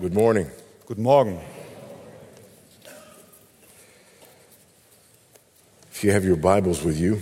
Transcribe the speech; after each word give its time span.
Good 0.00 0.14
morning. 0.14 0.46
Guten 0.86 1.02
Morgen. 1.02 1.38
If 5.92 6.04
you 6.04 6.12
have 6.12 6.24
your 6.24 6.36
Bibles 6.36 6.84
with 6.84 6.98
you, 6.98 7.18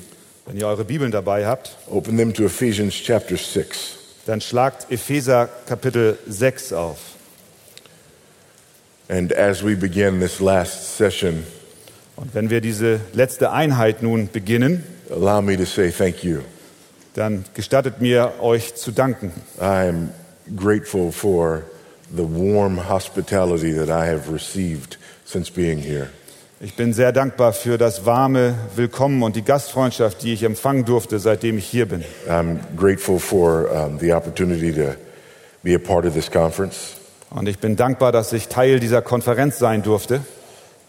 Wenn 0.47 0.57
ihr 0.59 0.67
eure 0.67 0.85
Bibeln 0.85 1.11
dabei 1.11 1.47
habt, 1.47 1.77
open 1.89 2.17
them 2.19 2.35
to 2.35 2.45
Ephesians 2.45 2.95
chapter 2.95 3.37
6. 3.37 3.99
dann 4.27 4.41
schlagt 4.41 4.91
Epheser 4.91 5.49
Kapitel 5.67 6.19
6 6.27 6.73
auf. 6.73 6.99
And 9.09 9.33
as 9.33 9.63
we 9.65 9.77
begin 9.77 10.21
this 10.21 10.41
last 10.41 10.97
session, 10.97 11.45
Und 12.17 12.35
wenn 12.35 12.51
wir 12.51 12.61
diese 12.61 13.01
letzte 13.13 13.51
Einheit 13.53 14.03
nun 14.03 14.29
beginnen, 14.31 14.85
allow 15.11 15.41
me 15.41 15.57
to 15.57 15.65
say 15.65 15.91
thank 15.91 16.25
you. 16.25 16.41
dann 17.15 17.45
gestattet 17.55 18.01
mir, 18.01 18.35
euch 18.41 18.75
zu 18.75 18.91
danken. 18.91 19.33
I 19.61 19.89
am 19.89 20.11
grateful 20.57 21.13
for 21.13 21.63
the 22.17 22.23
warm 22.23 22.79
hospitality 22.89 23.73
that 23.73 23.91
I 23.91 24.07
have 24.07 24.33
received 24.33 24.97
since 25.25 25.51
being 25.51 25.79
here. 25.79 26.11
Ich 26.61 26.77
bin 26.77 26.93
sehr 26.93 27.13
dankbar 27.13 27.53
für 27.53 27.77
das 27.79 28.07
warme 28.07 28.55
Willkommen 28.77 29.23
und 29.23 29.37
die 29.37 29.43
Gastfreundschaft, 29.43 30.23
die 30.23 30.33
ich 30.33 30.45
empfangen 30.45 30.85
durfte, 30.85 31.19
seitdem 31.19 31.59
ich 31.59 31.67
hier 31.67 31.87
bin. 31.87 32.05
I'm 32.29 32.59
grateful 32.77 33.19
for 33.19 33.69
um, 33.71 33.99
the 33.99 34.13
opportunity 34.15 34.73
to 34.73 34.95
be 35.63 35.75
a 35.75 35.79
part 35.79 36.07
of 36.07 36.15
this 36.15 36.31
conference. 36.31 36.97
Und 37.31 37.49
ich 37.49 37.59
bin 37.59 37.77
dankbar, 37.77 38.13
dass 38.13 38.33
ich 38.33 38.49
Teil 38.49 38.81
dieser 38.81 39.03
Konferenz 39.03 39.59
sein 39.59 39.83
durfte. 39.83 40.21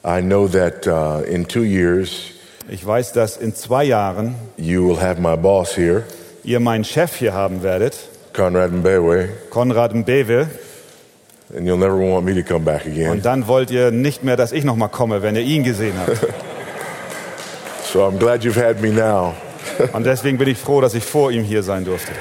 I 0.06 0.22
know 0.22 0.48
that 0.48 0.86
uh, 0.88 1.24
in 1.26 1.48
two 1.48 1.64
years, 1.64 2.36
Ich 2.68 2.84
weiß, 2.84 3.14
dass 3.14 3.38
in 3.38 3.54
zwei 3.54 3.84
Jahren 3.84 4.34
you 4.58 4.88
will 4.88 5.00
have 5.00 5.22
my 5.22 5.38
boss 5.38 5.78
here, 5.78 6.04
ihr 6.44 6.60
meinen 6.60 6.84
Chef 6.84 7.16
hier 7.16 7.34
haben 7.34 7.62
werdet, 7.62 7.96
Conrad 8.34 8.72
Mbewe, 8.72 9.30
Konrad 9.52 9.94
Mbewe, 9.94 10.48
and 11.54 11.68
you'll 11.68 11.78
never 11.78 11.98
want 11.98 12.26
me 12.26 12.34
to 12.34 12.44
come 12.44 12.64
back 12.66 12.86
again. 12.86 13.12
und 13.12 13.26
dann 13.26 13.48
wollt 13.48 13.72
ihr 13.72 13.92
nicht 13.92 14.24
mehr, 14.24 14.36
dass 14.36 14.52
ich 14.52 14.64
noch 14.64 14.76
mal 14.76 14.88
komme, 14.88 15.22
wenn 15.22 15.36
ihr 15.36 15.44
ihn 15.44 15.64
gesehen 15.64 15.94
habt. 15.98 16.18
So 17.96 18.02
I'm 18.02 18.18
glad 18.18 18.44
you've 18.44 18.58
had 18.58 18.82
me 18.82 18.90
now. 18.90 19.36
Und 19.94 20.06
deswegen 20.06 20.38
bin 20.38 20.50
ich 20.50 20.58
froh, 20.58 20.82
dass 20.82 20.96
ich 20.96 21.06
vor 21.06 21.32
ihm 21.32 21.44
hier 21.44 21.64
sein 21.64 21.86
durfte. 21.86 22.12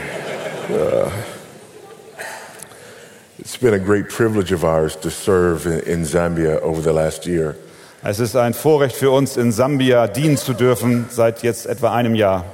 It's 3.39 3.59
been 3.59 3.75
a 3.75 3.79
great 3.79 4.09
privilege 4.09 4.53
of 4.55 4.63
ours 4.63 4.97
to 5.01 5.11
serve 5.11 5.67
in, 5.67 5.81
in 5.81 6.05
Zambia 6.05 6.63
over 6.63 6.81
the 6.81 6.93
last 6.93 7.27
year. 7.27 7.57
Es 8.05 8.21
ist 8.21 8.37
ein 8.37 8.55
Vorrecht 8.55 8.95
für 8.95 9.11
uns, 9.11 9.37
in 9.37 9.51
Sambia 9.51 10.07
dienen 10.07 10.37
zu 10.37 10.53
dürfen, 10.53 11.07
seit 11.11 11.43
jetzt 11.43 11.67
etwa 11.67 11.93
einem 11.93 12.15
Jahr. 12.15 12.45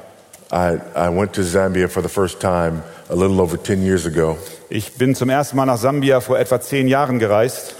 I, 0.50 0.78
I 0.96 1.08
went 1.08 1.34
to 1.34 1.42
Zambia 1.42 1.88
for 1.88 2.02
the 2.02 2.08
first 2.08 2.40
time 2.40 2.82
a 3.10 3.14
little 3.14 3.40
over 3.40 3.56
10 3.56 3.82
years 3.82 4.06
ago. 4.06 4.38
Ich 4.68 4.94
bin 4.94 5.14
zum 5.14 5.30
ersten 5.30 5.56
Mal 5.56 5.66
nach 5.66 5.78
Sambia 5.78 6.20
vor 6.20 6.38
etwa 6.38 6.60
zehn 6.60 6.88
Jahren 6.88 7.18
gereist. 7.18 7.74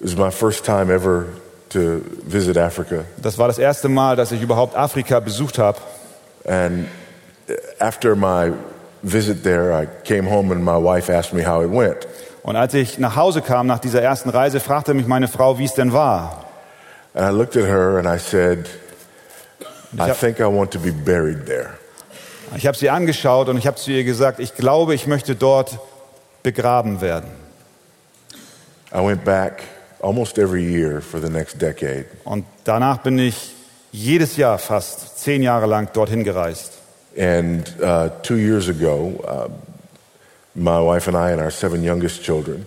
It 0.00 0.06
was 0.06 0.16
my 0.16 0.30
first 0.30 0.64
time 0.64 0.92
ever 0.92 1.26
to 1.70 2.00
visit 2.24 2.56
Africa. 2.56 3.04
Das 3.20 3.38
war 3.38 3.48
das 3.48 3.58
erste 3.58 3.88
Mal, 3.88 4.16
dass 4.16 4.30
ich 4.32 4.40
überhaupt 4.40 4.76
Afrika 4.76 5.20
besucht 5.20 5.58
habe. 5.58 5.78
And 6.44 6.86
after 7.80 8.14
my 8.14 8.52
visit 9.02 9.42
there, 9.42 9.72
I 9.72 9.86
came 10.04 10.30
home 10.30 10.52
and 10.52 10.64
my 10.64 10.76
wife 10.76 11.12
asked 11.12 11.34
me 11.34 11.44
how 11.44 11.62
it 11.62 11.70
went. 11.70 12.06
Und 12.42 12.56
als 12.56 12.72
ich 12.74 12.98
nach 12.98 13.16
Hause 13.16 13.42
kam 13.42 13.66
nach 13.66 13.80
dieser 13.80 14.00
ersten 14.00 14.30
Reise, 14.30 14.60
fragte 14.60 14.94
mich 14.94 15.06
meine 15.06 15.28
Frau, 15.28 15.58
wie 15.58 15.64
es 15.64 15.74
denn 15.74 15.92
war. 15.92 16.44
And 17.14 17.26
I 17.26 17.36
looked 17.36 17.56
at 17.56 17.64
her 17.64 17.98
and 17.98 18.06
I 18.06 18.18
said, 18.18 18.68
I 19.98 20.12
think 20.12 20.38
I 20.38 20.44
want 20.44 20.70
to 20.72 20.78
be 20.78 20.92
buried 20.92 21.46
there. 21.46 21.70
Ich 22.56 22.66
habe 22.66 22.76
sie 22.76 22.90
angeschaut 22.90 23.48
und 23.48 23.58
ich 23.58 23.66
habe 23.66 23.76
zu 23.76 23.90
ihr 23.90 24.04
gesagt, 24.04 24.40
ich 24.40 24.54
glaube, 24.54 24.94
ich 24.94 25.06
möchte 25.06 25.34
dort 25.34 25.78
begraben 26.42 27.00
werden. 27.00 27.30
I 28.92 29.04
went 29.04 29.24
back 29.24 29.62
almost 30.00 30.38
every 30.38 30.62
year 30.62 31.02
for 31.02 31.20
the 31.20 31.28
next 31.28 31.60
decade. 31.60 32.06
Und 32.24 32.44
danach 32.64 32.98
bin 32.98 33.18
ich 33.18 33.54
jedes 33.92 34.36
Jahr 34.36 34.58
fast 34.58 35.18
zehn 35.18 35.42
Jahre 35.42 35.66
lang 35.66 35.92
dorthin 35.92 36.24
gereist. 36.24 36.72
And 37.18 37.68
uh, 37.82 38.08
two 38.22 38.36
years 38.36 38.68
ago, 38.68 39.20
uh, 39.24 39.48
my 40.54 40.80
wife 40.80 41.08
and 41.08 41.16
I 41.16 41.32
and 41.32 41.40
our 41.40 41.50
seven 41.50 41.82
youngest 41.82 42.22
children 42.22 42.66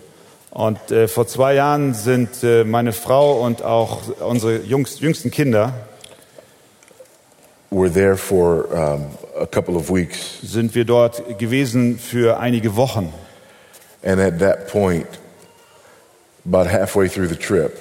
Und 0.51 0.91
äh, 0.91 1.07
vor 1.07 1.27
zwei 1.27 1.55
Jahren 1.55 1.93
sind 1.93 2.43
äh, 2.43 2.65
meine 2.65 2.91
Frau 2.91 3.41
und 3.41 3.63
auch 3.63 4.01
unsere 4.19 4.57
jüngsten 4.57 5.31
Kinder 5.31 5.73
were 7.71 7.89
there 7.89 8.17
for 8.17 8.65
um, 8.73 9.05
a 9.41 9.45
couple 9.47 9.75
of 9.75 9.89
weeks. 9.89 10.39
sind 10.43 10.75
wir 10.75 10.85
dort 10.85 11.39
gewesen 11.39 11.97
für 11.99 12.39
einige 12.39 12.75
Wochen. 12.75 13.13
And 14.03 14.19
at 14.19 14.39
that 14.39 14.67
point, 14.67 15.07
about 16.45 16.69
halfway 16.71 17.07
through 17.09 17.27
the 17.29 17.35
trip, 17.35 17.71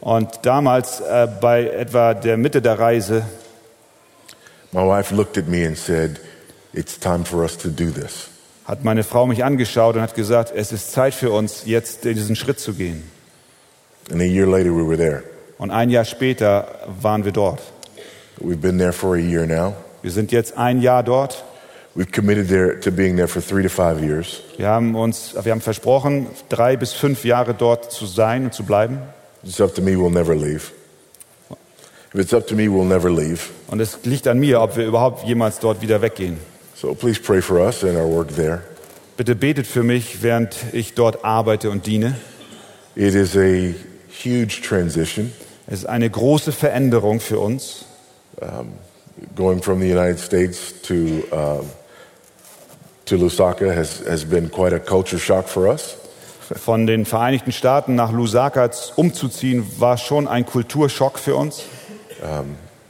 Und 0.00 0.28
damals 0.42 1.00
äh, 1.00 1.28
bei 1.40 1.66
etwa 1.68 2.14
der 2.14 2.36
Mitte 2.38 2.62
der 2.62 2.78
Reise 2.78 3.22
my 4.72 4.82
wife 4.82 5.14
looked 5.14 5.36
at 5.36 5.46
me 5.48 5.66
and 5.66 5.76
said, 5.76 6.20
It's 6.72 6.98
time 6.98 7.24
for 7.24 7.42
us 7.42 7.56
to 7.58 7.68
do 7.68 7.90
this. 7.90 8.28
hat 8.64 8.84
meine 8.84 9.02
Frau 9.02 9.26
mich 9.26 9.42
angeschaut 9.42 9.96
und 9.96 10.02
hat 10.02 10.14
gesagt, 10.14 10.52
es 10.54 10.70
ist 10.70 10.92
Zeit 10.92 11.12
für 11.12 11.32
uns, 11.32 11.62
jetzt 11.64 12.04
diesen 12.04 12.36
Schritt 12.36 12.60
zu 12.60 12.74
gehen. 12.74 13.02
And 14.12 14.20
a 14.20 14.24
year 14.24 14.46
later, 14.46 14.70
we 14.70 14.86
were 14.86 14.96
there. 14.96 15.22
Und 15.58 15.70
ein 15.70 15.90
Jahr 15.90 16.04
später 16.04 16.66
waren 17.00 17.24
wir 17.24 17.32
dort. 17.32 17.60
We've 18.40 18.60
been 18.60 18.78
there 18.78 18.92
for 18.92 19.14
a 19.16 19.18
year 19.18 19.44
now. 19.46 19.74
Wir 20.02 20.10
sind 20.10 20.32
jetzt 20.32 20.56
ein 20.56 20.80
Jahr 20.80 21.02
dort. 21.02 21.44
We've 21.94 22.10
committed 22.10 22.48
there 22.48 22.78
to 22.80 22.90
being 22.90 23.16
there 23.16 23.28
for 23.28 23.42
three 23.42 23.62
to 23.62 23.68
five 23.68 24.00
years. 24.00 24.42
Wir 24.56 24.68
haben 24.68 24.94
uns, 24.94 25.34
wir 25.42 25.50
haben 25.50 25.60
versprochen, 25.60 26.28
drei 26.48 26.76
bis 26.76 26.92
fünf 26.92 27.24
Jahre 27.24 27.52
dort 27.52 27.90
zu 27.92 28.06
sein 28.06 28.44
und 28.44 28.54
zu 28.54 28.62
bleiben. 28.62 28.98
It's 29.42 29.60
up 29.60 29.74
to 29.74 29.82
me, 29.82 29.92
we'll 29.92 30.10
never 30.10 30.34
leave. 30.34 30.70
If 32.14 32.20
it's 32.20 32.32
up 32.32 32.46
to 32.46 32.54
me, 32.54 32.68
we'll 32.68 32.84
never 32.84 33.10
leave. 33.10 33.50
Und 33.68 33.80
es 33.80 33.98
liegt 34.04 34.26
an 34.28 34.38
mir, 34.38 34.60
ob 34.60 34.76
wir 34.76 34.86
überhaupt 34.86 35.26
jemals 35.26 35.58
dort 35.58 35.82
wieder 35.82 36.00
weggehen. 36.00 36.38
So 36.74 36.94
please 36.94 37.20
pray 37.20 37.42
for 37.42 37.58
us 37.58 37.82
and 37.82 37.96
our 37.96 38.08
work 38.08 38.34
there. 38.36 38.62
Bitte 39.16 39.34
betet 39.34 39.66
für 39.66 39.82
mich, 39.82 40.22
während 40.22 40.56
ich 40.72 40.94
dort 40.94 41.24
arbeite 41.24 41.70
und 41.70 41.86
diene. 41.86 42.16
It 42.94 43.14
is 43.14 43.36
a 43.36 43.74
huge 44.24 44.62
transition 44.62 45.32
Es 45.66 45.80
ist 45.80 45.86
eine 45.86 46.08
große 46.08 46.52
Veränderung 46.52 47.20
für 47.20 47.38
uns. 47.38 47.84
Going 49.34 49.62
from 49.62 49.80
the 49.80 49.88
United 49.88 50.18
States 50.18 50.72
to 50.82 51.28
um, 51.30 51.66
to 53.10 53.16
Lusaka 53.16 53.74
has, 53.74 53.98
has 54.06 54.24
been 54.24 54.48
quite 54.48 54.72
a 54.72 54.78
culture 54.78 55.18
shock 55.18 55.48
for 55.48 55.68
us. 55.68 55.96
Von 56.56 56.86
den 56.86 57.04
Vereinigten 57.04 57.52
Staaten 57.52 57.94
nach 57.94 58.12
Lusaka 58.12 58.70
umzuziehen, 58.96 59.66
war 59.78 59.98
schon 59.98 60.26
ein 60.26 60.46
Kulturschock 60.46 61.18
für 61.18 61.36
uns. 61.36 61.64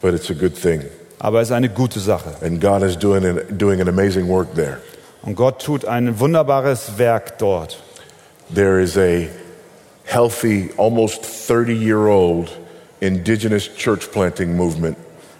But 0.00 0.14
it's 0.14 0.30
a 0.30 0.34
good 0.34 0.54
thing. 0.54 0.84
Aber 1.18 1.40
es 1.40 1.48
ist 1.48 1.52
eine 1.52 1.68
gute 1.68 2.00
Sache. 2.00 2.36
And 2.42 2.60
God 2.60 2.82
is 2.82 2.96
doing 2.96 3.24
an, 3.24 3.40
doing 3.50 3.80
an 3.80 3.88
amazing 3.88 4.28
work 4.28 4.54
there. 4.54 4.78
Und 5.22 5.36
Gott 5.36 5.62
tut 5.62 5.84
ein 5.84 6.18
wunderbares 6.18 6.98
Werk 6.98 7.38
dort. 7.38 7.78
There 8.54 8.80
is 8.80 8.96
a 8.96 9.28
healthy, 10.04 10.70
almost 10.78 11.24
30 11.24 11.74
year 11.74 12.08
old 12.08 12.50
indigenous 13.00 13.68
church 13.74 14.10
planting 14.10 14.56
movement 14.56 14.96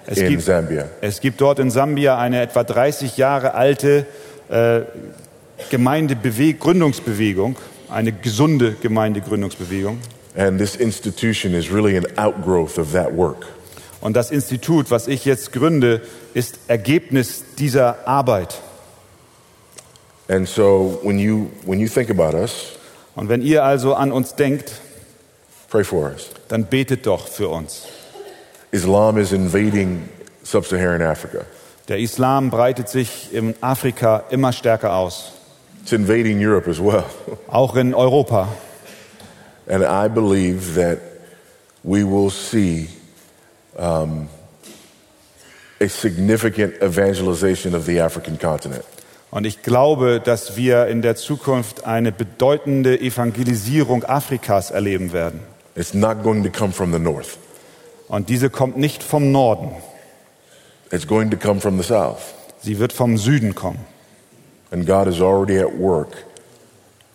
Es 0.07 0.19
in 0.19 0.29
gibt, 0.29 0.43
Zambia. 0.43 0.89
es 1.01 1.21
gibt 1.21 1.41
dort 1.41 1.59
in 1.59 1.71
Sambia 1.71 2.19
eine 2.19 2.41
etwa 2.41 2.65
30 2.65 3.17
Jahre 3.17 3.55
alte 3.55 4.07
äh, 4.49 4.81
Gemeindegründungsbewegung, 5.71 7.57
eine 7.89 8.13
gesunde 8.13 8.77
Gemeindegründungsbewegung. 8.81 9.99
And 10.37 10.59
this 10.59 10.77
institution 10.77 11.55
is 11.55 11.73
really 11.73 11.97
an 11.97 12.07
outgrowth 12.17 12.79
of 12.79 12.93
that 12.93 13.17
work. 13.17 13.47
Und 14.01 14.15
das 14.17 14.31
Institut, 14.31 14.91
was 14.91 15.09
ich 15.09 15.25
jetzt 15.25 15.53
gründe, 15.53 16.01
ist 16.33 16.59
Ergebnis 16.69 17.45
dieser 17.59 18.09
Arbeit. 18.09 18.61
And 20.29 20.49
so 20.49 21.01
when 21.03 21.19
you, 21.19 21.51
when 21.67 21.81
you 21.81 21.89
think 21.89 22.11
about 22.11 22.37
us, 22.37 22.77
Und 23.17 23.29
wenn 23.29 23.43
ihr 23.43 23.65
also 23.65 23.95
an 23.95 24.13
uns 24.13 24.37
denkt, 24.37 24.73
pray 25.69 25.85
for 25.85 26.11
us. 26.11 26.31
dann 26.49 26.67
betet 26.67 27.07
doch 27.07 27.27
für 27.29 27.49
uns. 27.49 27.87
Islam 28.73 29.19
is 29.19 29.33
invading 29.33 30.09
sub 30.43 30.65
Saharan 30.65 31.03
Africa, 31.03 31.45
Der 31.89 31.99
Islam 31.99 32.51
breitet 32.51 32.89
sich 32.89 33.35
in 33.35 33.55
Afrika 33.61 34.25
immer 34.31 34.53
stärker 34.53 34.95
aus, 34.95 35.33
it's 35.83 35.93
invading 35.93 36.39
Europe 36.39 36.71
as 36.71 36.79
well. 36.79 37.05
auch 37.49 37.77
in 37.77 37.95
Europa. 37.95 38.49
And 39.69 39.85
I 39.85 40.09
believe 40.09 40.75
that 40.75 40.99
we 41.83 42.05
will 42.05 42.31
see 42.31 42.89
um, 43.77 44.29
a 45.81 45.89
significant 45.89 46.81
evangelization 46.83 47.75
of 47.75 47.87
the 47.87 48.01
African 48.01 48.39
continent. 48.39 48.85
Und 49.31 49.47
ich 49.47 49.63
glaube, 49.63 50.21
dass 50.21 50.57
wir 50.57 50.89
in 50.89 51.03
der 51.03 51.15
Zukunft 51.15 51.85
eine 51.85 52.11
bedeutende 52.11 53.01
Evangelisierung 53.01 54.05
Afrikas 54.05 54.71
erleben 54.73 55.13
werden. 55.13 55.41
It's 55.77 55.95
not 55.95 56.23
going 56.25 56.43
to 56.43 56.51
come 56.51 56.73
from 56.73 56.93
the 56.93 56.99
north, 56.99 57.39
Und 58.11 58.29
diese 58.29 58.51
kommt 58.51 58.77
nicht 58.77 59.05
vom 59.05 59.31
Norden, 59.31 59.71
it's 60.91 61.07
going 61.07 61.31
to 61.31 61.37
come 61.37 61.61
from 61.61 61.81
the 61.81 61.87
south. 61.87 62.35
sie 62.61 62.81
wird 62.81 62.93
vom 62.93 63.17
Süden 63.17 63.55
kommen. 63.55 63.79
And 64.73 64.85
God 64.85 65.07
is 65.07 65.21
already 65.21 65.59
at 65.59 65.79
work 65.79 66.25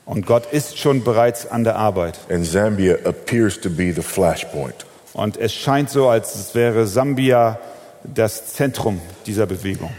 Und 0.06 0.26
Gott 0.26 0.46
ist 0.54 0.78
schon 0.78 1.04
bereits 1.04 1.48
an 1.48 1.66
der 1.66 1.76
Arbeit. 1.76 2.18
And 2.30 2.46
Zambia 2.46 2.96
appears 3.04 3.60
to 3.60 3.70
be 3.70 3.92
the 3.94 4.02
flashpoint. 4.02 4.86
Und 5.14 5.36
es 5.36 5.54
scheint 5.54 5.90
so, 5.90 6.08
als 6.08 6.56
wäre 6.56 6.88
Sambia 6.88 7.60
das 8.04 8.54
Zentrum 8.54 9.02
dieser 9.26 9.48
Bewegung. 9.48 9.92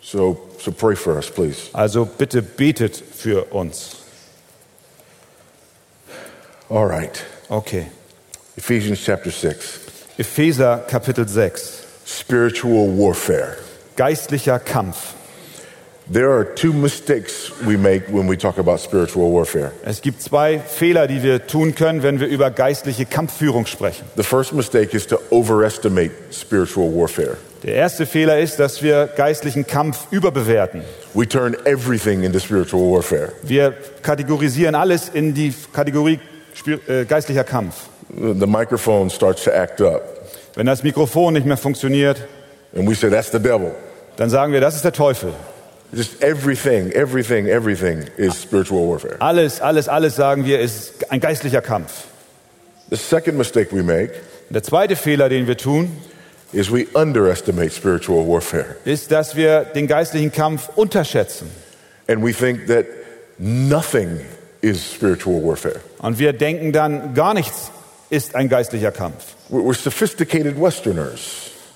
So, 0.00 0.38
so 0.58 0.72
pray 0.72 0.96
for 0.96 1.14
us, 1.16 1.30
please. 1.30 1.68
Also 1.74 2.06
bitte 2.06 2.40
betet 2.40 2.96
für 2.96 3.52
uns. 3.52 3.96
All 6.70 6.86
right. 6.86 7.22
Okay. 7.50 7.86
Ephesians 8.56 9.00
chapter 9.04 9.30
6. 9.30 9.91
Epheser 10.22 10.84
Kapitel 10.86 11.26
6. 11.26 11.82
Spiritual 12.06 12.96
warfare. 12.96 13.56
Geistlicher 13.96 14.60
Kampf. 14.60 15.16
There 16.06 16.30
are 16.30 16.44
two 16.44 16.72
mistakes 16.72 17.50
we 17.66 17.76
make 17.76 18.08
when 18.08 18.28
we 18.28 18.36
talk 18.36 18.58
about 18.58 18.78
spiritual 18.78 19.32
warfare. 19.32 19.72
Es 19.84 20.00
gibt 20.00 20.22
zwei 20.22 20.60
Fehler, 20.60 21.08
die 21.08 21.24
wir 21.24 21.48
tun 21.48 21.74
können, 21.74 22.04
wenn 22.04 22.20
wir 22.20 22.28
über 22.28 22.52
geistliche 22.52 23.04
Kampfführung 23.04 23.66
sprechen. 23.66 24.04
The 24.14 24.22
first 24.22 24.52
mistake 24.52 24.94
is 24.94 25.08
to 25.08 25.18
overestimate 25.30 26.12
spiritual 26.32 26.94
warfare. 26.94 27.36
Der 27.64 27.74
erste 27.74 28.06
Fehler 28.06 28.38
ist, 28.38 28.60
dass 28.60 28.80
wir 28.80 29.08
geistlichen 29.16 29.66
Kampf 29.66 30.06
überbewerten. 30.12 30.82
We 31.14 31.26
turn 31.26 31.56
everything 31.64 32.22
into 32.22 32.38
spiritual 32.38 32.92
warfare. 32.92 33.32
Wir 33.42 33.74
kategorisieren 34.02 34.76
alles 34.76 35.08
in 35.08 35.34
die 35.34 35.52
Kategorie 35.72 36.20
äh, 36.86 37.06
geistlicher 37.06 37.42
Kampf. 37.42 37.88
The 38.14 38.46
microphone 38.46 39.08
starts 39.08 39.44
to 39.44 39.50
act 39.50 39.80
up, 39.80 40.11
Wenn 40.54 40.66
das 40.66 40.82
Mikrofon 40.82 41.34
nicht 41.34 41.46
mehr 41.46 41.56
funktioniert, 41.56 42.26
and 42.76 42.88
we 42.88 42.94
say, 42.94 43.10
That's 43.10 43.30
the 43.32 43.38
devil. 43.38 43.72
dann 44.16 44.30
sagen 44.30 44.52
wir, 44.52 44.60
das 44.60 44.76
ist 44.76 44.84
der 44.84 44.92
Teufel. 44.92 45.32
Just 45.94 46.22
everything, 46.22 46.90
everything, 46.92 47.46
everything 47.46 48.04
is 48.16 48.40
spiritual 48.40 48.88
warfare. 48.88 49.16
Alles, 49.20 49.60
alles, 49.60 49.88
alles 49.88 50.16
sagen 50.16 50.46
wir, 50.46 50.58
ist 50.60 51.10
ein 51.10 51.20
geistlicher 51.20 51.60
Kampf. 51.60 52.04
The 52.90 52.96
second 52.96 53.36
mistake 53.38 53.74
we 53.76 53.82
make 53.82 54.12
der 54.50 54.62
zweite 54.62 54.96
Fehler, 54.96 55.28
den 55.28 55.46
wir 55.46 55.56
tun, 55.56 55.96
is 56.52 56.70
we 56.70 56.86
underestimate 56.94 57.70
spiritual 57.70 58.26
warfare. 58.26 58.76
ist, 58.84 59.10
dass 59.10 59.34
wir 59.36 59.60
den 59.64 59.86
geistlichen 59.86 60.32
Kampf 60.32 60.68
unterschätzen. 60.76 61.50
And 62.08 62.22
we 62.24 62.32
think 62.32 62.66
that 62.66 62.84
nothing 63.38 64.20
is 64.60 64.82
spiritual 64.94 65.42
warfare. 65.42 65.76
Und 65.98 66.18
wir 66.18 66.32
denken 66.34 66.72
dann, 66.72 67.14
gar 67.14 67.32
nichts 67.34 67.70
ist 68.12 68.34
ein 68.34 68.48
geistlicher 68.48 68.92
Kampf. 68.92 69.34
We're 69.50 69.74
sophisticated 69.74 70.60
Westerners. 70.60 71.20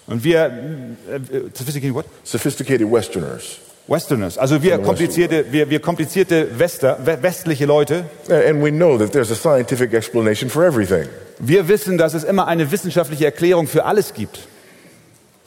Und 0.06 0.22
wir, 0.22 0.38
äh, 0.46 1.20
sophisticated 1.54 1.94
what? 1.94 2.04
Sophisticated 2.24 2.90
Westerners. 2.92 3.58
Westerners, 3.88 4.36
also 4.36 4.62
wir 4.64 4.78
komplizierte, 4.78 5.44
wir, 5.52 5.70
wir 5.70 5.78
komplizierte 5.80 6.58
Wester, 6.58 6.98
we- 7.04 7.22
westliche 7.22 7.66
Leute, 7.66 8.04
And 8.28 8.60
we 8.62 8.70
know 8.72 8.98
that 8.98 9.12
there's 9.12 9.30
a 9.30 9.36
scientific 9.36 9.92
explanation 9.94 10.50
for 10.50 10.64
everything. 10.64 11.08
wir 11.38 11.68
wissen, 11.68 11.96
dass 11.96 12.12
es 12.14 12.24
immer 12.24 12.48
eine 12.48 12.70
wissenschaftliche 12.72 13.24
Erklärung 13.26 13.68
für 13.68 13.84
alles 13.84 14.12
gibt. 14.12 14.40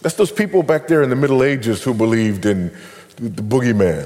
That's 0.02 0.16
those 0.16 0.34
people 0.34 0.64
back 0.64 0.88
there 0.88 1.04
in 1.04 1.10
the 1.10 1.18
Middle 1.18 1.42
Ages 1.44 1.86
who 1.86 1.94
believed 1.94 2.46
in 2.46 2.72
the 3.20 3.42
boogeyman. 3.42 4.06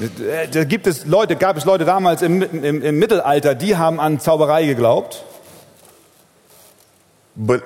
Äh, 0.00 0.48
Da 0.50 0.64
gibt 0.64 0.88
es 0.88 1.06
Leute, 1.06 1.36
gab 1.36 1.56
es 1.56 1.64
Leute 1.64 1.84
damals 1.84 2.22
im, 2.22 2.42
im, 2.42 2.82
im 2.82 2.98
Mittelalter, 2.98 3.54
die 3.54 3.76
haben 3.76 4.00
an 4.00 4.18
Zauberei 4.18 4.66
geglaubt. 4.66 5.24
But 7.34 7.62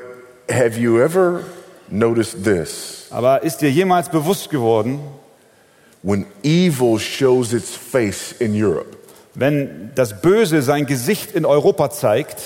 have 0.48 0.78
you 0.78 1.00
ever 1.00 1.44
noticed 1.88 2.44
this? 2.44 3.08
Aber 3.10 3.42
ist 3.42 3.58
dir 3.58 3.70
jemals 3.70 4.08
bewusst 4.08 4.50
geworden, 4.50 5.00
When 6.02 6.24
evil 6.44 7.00
shows 7.00 7.52
its 7.52 7.74
face 7.74 8.30
in 8.38 8.54
Europe, 8.54 8.96
wenn 9.34 9.90
das 9.96 10.20
Böse 10.20 10.62
sein 10.62 10.86
Gesicht 10.86 11.32
in 11.32 11.44
Europa 11.44 11.90
zeigt, 11.90 12.36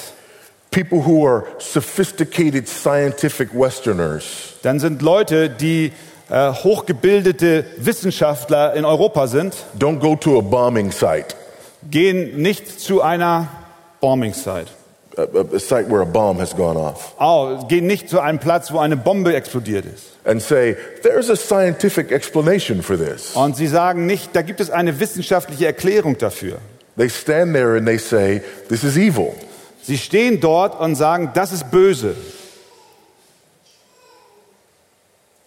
people 0.70 1.04
who 1.04 1.26
are 1.26 1.44
sophisticated 1.58 2.66
scientific 2.66 3.50
Westerners 3.52 4.54
dann 4.62 4.80
sind 4.80 5.02
Leute, 5.02 5.50
die 5.50 5.92
äh, 6.30 6.52
hochgebildete 6.52 7.66
Wissenschaftler 7.76 8.72
in 8.72 8.86
Europa 8.86 9.26
sind, 9.26 9.54
don't 9.78 9.98
go 9.98 10.16
to 10.16 10.38
a 10.38 10.40
bombing 10.40 10.90
site, 10.90 11.36
gehen 11.90 12.40
nicht 12.40 12.80
zu 12.80 13.02
einer 13.02 13.48
Bombing 14.00 14.32
Site. 14.32 14.68
A, 15.16 15.56
a 15.56 15.58
site 15.60 15.88
where 15.88 16.00
a 16.02 16.06
bomb 16.06 16.38
has 16.38 16.54
gone 16.54 16.76
off, 16.78 17.14
Oh, 17.18 17.66
gehen 17.68 17.86
nicht 17.86 18.08
zu 18.08 18.20
einem 18.20 18.38
Platz, 18.38 18.72
wo 18.72 18.78
eine 18.78 18.96
Bombe 18.96 19.34
explodiert 19.34 19.84
ist. 19.86 20.06
and 20.24 20.40
say, 20.42 20.76
there's 21.02 21.30
a 21.30 21.36
scientific 21.36 22.12
explanation 22.12 22.82
for 22.82 22.96
this. 22.96 23.34
Und 23.34 23.56
sie 23.56 23.66
sagen 23.66 24.06
nicht, 24.06 24.34
da 24.34 24.42
gibt 24.42 24.60
es 24.60 24.70
eine 24.70 25.00
wissenschaftliche 25.00 25.66
Erklärung 25.66 26.18
dafür. 26.18 26.58
They 26.96 27.08
stand 27.08 27.54
there 27.54 27.76
and 27.76 27.86
they 27.86 27.98
say, 27.98 28.42
this 28.68 28.84
is 28.84 28.96
evil. 28.96 29.34
Sie 29.82 29.96
stehen 29.96 30.40
dort 30.40 30.78
und 30.78 30.94
sagen, 30.96 31.30
das 31.34 31.52
ist 31.52 31.70
böse 31.70 32.14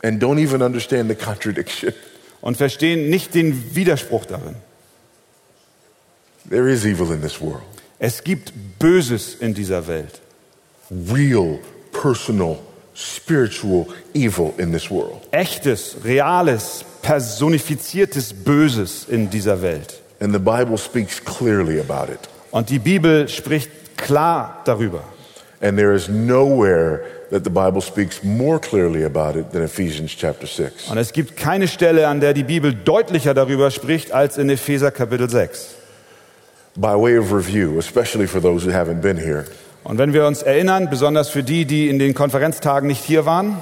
And 0.02 0.22
don't 0.22 0.38
even 0.40 0.62
understand 0.62 1.10
the 1.10 1.16
contradiction. 1.16 1.94
und 2.42 2.58
verstehen 2.58 3.10
nicht 3.10 3.34
den 3.36 3.74
Widerspruch 3.76 4.26
darin. 4.26 4.56
There 6.50 6.70
is 6.70 6.86
evil 6.86 7.10
in 7.14 7.22
this 7.22 7.40
world. 7.40 7.64
Es 8.06 8.22
gibt 8.22 8.52
Böses 8.80 9.36
in 9.36 9.54
dieser 9.54 9.88
Welt. 9.88 10.20
Real, 10.92 11.60
personal, 11.94 12.58
spiritual 12.94 13.86
evil 14.14 14.54
in 14.58 14.74
this 14.74 14.92
world. 14.92 15.22
Echtes, 15.32 15.96
reales, 16.04 16.84
personifiziertes 17.02 18.34
Böses 18.34 19.06
in 19.08 19.30
dieser 19.30 19.62
Welt. 19.62 20.02
And 20.20 20.34
the 20.34 20.40
Bible 20.40 20.78
speaks 20.78 21.24
clearly 21.24 21.80
about 21.80 22.12
it. 22.12 22.20
Und 22.52 22.70
die 22.70 22.80
Bibel 22.80 23.30
spricht 23.30 23.72
klar 23.96 24.62
darüber. 24.66 25.06
And 25.62 25.78
there 25.78 25.96
is 25.96 26.10
nowhere 26.10 27.06
that 27.32 27.46
the 27.46 27.50
Bible 27.50 27.82
speaks 27.82 28.22
more 28.22 28.60
clearly 28.60 29.06
about 29.06 29.40
it 29.40 29.54
than 29.54 29.64
Ephesians 29.64 30.12
chapter 30.12 30.46
6. 30.46 30.90
Und 30.90 30.98
es 30.98 31.14
gibt 31.14 31.38
keine 31.38 31.70
Stelle, 31.70 32.10
an 32.10 32.20
der 32.20 32.34
die 32.34 32.44
Bibel 32.44 32.74
deutlicher 32.74 33.34
darüber 33.34 33.72
spricht 33.72 34.12
als 34.12 34.38
in 34.38 34.50
Epheser 34.50 34.92
Kapitel 34.92 35.30
6. 35.30 35.83
By 36.76 36.96
way 36.96 37.18
of 37.18 37.32
review, 37.32 37.78
especially 37.78 38.26
for 38.28 38.42
those 38.42 38.66
who 38.66 38.72
haven't 38.72 39.02
been 39.02 39.18
here, 39.18 39.46
Und 39.84 39.98
wenn 40.00 40.14
wir 40.14 40.26
uns 40.26 40.42
erinnern, 40.42 40.90
besonders 40.90 41.30
für 41.30 41.44
die, 41.44 41.66
die 41.66 41.90
in 41.90 42.00
den 42.00 42.14
Konferenztagen 42.14 42.88
nicht 42.88 43.04
hier 43.04 43.26
waren, 43.26 43.58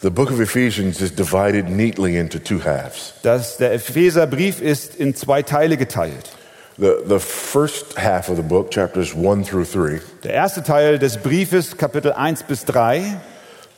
the 0.00 0.08
book 0.10 0.30
of 0.30 0.40
Ephesians 0.40 1.00
is 1.02 1.12
divided 1.14 1.68
neatly 1.68 2.16
into 2.16 2.38
two 2.38 2.60
halves. 2.64 3.12
dass 3.22 3.58
der 3.58 3.72
Epheserbrief 3.74 4.60
ist 4.62 4.94
in 4.96 5.14
zwei 5.14 5.42
Teile 5.42 5.76
geteilt. 5.76 6.30
The, 6.78 6.94
the 7.06 7.18
first 7.18 7.98
half 7.98 8.30
of 8.30 8.36
the 8.36 8.42
book, 8.42 8.70
chapters 8.70 9.14
1 9.14 9.44
through 9.44 9.66
3, 9.66 10.00
Der 10.24 10.32
erste 10.32 10.62
Teil 10.62 10.98
des 10.98 11.18
Briefes, 11.18 11.76
Kapitel 11.76 12.12
1 12.12 12.44
bis 12.44 12.64
3, 12.64 13.02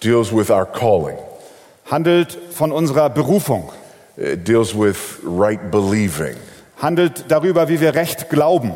deals 0.05 0.31
with 0.33 0.51
our 0.51 0.67
calling. 0.67 1.17
handelt 1.91 2.39
von 2.53 2.71
unserer 2.71 3.11
Berufung, 3.11 3.73
It 4.17 4.47
deals 4.47 4.73
with 4.73 5.19
right 5.25 5.71
believing. 5.73 6.37
Handelt 6.83 7.25
darüber, 7.29 7.69
wie 7.69 7.81
wir 7.81 7.95
recht 7.95 8.29
glauben. 8.29 8.73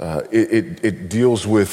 Uh, 0.00 0.20
it, 0.30 0.52
it, 0.52 0.84
it 0.84 1.12
deals 1.12 1.46
with 1.48 1.68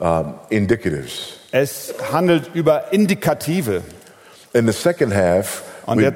um, 0.00 0.34
indicatives. 0.50 1.38
Es 1.52 1.94
handelt 2.10 2.50
über 2.54 2.92
Indikative. 2.92 3.82
In 4.52 4.66
the 4.66 4.72
second 4.72 5.14
half, 5.14 5.62
Und 5.86 5.98
we, 5.98 6.02
der 6.02 6.14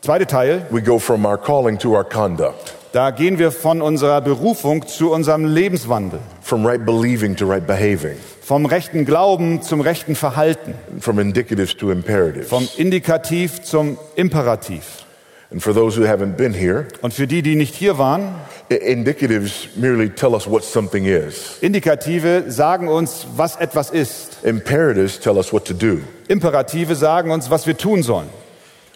zweite 0.00 0.26
Teil, 0.26 0.62
we 0.70 0.82
go 0.82 0.98
from 0.98 1.24
our 1.24 1.36
calling 1.38 1.78
to 1.78 1.94
our 1.94 2.04
conduct, 2.04 2.74
da 2.92 3.10
gehen 3.10 3.38
wir 3.38 3.52
von 3.52 3.80
unserer 3.80 4.20
Berufung 4.20 4.86
zu 4.86 5.12
unserem 5.12 5.44
Lebenswandel, 5.44 6.18
from 6.40 6.66
right 6.66 6.84
believing 6.84 7.36
to 7.36 7.46
right 7.46 7.64
behaving, 7.64 8.16
vom 8.40 8.66
rechten 8.66 9.04
Glauben 9.04 9.62
zum 9.62 9.80
rechten 9.80 10.16
Verhalten, 10.16 10.74
from 11.00 11.20
indicatives 11.20 11.76
to 11.76 11.90
imperatives. 11.92 12.48
vom 12.48 12.68
Indikativ 12.76 13.62
zum 13.62 13.98
Imperativ. 14.16 15.04
And 15.52 15.62
for 15.62 15.74
those 15.74 15.94
who 15.96 16.04
haven't 16.06 16.36
been 16.38 16.54
here, 16.54 16.86
Und 17.02 17.12
für 17.12 17.26
die, 17.26 17.42
die 17.42 17.56
nicht 17.56 17.74
hier 17.74 17.98
waren, 17.98 18.34
indicatives 18.70 19.68
merely 19.76 20.08
tell 20.08 20.32
us 20.34 20.46
what 20.46 20.64
something 20.64 21.04
is. 21.04 21.58
Indikative 21.60 22.50
sagen 22.50 22.88
uns, 22.88 23.26
was 23.36 23.56
etwas 23.56 23.90
ist. 23.90 24.38
Imperatives 24.44 25.20
tell 25.20 25.36
us 25.36 25.52
what 25.52 25.66
to 25.66 25.74
do. 25.74 26.00
Imperative 26.28 26.94
sagen 26.94 27.30
uns, 27.30 27.50
was 27.50 27.66
wir 27.66 27.76
tun 27.76 28.02
sollen. 28.02 28.30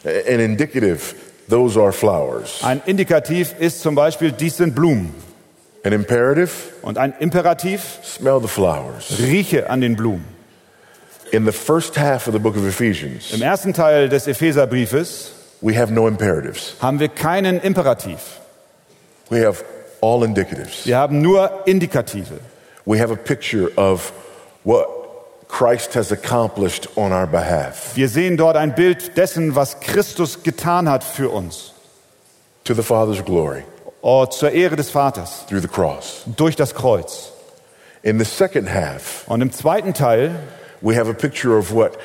An 0.05 0.41
indicative, 0.41 1.15
those 1.49 1.77
are 1.79 1.93
flowers. 1.93 2.61
Ein 2.63 2.81
Indikativ 2.87 3.55
ist 3.59 3.83
zum 3.83 3.95
Beispiel, 3.95 4.33
dies 4.33 4.57
sind 4.57 4.75
Blumen. 4.75 5.13
An 5.85 5.93
imperative, 5.93 6.51
Und 6.83 6.97
ein 6.97 7.13
Imperativ, 7.19 7.99
smell 8.03 8.41
the 8.41 8.49
flowers. 8.49 9.19
rieche 9.21 9.69
an 9.69 9.83
den 9.83 9.95
Blumen. 9.95 10.25
In 11.33 11.45
the 11.45 11.53
first 11.53 11.99
half 11.99 12.29
of 12.29 12.33
the 12.33 12.39
book 12.39 12.57
of 12.57 12.65
Ephesians, 12.67 13.33
Im 13.33 13.43
ersten 13.43 13.75
Teil 13.75 14.09
des 14.09 14.27
Epheserbriefes 14.27 15.33
we 15.61 15.77
have 15.79 15.93
no 15.93 16.07
imperatives. 16.09 16.75
haben 16.81 16.99
wir 17.01 17.09
keinen 17.09 17.61
Imperativ. 17.61 18.19
We 19.31 19.45
have 19.47 19.65
all 20.01 20.23
indicatives. 20.23 20.87
Wir 20.87 20.99
haben 20.99 21.21
nur 21.21 21.51
Indikative. 21.67 22.39
We 22.85 22.99
have 23.01 23.11
a 23.13 23.17
picture 23.17 23.71
of 23.77 24.13
what 24.65 24.87
Christ 25.49 25.95
has 25.95 26.13
accomplished 26.13 26.89
on 26.97 27.13
our 27.13 27.27
behalf 27.27 27.93
Wir 27.97 28.09
sehen 28.09 28.37
dort 28.37 28.57
ein 28.57 28.75
Bild 28.75 29.17
dessen, 29.17 29.55
was 29.57 29.81
Christus 29.81 30.43
getan 30.43 30.89
hat 30.89 31.03
für 31.05 31.31
uns. 31.31 31.73
to 32.65 32.75
the 32.75 32.83
Father's 32.83 33.25
glory. 33.25 33.63
oh, 34.03 34.27
zur 34.27 34.51
Ehre 34.53 34.77
des 34.77 34.91
Vaters 34.91 35.45
through 35.49 35.61
the 35.63 35.69
cross. 35.69 36.23
durch 36.37 36.57
das 36.57 36.75
Kreuz. 36.75 37.33
In 38.03 38.19
the 38.19 38.25
second 38.25 38.69
half, 38.73 39.25
Und 39.27 39.41
im 39.41 39.51
zweiten 39.53 39.93
Teil 39.95 40.31
we 40.81 40.95
have 40.97 41.09
a 41.11 41.15
picture 41.15 41.57
of 41.59 41.73
what 41.73 41.97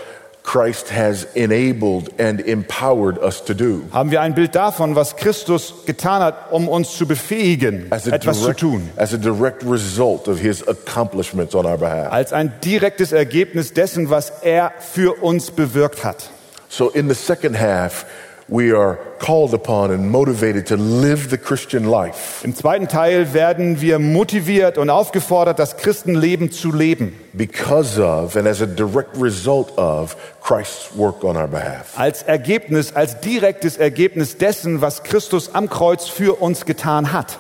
Christ 0.44 0.90
has 0.90 1.24
enabled 1.36 2.10
and 2.20 2.42
empowered 2.42 3.20
us 3.20 3.44
to 3.46 3.54
do. 3.54 3.84
haben 3.94 4.10
wir 4.12 4.22
ein 4.22 4.34
Bild 4.34 4.56
davon, 4.56 4.96
was 4.96 5.16
Christus 5.16 5.74
getan 5.86 6.22
hat, 6.22 6.52
um 6.52 6.68
uns 6.68 6.98
zu 6.98 7.06
befähigen, 7.06 7.92
etwas 7.92 8.40
zu 8.40 8.46
direct, 8.46 8.60
tun. 8.60 8.90
as 8.96 9.14
a 9.14 9.18
direct 9.18 9.64
result 9.64 10.28
of 10.28 10.40
his 10.40 10.68
accomplishments 10.68 11.54
on 11.54 11.66
our 11.66 11.78
behalf. 11.78 12.12
Als 12.12 12.34
ein 12.34 12.54
direktes 12.64 13.12
Ergebnis 13.12 13.74
dessen, 13.74 14.10
was 14.10 14.32
er 14.42 14.74
für 14.80 15.22
uns 15.22 15.52
bewirkt 15.52 16.04
hat. 16.04 16.30
So, 16.70 16.90
in 16.90 17.08
the 17.08 17.16
second 17.16 17.60
half, 17.60 18.06
we 18.54 18.74
are 18.76 18.98
called 19.20 19.54
upon 19.54 19.92
and 19.92 20.12
motivated 20.12 20.66
to 20.68 20.76
live 20.76 21.30
the 21.30 21.38
Christian 21.38 21.86
life 21.86 22.44
Im 22.44 22.54
zweiten 22.54 22.90
Teil 22.90 23.34
werden 23.34 23.80
wir 23.80 23.98
motiviert 23.98 24.78
und 24.78 24.90
aufgefordert, 24.90 25.58
das 25.58 25.78
Christenleben 25.78 26.52
zu 26.52 26.72
leben. 26.74 27.16
because 27.34 27.98
of 27.98 28.36
and 28.36 28.46
as 28.48 28.62
a 28.62 28.66
direct 28.66 29.16
result 29.18 29.72
of 29.78 30.18
Christ's 30.42 30.90
work 30.98 31.24
on 31.24 31.38
our 31.38 31.48
behalf. 31.48 31.98
Als 31.98 32.24
Ergebnis, 32.24 32.94
als 32.94 33.22
direktes 33.22 33.78
Ergebnis 33.78 34.38
dessen, 34.38 34.82
was 34.82 35.04
Christus 35.04 35.56
am 35.56 35.70
Kreuz 35.70 36.08
für 36.10 36.42
uns 36.42 36.66
getan 36.66 37.14
hat. 37.14 37.40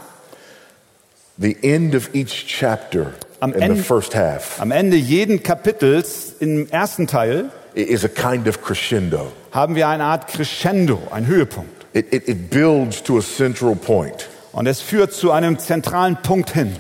The 1.38 1.58
end 1.62 1.94
of 1.96 2.13
each 2.13 2.46
chapter 2.48 3.08
Am 3.41 3.51
in 3.53 3.60
the 3.60 3.65
Ende- 3.65 3.84
first 3.84 4.15
half 4.15 4.62
Am 4.62 4.72
Ende 4.72 4.96
jeden 4.96 5.44
Kapitels 5.44 6.36
im 6.39 6.70
ersten 6.70 7.08
Teil 7.08 7.50
is 7.74 8.06
a 8.06 8.08
kind 8.08 8.48
of 8.48 8.62
crescendo. 8.62 9.32
Haben 9.51 9.75
wir 9.75 9.88
eine 9.88 10.05
Art 10.05 10.27
Crescendo, 10.27 11.01
ein 11.12 11.27
Höhepunkt. 11.27 11.86
It, 11.93 12.13
it, 12.13 12.27
it 12.27 12.50
builds 12.50 13.03
to 13.03 13.17
a 13.17 13.22
central 13.22 13.75
point. 13.75 14.29
Und 14.53 14.67
es 14.67 14.81
führt 14.81 15.13
zu 15.13 15.31
einem 15.31 15.60
zentralen 15.60 16.17
Punkt 16.22 16.51
hin. 16.51 16.75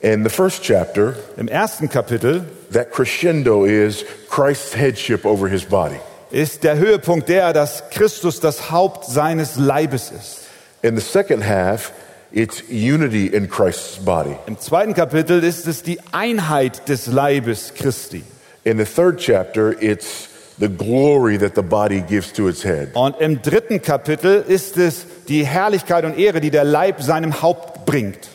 In 0.00 0.24
the 0.24 0.30
first 0.30 0.62
chapter, 0.62 1.14
Im 1.36 1.46
ersten 1.48 1.88
Kapitel 1.88 2.46
that 2.72 2.90
crescendo 2.90 3.64
is 3.64 4.04
Christ's 4.30 4.74
headship 4.74 5.26
over 5.26 5.48
his 5.48 5.64
body. 5.64 5.96
ist 6.30 6.64
der 6.64 6.78
Höhepunkt 6.78 7.28
der, 7.28 7.52
dass 7.52 7.90
Christus 7.90 8.40
das 8.40 8.70
Haupt 8.70 9.04
seines 9.04 9.56
Leibes 9.56 10.10
ist. 10.10 10.46
In 10.82 10.96
the 10.96 11.02
second 11.02 11.46
half, 11.46 11.92
it's 12.32 12.62
unity 12.70 13.26
in 13.26 13.50
Christ's 13.50 13.98
body. 14.02 14.36
Im 14.46 14.58
zweiten 14.58 14.94
Kapitel 14.94 15.44
ist 15.44 15.66
es 15.66 15.82
die 15.82 15.98
Einheit 16.12 16.88
des 16.88 17.06
Leibes 17.06 17.74
Christi. 17.74 18.24
In 18.64 18.78
the 18.78 18.84
third 18.84 19.18
chapter, 19.18 19.74
it's 19.82 20.29
the 20.60 20.68
glory 20.68 21.38
that 21.38 21.54
the 21.54 21.62
body 21.62 22.02
gives 22.02 22.32
to 22.34 22.48
its 22.48 22.62
head. 22.62 22.90
Und 22.94 23.18
im 23.20 23.42
dritten 23.42 23.82
Kapitel 23.82 24.44
ist 24.46 24.76
es 24.76 25.06
die 25.26 25.44
Herrlichkeit 25.44 26.04
und 26.04 26.18
Ehre, 26.18 26.40
die 26.40 26.50
der 26.50 26.64
Leib 26.64 27.02
seinem 27.02 27.42
Haupt 27.42 27.86
bringt. 27.86 28.28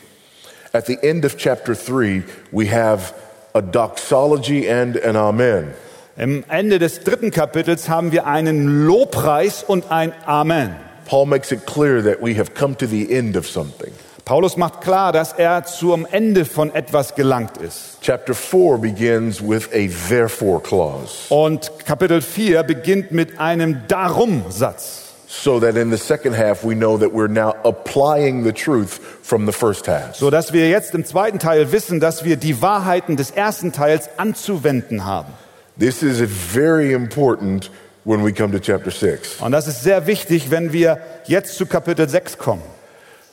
At 0.72 0.86
the 0.86 0.98
end 1.00 1.24
of 1.24 1.36
chapter 1.36 1.74
three, 1.74 2.24
we 2.50 2.66
have 2.70 3.14
a 3.54 3.62
doxology 3.62 4.68
and 4.68 5.02
an 5.02 5.16
amen. 5.16 5.72
Im 6.18 6.44
Ende 6.48 6.78
des 6.78 7.00
dritten 7.00 7.30
Kapitels 7.30 7.88
haben 7.88 8.10
wir 8.10 8.26
einen 8.26 8.86
Lobpreis 8.86 9.62
und 9.62 9.90
ein 9.90 10.12
Amen. 10.24 10.74
Paul 11.06 11.26
makes 11.26 11.52
it 11.52 11.66
clear 11.66 12.02
that 12.02 12.22
we 12.22 12.36
have 12.36 12.54
come 12.54 12.74
to 12.76 12.86
the 12.86 13.12
end 13.12 13.36
of 13.36 13.46
something. 13.46 13.92
Paulus 14.26 14.56
macht 14.56 14.80
klar, 14.80 15.12
dass 15.12 15.32
er 15.34 15.62
zum 15.62 16.04
Ende 16.04 16.44
von 16.44 16.74
etwas 16.74 17.14
gelangt 17.14 17.58
ist. 17.58 17.98
Chapter 18.02 18.34
4 18.34 18.78
begins 18.78 19.40
with 19.40 19.68
a 19.72 19.86
therefore 20.08 20.60
clause, 20.60 21.28
Und 21.28 21.70
Kapitel 21.86 22.20
4 22.20 22.64
beginnt 22.64 23.12
mit 23.12 23.38
einem 23.38 23.86
Darum-Satz. 23.86 25.04
so 25.28 25.60
that 25.60 25.76
in 25.76 25.92
the 25.92 25.96
second 25.96 26.36
half 26.36 26.64
we 26.64 26.74
know 26.74 26.98
that 26.98 27.12
we're 27.12 27.28
now 27.28 27.54
applying 27.62 28.42
the 28.42 28.52
truth 28.52 28.98
from 29.22 29.46
the 29.46 29.52
first 29.52 29.86
half. 29.86 30.16
So 30.16 30.28
dass 30.28 30.52
wir 30.52 30.68
jetzt 30.70 30.92
im 30.96 31.04
zweiten 31.04 31.38
Teil 31.38 31.70
wissen, 31.70 32.00
dass 32.00 32.24
wir 32.24 32.36
die 32.36 32.60
Wahrheiten 32.60 33.16
des 33.16 33.30
ersten 33.30 33.70
Teils 33.70 34.10
anzuwenden 34.16 35.04
haben. 35.04 35.32
This 35.78 36.02
is 36.02 36.20
very 36.20 36.92
important 36.92 37.70
when 38.04 38.24
we 38.24 38.32
come 38.32 38.50
to 38.52 38.58
chapter 38.58 38.90
6. 38.90 39.40
Und 39.40 39.52
das 39.52 39.68
ist 39.68 39.84
sehr 39.84 40.08
wichtig, 40.08 40.50
wenn 40.50 40.72
wir 40.72 40.98
jetzt 41.26 41.54
zu 41.56 41.66
Kapitel 41.66 42.08
6 42.08 42.38
kommen. 42.38 42.75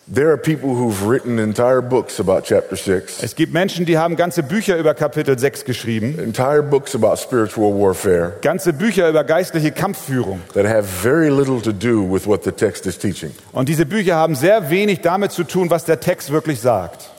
Es 0.05 0.15
gibt 3.36 3.53
Menschen, 3.53 3.86
die 3.86 3.98
haben 3.98 4.17
ganze 4.17 4.43
Bücher 4.43 4.77
über 4.77 4.93
Kapitel 4.93 5.39
6 5.39 5.63
geschrieben, 5.63 6.19
entire 6.19 6.62
books 6.62 6.93
about 6.93 7.15
spiritual 7.15 7.74
warfare 7.74 8.33
ganze 8.41 8.74
Bücher 8.74 9.07
über 9.10 9.24
geistliche 9.24 9.72
Kampfführung. 9.72 10.41
that 10.53 10.65
have 10.65 10.83
very 10.83 11.29
little 11.29 11.62
to 11.62 11.72
do 11.72 12.03
with 12.03 12.27
what 12.27 12.43
the 12.43 12.51
text 12.51 12.86
is 12.86 12.98
teaching. 12.98 13.31
Und 13.53 13.69
diese 13.69 13.86
Bücher 13.86 14.15
haben 14.15 14.36
sehr 14.36 14.69
wenig 14.69 15.00
damit 15.01 15.31
zu 15.31 15.45
tun, 15.45 15.69
was 15.69 15.86
der 15.86 16.01
Text 16.01 16.31
wirklich 16.31 16.60
sagt. 16.60 17.10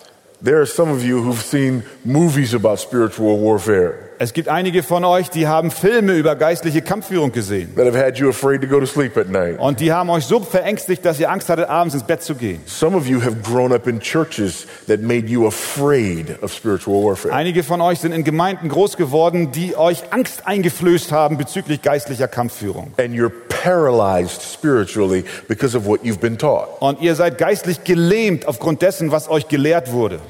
There 0.45 0.59
are 0.59 0.67
some 0.67 0.93
of 0.93 1.03
you 1.03 1.25
who've 1.25 1.41
seen 1.41 1.85
movies 2.05 2.55
about 2.55 2.76
spiritual 2.76 3.41
warfare 3.41 4.03
Es 4.18 4.33
gibt 4.33 4.49
einige 4.49 4.83
von 4.85 5.04
euch, 5.04 5.28
die 5.28 5.49
haben 5.49 5.73
Filme 5.73 6.12
über 6.14 6.37
geistliche 6.37 6.83
Kampfführung 6.83 7.33
gesehen. 7.33 7.75
that 7.75 7.87
have 7.87 7.99
had 7.99 8.16
you 8.18 8.28
afraid 8.28 8.61
to 8.61 8.68
go 8.68 8.78
to 8.78 8.87
sleep 8.87 9.16
at 9.16 9.28
night. 9.28 9.59
Und 9.59 9.80
die 9.80 9.92
haben 9.92 10.09
euch 10.11 10.25
so 10.25 10.40
verängstigt, 10.40 11.04
dass 11.04 11.18
ihr 11.18 11.30
Angst 11.30 11.49
hattet, 11.49 11.68
abends 11.68 11.94
ins 11.94 12.04
Bett 12.04 12.23
zu 12.23 12.35
gehen. 12.37 12.61
Some 12.66 12.97
of 12.97 13.09
you 13.09 13.21
have 13.21 13.37
grown 13.42 13.73
up 13.73 13.88
in 13.88 13.99
churches 13.99 14.66
that 14.87 15.00
made 15.00 15.26
you 15.26 15.47
afraid 15.47 16.40
of 16.42 16.52
spiritual 16.52 17.04
warfare. 17.04 17.35
Einige 17.35 17.64
von 17.64 17.80
euch 17.80 17.99
sind 17.99 18.12
in 18.12 18.23
Gemeinden 18.23 18.68
groß 18.68 18.97
geworden, 18.97 19.50
die 19.50 19.76
euch 19.76 20.04
Angst 20.12 20.47
eingeflößt 20.47 21.11
haben 21.11 21.37
bezüglich 21.37 21.83
geistlicher 21.83 22.28
Kampfführung. 22.28 22.92
And 22.99 23.14
you're 23.14 23.33
paralyzed 23.49 24.42
spiritually 24.42 25.25
because 25.49 25.76
of 25.76 25.87
what 25.87 26.02
you've 26.04 26.21
been 26.21 26.38
taught. 26.38 26.68
Und 26.80 27.00
ihr 27.00 27.16
seid 27.16 27.38
geistlich 27.38 27.83
gelähmt 27.83 28.47
aufgrund 28.47 28.83
dessen, 28.83 29.11
was 29.11 29.28
euch 29.28 29.49
gelehrt 29.49 29.90
wurde. 29.90 30.21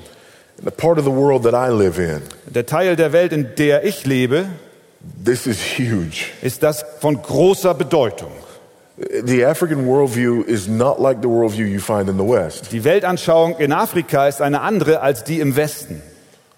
Der 2.54 2.66
Teil 2.66 2.97
der 2.97 3.12
Welt, 3.12 3.33
in 3.33 3.49
der 3.56 3.85
ich 3.85 4.06
lebe, 4.06 4.47
this 5.25 5.47
is 5.47 5.59
huge. 5.78 6.26
ist 6.42 6.62
das 6.62 6.85
von 7.00 7.21
großer 7.21 7.75
Bedeutung. 7.75 8.33
The 9.25 9.44
African 9.44 9.87
worldview 9.87 10.42
is 10.42 10.68
not 10.68 11.00
like 11.00 11.18
the 11.21 11.28
worldview 11.28 11.66
you 11.66 11.80
find 11.80 12.09
in 12.09 12.16
the 12.16 12.25
West. 12.25 12.71
Die 12.71 12.85
Weltanschauung 12.85 13.59
in 13.59 13.73
Afrika 13.73 14.28
ist 14.28 14.40
eine 14.40 14.61
andere 14.61 15.00
als 15.00 15.25
die 15.25 15.40
im 15.40 15.56
Westen. 15.56 16.00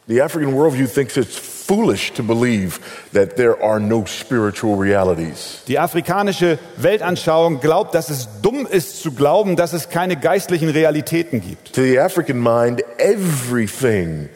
The 0.07 0.21
African 0.23 0.55
worldview 0.55 0.87
thinks 0.87 1.17
it's 1.17 1.56
foolish 1.67 2.13
to 2.13 2.23
believe 2.23 2.79
that 3.13 3.37
there 3.37 3.63
are 3.63 3.81
no 3.81 4.05
spiritual 4.07 4.77
realities. 4.77 5.63
Die 5.67 5.79
afrikanische 5.79 6.59
Weltanschauung 6.77 7.61
glaubt, 7.61 7.95
dass 7.95 8.11
es 8.11 8.29
dumm 8.43 8.67
ist 8.67 9.03
zu 9.03 9.13
glauben, 9.13 9.57
dass 9.57 9.73
es 9.73 9.89
keine 9.89 10.17
geistlichen 10.17 10.69
Realitäten 10.69 11.41
gibt. 11.41 11.75
To 11.75 11.83
the 11.83 11.99
African 11.99 12.39
mind, 12.39 12.83
everything 12.99 14.29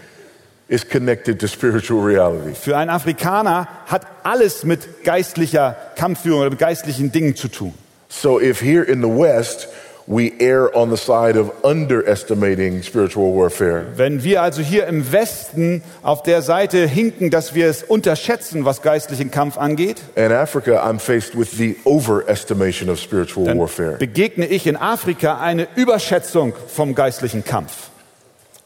is 0.68 0.88
connected 0.88 1.40
to 1.40 1.46
spiritual 1.46 2.02
reality. 2.02 2.54
Für 2.54 2.76
einen 2.76 2.90
Afrikaner 2.90 3.68
hat 3.87 4.06
alles 4.22 4.64
mit 4.64 5.04
geistlicher 5.04 5.76
Kampfführung 5.96 6.40
oder 6.40 6.50
mit 6.50 6.58
geistlichen 6.58 7.12
Dingen 7.12 7.37
zu 7.37 7.49
tun. 7.49 7.75
So 8.08 8.40
if 8.40 8.60
here 8.60 8.82
in 8.82 9.02
the 9.02 9.08
West 9.08 9.68
we 10.11 10.33
err 10.40 10.75
on 10.75 10.90
the 10.90 10.97
side 10.97 11.37
of 11.37 11.52
underestimating 11.62 12.83
spiritual 12.83 13.33
warfare, 13.33 13.87
Wenn 13.97 14.25
wir 14.25 14.43
also 14.43 14.61
hier 14.61 14.88
im 14.88 15.12
Westen 15.12 15.83
auf 16.02 16.25
der 16.25 16.43
Seite 16.43 16.85
hinken, 16.88 17.31
dass 17.31 17.55
wir 17.55 17.69
es 17.69 17.85
unterschätzen, 17.85 18.64
was 18.64 18.83
geistlichen 18.83 19.31
Kampf 19.31 19.57
angeht, 19.57 20.02
in 20.17 20.33
Africa 20.33 20.85
I'm 20.85 20.99
faced 20.99 21.38
with 21.38 21.52
the 21.52 21.76
overestimation 21.85 22.90
of 22.90 22.99
spiritual 22.99 23.47
dann 23.47 23.59
warfare. 23.61 23.99
begegne 23.99 24.47
ich 24.47 24.67
in 24.67 24.76
Afrika 24.76 25.38
eine 25.38 25.69
Überschätzung 25.76 26.55
vom 26.67 26.97
geistlichen 26.97 27.45
Kampf. 27.45 27.90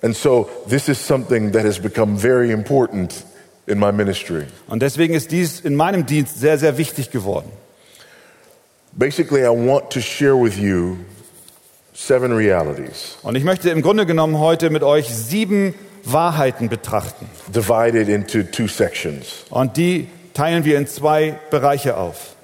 And 0.00 0.16
so 0.16 0.48
this 0.66 0.88
is 0.88 0.98
something 0.98 1.52
that 1.52 1.64
has 1.64 1.78
become 1.78 2.16
very 2.16 2.52
important 2.52 3.22
in 3.66 3.78
my 3.78 3.92
ministry. 3.92 4.44
Und 4.66 4.82
deswegen 4.82 5.12
ist 5.12 5.30
dies 5.30 5.60
in 5.60 5.76
meinem 5.76 6.06
Dienst 6.06 6.40
sehr, 6.40 6.56
sehr 6.56 6.78
wichtig 6.78 7.10
geworden. 7.10 7.50
Basically, 8.92 9.42
I 9.42 9.48
want 9.48 9.90
to 9.90 10.00
share 10.00 10.36
with 10.36 10.56
you 10.56 10.98
Und 13.22 13.36
ich 13.36 13.44
möchte 13.44 13.70
im 13.70 13.80
Grunde 13.82 14.04
genommen 14.06 14.38
heute 14.38 14.68
mit 14.70 14.82
euch 14.82 15.08
sieben 15.08 15.74
Wahrheiten 16.02 16.68
betrachten. 16.68 17.28
divided 17.48 18.08
into 18.08 18.42
two 18.42 18.66
sections. 18.68 19.44
Und 19.50 19.76
die 19.76 20.08
teilen 20.34 20.64
wir 20.64 20.76
in 20.76 20.86
zwei 20.86 21.38
Bereiche 21.50 21.96
auf. 21.96 22.34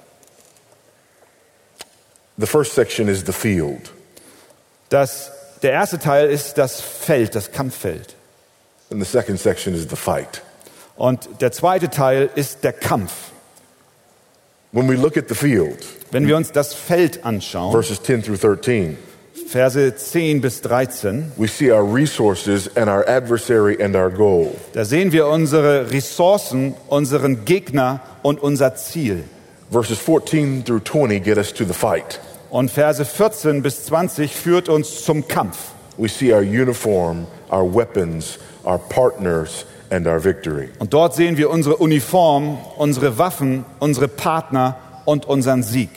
The 2.37 2.47
first 2.47 2.73
section 2.73 3.07
is 3.07 3.23
the 3.25 3.33
field, 3.33 3.91
Das, 4.89 5.31
der 5.61 5.71
erste 5.73 5.99
Teil 5.99 6.29
ist 6.29 6.57
das 6.57 6.81
Feld, 6.81 7.35
das 7.35 7.51
Kampffeld. 7.51 8.15
and 8.89 9.03
the 9.03 9.09
second 9.09 9.39
section 9.39 9.73
is 9.75 9.85
the 9.89 9.95
fight. 9.95 10.41
Und 10.95 11.27
der 11.39 11.51
zweite 11.51 11.89
Teil 11.89 12.29
ist 12.35 12.63
der 12.63 12.73
Kampf. 12.73 13.11
When 14.71 14.87
we 14.89 14.95
look 14.95 15.17
at 15.17 15.27
the 15.29 15.35
field, 15.35 15.85
Wenn 16.11 16.25
wir 16.27 16.35
uns 16.37 16.51
das 16.51 16.73
Feld 16.73 17.25
anschauen, 17.25 17.71
verses 17.71 18.01
10 18.01 18.23
through 18.23 18.39
13, 18.39 18.97
Verse 19.51 19.93
10 19.97 20.39
bis 20.39 20.61
13, 20.61 21.33
we 21.35 21.45
see 21.45 21.71
our 21.73 21.83
resources 21.83 22.69
and 22.77 22.89
our 22.89 23.05
adversary 23.05 23.75
and 23.81 23.97
our 23.97 24.09
goal. 24.09 24.55
da 24.71 24.85
sehen 24.85 25.11
wir 25.11 25.27
unsere 25.27 25.91
Ressourcen, 25.91 26.73
unseren 26.87 27.43
Gegner 27.43 27.99
und 28.23 28.41
unser 28.41 28.75
Ziel. 28.75 29.25
Verses 29.69 29.99
14 29.99 30.63
through 30.63 30.79
20 30.85 31.19
get 31.19 31.37
us 31.37 31.51
to 31.53 31.65
the 31.65 31.73
fight. 31.73 32.21
Und 32.49 32.71
Verse 32.71 33.03
14 33.03 33.61
bis 33.61 33.85
20 33.87 34.33
führt 34.33 34.69
uns 34.69 35.03
zum 35.03 35.27
Kampf. 35.27 35.73
We 35.97 36.07
see 36.07 36.33
our 36.33 36.41
uniform, 36.41 37.27
our 37.51 37.65
weapons, 37.65 38.39
our 38.63 38.79
partners, 38.79 39.65
and 39.89 40.07
our 40.07 40.23
victory. 40.23 40.69
Und 40.79 40.93
dort 40.93 41.13
sehen 41.13 41.35
wir 41.35 41.49
unsere 41.49 41.75
Uniform, 41.75 42.57
unsere 42.77 43.17
Waffen, 43.17 43.65
unsere 43.79 44.07
Partner 44.07 44.77
und 45.03 45.25
unseren 45.25 45.61
Sieg. 45.61 45.89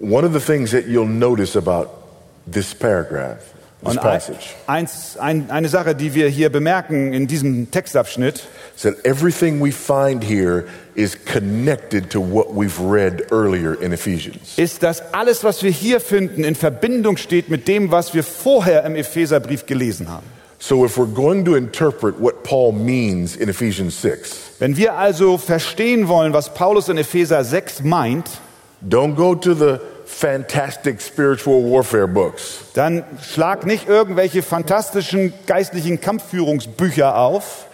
One 0.00 0.26
of 0.26 0.32
the 0.32 0.40
things 0.40 0.70
that 0.70 0.86
you'll 0.86 1.06
notice 1.06 1.54
about 1.54 2.05
this 2.46 2.74
paragraph, 2.74 3.38
this 3.82 3.96
Und 3.96 4.00
passage, 4.00 4.54
eins, 4.66 5.16
ein, 5.18 5.50
eine 5.50 5.68
Sache, 5.68 5.94
die 5.94 6.14
wir 6.14 6.28
hier 6.28 6.50
bemerken 6.50 7.12
in 7.12 7.26
diesem 7.26 7.70
Textabschnitt, 7.70 8.46
is 8.74 8.82
that 8.82 8.94
everything 9.04 9.60
we 9.60 9.72
find 9.72 10.22
here 10.24 10.64
is 10.94 11.16
connected 11.24 12.10
to 12.10 12.20
what 12.20 12.54
we've 12.54 12.78
read 12.80 13.30
earlier 13.30 13.74
in 13.80 13.92
Ephesians. 13.92 14.56
ist, 14.56 14.82
dass 14.82 15.02
alles, 15.12 15.44
was 15.44 15.62
wir 15.62 15.70
hier 15.70 16.00
finden, 16.00 16.44
in 16.44 16.54
Verbindung 16.54 17.16
steht 17.16 17.48
mit 17.48 17.68
dem, 17.68 17.90
was 17.90 18.14
wir 18.14 18.22
vorher 18.22 18.84
im 18.84 18.94
Epheserbrief 18.94 19.66
gelesen 19.66 20.08
haben. 20.08 20.26
So 20.58 20.86
if 20.86 20.96
we're 20.96 21.12
going 21.12 21.44
to 21.44 21.54
interpret 21.54 22.18
what 22.18 22.42
Paul 22.42 22.72
means 22.72 23.36
in 23.36 23.48
Ephesians 23.48 24.00
6, 24.00 24.54
Wenn 24.58 24.76
wir 24.76 24.94
also 24.94 25.36
verstehen 25.36 26.08
wollen, 26.08 26.32
was 26.32 26.54
Paulus 26.54 26.88
in 26.88 26.96
Epheser 26.96 27.44
6 27.44 27.82
meint, 27.82 28.40
don't 28.80 29.14
go 29.14 29.34
to 29.34 29.54
the 29.54 29.80
fantastic 30.06 31.00
spiritual 31.02 31.62
warfare 31.62 32.08
books. 32.08 32.60
dann 32.74 33.04
schlag 33.22 33.66
nicht 33.66 33.88
irgendwelche 33.88 34.42
fantastischen 34.42 35.32
geistlichen 35.46 36.00
Kampfführungsbücher 36.00 37.16
auf, 37.16 37.66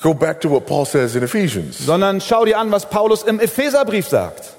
Go 0.00 0.14
back 0.14 0.40
to 0.40 0.48
what 0.48 0.64
Paul 0.66 0.86
says 0.86 1.16
in 1.16 1.24
Ephesians. 1.24 1.78
sondern 1.78 2.20
schau 2.20 2.44
dir 2.44 2.58
an, 2.58 2.70
was 2.70 2.88
Paulus 2.88 3.24
im 3.24 3.40
Epheserbrief 3.40 4.06
sagt. 4.06 4.54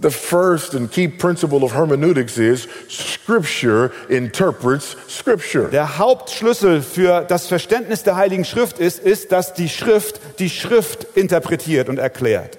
The 0.00 0.10
first 0.10 0.74
and 0.74 0.90
key 0.90 1.06
principle 1.06 1.62
of 1.62 1.72
hermeneutics 1.72 2.36
is 2.36 2.66
scripture 2.90 3.92
interprets 4.08 4.96
scripture. 5.08 5.68
Der 5.70 5.98
Hauptschlüssel 5.98 6.82
für 6.82 7.20
das 7.22 7.46
Verständnis 7.46 8.02
der 8.02 8.16
Heiligen 8.16 8.44
Schrift 8.44 8.80
ist, 8.80 8.98
ist, 8.98 9.30
dass 9.30 9.54
die 9.54 9.68
Schrift 9.68 10.18
die 10.40 10.50
Schrift 10.50 11.04
interpretiert 11.16 11.88
und 11.88 12.00
erklärt. 12.00 12.58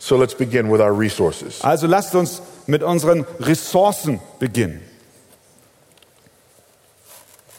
So 0.00 0.16
let's 0.16 0.32
begin 0.32 0.70
with 0.70 0.80
our 0.80 0.94
resources. 0.94 1.60
Also 1.62 1.86
lasst 1.86 2.14
uns 2.14 2.40
mit 2.66 2.82
unseren 2.82 3.26
Ressourcen 3.38 4.18
beginnen. 4.40 4.80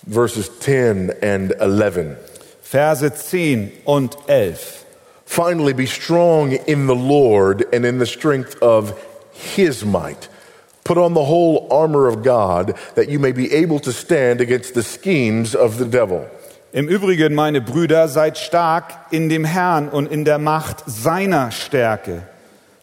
Verses 0.07 0.49
10 0.59 1.11
and 1.21 1.53
11. 1.59 2.17
Verse 2.63 3.07
10 3.07 3.71
und 3.85 4.17
11. 4.27 4.85
Finally, 5.25 5.73
be 5.73 5.85
strong 5.85 6.53
in 6.53 6.87
the 6.87 6.95
Lord 6.95 7.63
and 7.71 7.85
in 7.85 7.99
the 7.99 8.07
strength 8.07 8.57
of 8.59 8.99
his 9.31 9.85
might. 9.85 10.27
Put 10.83 10.97
on 10.97 11.13
the 11.13 11.25
whole 11.25 11.67
armor 11.69 12.07
of 12.07 12.23
God 12.23 12.75
that 12.95 13.07
you 13.07 13.19
may 13.19 13.33
be 13.33 13.53
able 13.53 13.79
to 13.81 13.93
stand 13.93 14.41
against 14.41 14.73
the 14.73 14.81
schemes 14.81 15.53
of 15.53 15.77
the 15.77 15.85
devil. 15.85 16.27
Im 16.73 16.87
Übrigen, 16.87 17.35
meine 17.35 17.61
Brüder, 17.61 18.07
seid 18.07 18.37
stark 18.37 18.85
in 19.11 19.29
dem 19.29 19.43
Herrn 19.43 19.89
und 19.89 20.11
in 20.11 20.25
der 20.25 20.39
Macht 20.39 20.83
seiner 20.87 21.51
Stärke. 21.51 22.23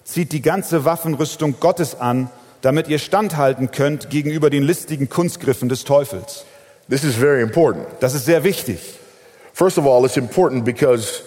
Zieht 0.09 0.33
die 0.33 0.41
ganze 0.41 0.87
Waffenrüstung 0.87 1.57
Gottes 1.61 1.95
an, 2.00 2.31
damit 2.62 2.88
ihr 2.88 2.99
standhalten 2.99 3.73
könnt 3.73 4.09
gegenüber 4.09 4.49
den 4.49 4.62
listigen 4.62 5.11
Kunstgriffen 5.11 5.69
des 5.69 5.85
Teufels. 5.85 6.47
This 6.88 7.05
is 7.05 7.15
very 7.15 7.43
important. 7.43 7.85
Das 8.00 8.15
ist 8.15 8.25
sehr 8.25 8.43
wichtig. 8.43 8.79
First 9.53 9.77
of 9.77 9.87
all, 9.87 10.07
it's 10.07 10.17
important 10.17 10.65
because 10.65 11.21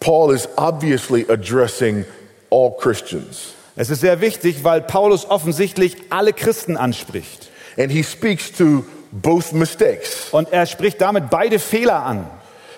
Paul 0.00 0.34
is 0.34 0.48
obviously 0.56 1.26
addressing 1.28 2.06
all 2.50 2.74
Christians. 2.78 3.52
Es 3.76 3.90
ist 3.90 4.00
sehr 4.00 4.22
wichtig, 4.22 4.64
weil 4.64 4.80
Paulus 4.80 5.28
offensichtlich 5.28 5.98
alle 6.08 6.32
Christen 6.32 6.78
anspricht. 6.78 7.50
And 7.76 7.92
he 7.92 8.02
speaks 8.02 8.50
to 8.52 8.86
both 9.10 9.52
mistakes. 9.52 10.30
Und 10.30 10.50
er 10.50 10.64
spricht 10.64 11.02
damit 11.02 11.28
beide 11.28 11.58
Fehler 11.58 12.06
an. 12.06 12.26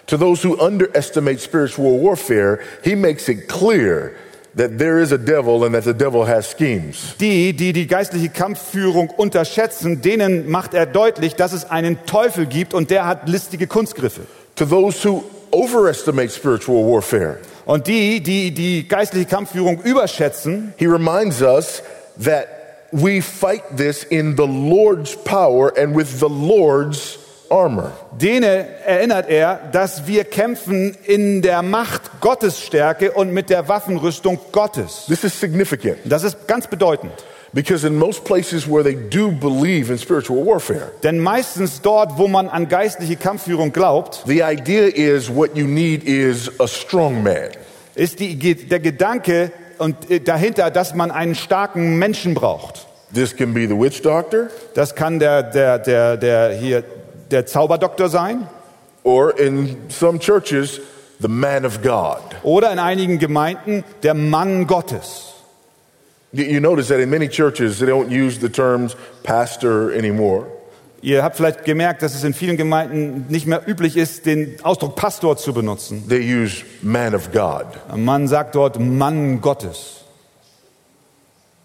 To 0.09 0.17
those 0.17 0.43
who 0.43 0.55
underestimate 0.55 1.39
spiritual 1.39 2.03
warfare, 2.03 2.59
he 2.83 2.97
makes 2.97 3.29
it 3.29 3.49
clear 3.49 4.11
that 4.57 4.79
there 4.79 5.01
is 5.01 5.13
a 5.13 5.19
devil 5.19 5.65
and 5.65 5.75
that 5.75 5.85
the 5.85 5.93
devil 5.93 6.25
has 6.27 6.51
schemes. 6.51 7.17
Die, 7.19 7.53
die 7.53 7.73
die 7.73 7.87
geistliche 7.87 8.29
Kampfführung 8.29 9.11
unterschätzen, 9.11 10.01
denen 10.01 10.51
macht 10.51 10.75
er 10.75 10.87
deutlich, 10.87 11.35
dass 11.35 11.53
es 11.53 11.71
einen 11.71 12.05
Teufel 12.07 12.47
gibt 12.47 12.75
und 12.75 12.91
der 12.91 13.07
hat 13.07 13.29
listige 13.29 13.67
Kunstgriffe. 13.67 14.23
To 14.57 14.65
those 14.65 15.03
who 15.03 15.25
overestimate 15.51 16.31
spiritual 16.31 16.85
warfare, 16.85 17.39
Und 17.67 17.87
die, 17.87 18.21
die 18.21 18.53
die 18.53 18.87
geistliche 18.87 19.27
Kampfführung 19.27 19.81
überschätzen, 19.83 20.75
he 20.77 20.87
reminds 20.87 21.41
us 21.41 21.83
that 22.23 22.47
we 22.93 23.21
fight 23.21 23.63
this 23.77 24.05
in 24.05 24.37
the 24.37 24.47
Lord's 24.47 25.17
power 25.17 25.73
and 25.77 25.97
with 25.97 26.21
the 26.21 26.29
Lord's 26.29 27.19
armor. 27.55 27.93
denen 28.21 28.65
erinnert 28.87 29.29
er, 29.29 29.61
dass 29.73 30.07
wir 30.07 30.25
kämpfen 30.25 30.97
in 31.05 31.43
der 31.43 31.63
Macht 31.63 32.03
Gottes 32.21 32.61
Stärke 32.61 33.13
und 33.13 33.33
mit 33.33 33.51
der 33.51 33.69
Waffenrüstung 33.69 34.39
Gottes. 34.53 35.05
This 35.07 35.25
is 35.25 35.39
significant 35.39 35.99
Das 36.05 36.25
ist 36.25 36.47
ganz 36.49 36.67
bedeutend. 36.67 37.13
because 37.53 37.87
in 37.87 37.95
most 37.97 38.25
places 38.25 38.67
where 38.69 38.83
they 38.83 38.97
do 38.97 39.31
believe 39.31 39.89
in 39.93 39.97
spiritual 39.99 40.45
warfare, 40.45 40.91
Denn 41.05 41.21
meistens 41.21 41.81
dort, 41.81 42.19
wo 42.19 42.27
man 42.27 42.49
an 42.49 42.69
geistliche 42.69 43.17
Kampfführung 43.17 43.73
glaubt, 43.73 44.25
the 44.27 44.43
idea 44.43 44.87
is 44.89 45.29
what 45.33 45.57
you 45.57 45.67
need 45.67 46.03
is 46.03 46.51
a 46.59 46.67
strong 46.67 47.23
man. 47.23 47.51
ist 47.95 48.19
die, 48.19 48.37
der 48.37 48.81
Gedanke 48.81 49.53
und 49.79 50.11
äh, 50.11 50.19
dahinter, 50.21 50.71
dass 50.73 50.95
man 50.97 51.13
einen 51.13 51.35
starken 51.37 51.97
Menschen 51.99 52.35
braucht. 52.35 52.87
This 53.15 53.37
can 53.37 53.55
be 53.55 53.69
the 53.69 53.79
witch 53.79 54.03
doctor, 54.03 54.49
Das 54.75 54.97
kann 54.97 55.21
der, 55.21 55.45
der, 55.45 55.79
der, 55.79 56.17
der 56.17 56.51
hier 56.55 56.83
der 57.31 57.47
Zauberdoktor 57.47 58.09
sein 58.09 58.47
or 59.03 59.39
in 59.39 59.77
some 59.89 60.19
churches, 60.19 60.81
the 61.21 61.29
man 61.29 61.65
of 61.65 61.83
God. 61.83 62.19
oder 62.43 62.73
in 62.73 62.79
einigen 62.79 63.19
Gemeinden 63.19 63.85
der 64.03 64.15
Mann 64.15 64.67
Gottes. 64.67 65.33
You- 66.33 66.61
notice 66.61 66.89
that 66.89 66.99
in 66.99 67.11
many 67.11 67.29
churches, 67.29 67.79
they 67.79 67.87
don't 67.87 68.09
use 68.11 68.41
the 68.41 68.49
terms 68.49 68.97
pastor 69.23 69.93
anymore. 69.93 70.47
Ihr 71.01 71.23
habt 71.23 71.37
vielleicht 71.37 71.65
gemerkt, 71.65 72.01
dass 72.03 72.15
es 72.15 72.25
in 72.25 72.33
vielen 72.33 72.57
Gemeinden 72.57 73.27
nicht 73.29 73.47
mehr 73.47 73.61
üblich 73.69 73.97
ist, 73.99 74.25
den 74.25 74.57
Ausdruck 74.63 74.97
Pastor 74.97 75.37
zu 75.37 75.53
benutzen. 75.53 76.09
They 76.09 76.21
use 76.21 76.65
man 76.81 77.15
of 77.15 77.31
God. 77.31 77.67
Man 77.95 78.27
sagt 78.27 78.55
dort 78.55 78.81
Mann 78.81 79.41
Gottes. 79.43 80.01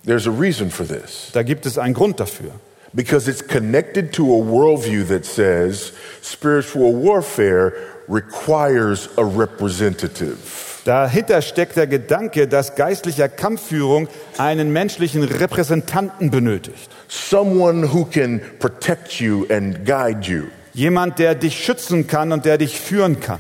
There's 0.06 0.28
a 0.28 0.32
reason 0.32 0.70
for 0.70 0.86
this 0.86 1.30
Da 1.34 1.44
gibt 1.44 1.66
es 1.66 1.78
einen 1.78 1.94
Grund 1.94 2.20
dafür. 2.20 2.52
Because 2.94 3.28
it's 3.28 3.42
connected 3.42 4.12
to 4.14 4.24
a 4.24 4.38
worldview 4.38 5.08
that 5.08 5.26
says 5.26 5.92
spiritual 6.22 6.94
warfare 6.94 7.74
requires 8.08 9.10
a 9.18 9.24
representative. 9.24 10.82
Dahinter 10.86 11.42
steckt 11.42 11.76
der 11.76 11.88
Gedanke, 11.88 12.48
dass 12.48 12.76
geistlicher 12.76 13.30
Kampfführung 13.30 14.08
einen 14.38 14.72
menschlichen 14.74 15.24
Repräsentanten 15.24 16.32
benötigt. 16.32 16.90
Someone 17.08 17.94
who 17.94 18.06
can 18.06 18.42
protect 18.60 19.20
you 19.20 19.46
and 19.50 19.86
guide 19.86 20.22
you. 20.28 20.46
Jemand, 20.74 21.20
der 21.20 21.36
dich 21.36 21.64
schützen 21.64 22.08
kann 22.08 22.32
und 22.32 22.46
der 22.46 22.58
dich 22.58 22.80
führen 22.80 23.20
kann. 23.20 23.40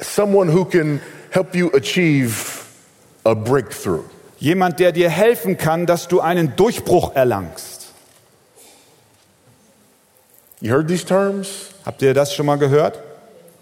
Someone 0.00 0.54
who 0.54 0.64
can 0.64 1.00
help 1.30 1.54
you 1.54 1.70
achieve 1.74 2.64
a 3.24 3.34
breakthrough. 3.34 4.04
Jemand, 4.38 4.78
der 4.78 4.92
dir 4.92 5.10
helfen 5.10 5.56
kann, 5.58 5.86
dass 5.86 6.08
du 6.08 6.20
einen 6.20 6.54
Durchbruch 6.56 7.14
erlangst. 7.14 7.75
You 10.60 10.72
heard 10.72 10.88
these 10.88 11.04
terms? 11.04 11.70
Habt 11.84 12.02
ihr 12.02 12.14
das 12.14 12.34
schon 12.34 12.46
mal 12.46 12.56
gehört? 12.56 12.98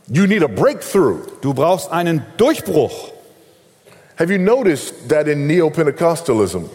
You 0.07 0.27
need 0.27 0.43
a 0.43 0.49
breakthrough. 0.49 1.27
Du 1.41 1.55
brauchst 1.55 1.91
einen 1.91 2.23
Durchbruch. 2.37 3.13
Have 4.17 4.31
you 4.31 4.39
noticed 4.39 5.09
that 5.09 5.27
in 5.27 5.47
Neo 5.47 5.71
Pentecostalism? 5.71 6.71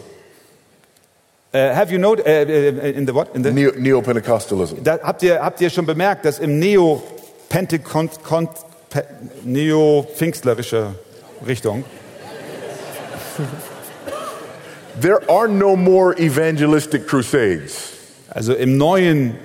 Äh, 1.52 1.74
have 1.74 1.90
you 1.90 1.98
noted, 1.98 2.26
äh, 2.26 2.42
äh, 2.42 2.90
in 2.92 3.06
the 3.06 3.14
what? 3.14 3.34
In 3.34 3.42
the, 3.42 3.50
Neo 3.50 4.02
Pentecostalism. 4.02 4.84
da, 4.84 4.98
habt, 5.02 5.22
ihr, 5.22 5.40
habt 5.40 5.60
ihr 5.60 5.70
schon 5.70 5.86
bemerkt, 5.86 6.24
dass 6.24 6.38
im 6.38 6.58
Neo 6.58 7.02
Pentekont, 7.48 8.22
Kont, 8.22 8.50
Pe, 8.90 9.04
Neo 9.42 10.06
Pfingstlerische 10.14 10.94
Richtung 11.46 11.84
There 15.00 15.20
are 15.28 15.48
no 15.48 15.76
more 15.76 16.14
evangelistic 16.18 17.06
crusades. 17.08 17.92
Also 18.28 18.52
im 18.54 18.76
neuen 18.76 19.36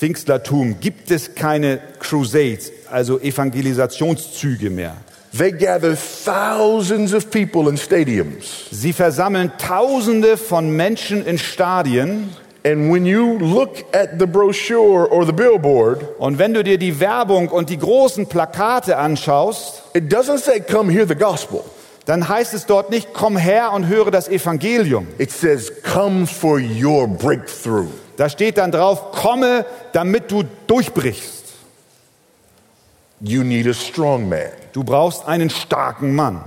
Pfingstlertum 0.00 0.80
gibt 0.80 1.10
es 1.10 1.34
keine 1.34 1.78
Crusades, 1.98 2.72
also 2.90 3.20
Evangelisationszüge 3.20 4.70
mehr. 4.70 4.96
They 5.36 5.52
gather 5.52 5.94
thousands 5.94 7.12
of 7.12 7.30
people 7.30 7.68
in 7.68 7.76
stadiums. 7.76 8.64
Sie 8.70 8.94
versammeln 8.94 9.52
Tausende 9.58 10.38
von 10.38 10.74
Menschen 10.74 11.24
in 11.26 11.36
Stadien 11.36 12.30
And 12.64 12.90
when 12.90 13.04
you 13.04 13.38
look 13.38 13.84
at 13.94 14.18
the 14.18 14.26
brochure 14.26 15.06
or 15.10 15.26
the 15.26 15.32
billboard, 15.32 16.18
und 16.18 16.38
wenn 16.38 16.54
du 16.54 16.64
dir 16.64 16.78
die 16.78 16.98
Werbung 16.98 17.48
und 17.48 17.68
die 17.68 17.78
großen 17.78 18.26
Plakate 18.26 18.96
anschaust, 18.96 19.82
it 19.94 20.10
doesn't 20.10 20.38
say, 20.38 20.60
Come 20.60 20.90
hear 20.90 21.06
the 21.06 21.14
gospel. 21.14 21.62
dann 22.06 22.26
heißt 22.26 22.54
es 22.54 22.64
dort 22.64 22.90
nicht, 22.90 23.12
komm 23.12 23.36
her 23.36 23.72
und 23.72 23.86
höre 23.86 24.10
das 24.10 24.28
Evangelium. 24.28 25.06
It 25.18 25.30
says, 25.30 25.70
come 25.82 26.26
for 26.26 26.58
your 26.58 27.06
breakthrough. 27.06 27.90
Da 28.20 28.28
steht 28.28 28.58
dann 28.58 28.70
drauf, 28.70 29.12
komme, 29.12 29.64
damit 29.94 30.30
du 30.30 30.44
durchbrichst. 30.66 31.54
You 33.20 33.42
need 33.42 33.66
a 33.66 33.72
strong 33.72 34.28
man. 34.28 34.50
Du 34.74 34.84
brauchst 34.84 35.26
einen 35.26 35.48
starken 35.48 36.14
Mann. 36.14 36.44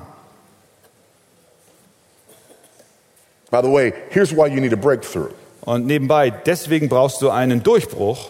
By 3.49 3.61
the 3.63 3.71
way, 3.71 3.91
here's 4.11 4.31
why 4.31 4.45
you 4.45 4.61
need 4.61 4.71
a 4.71 4.75
breakthrough. 4.75 5.31
Und 5.65 5.87
nebenbei, 5.87 6.29
deswegen 6.29 6.89
brauchst 6.89 7.23
du 7.23 7.31
einen 7.31 7.63
Durchbruch. 7.63 8.29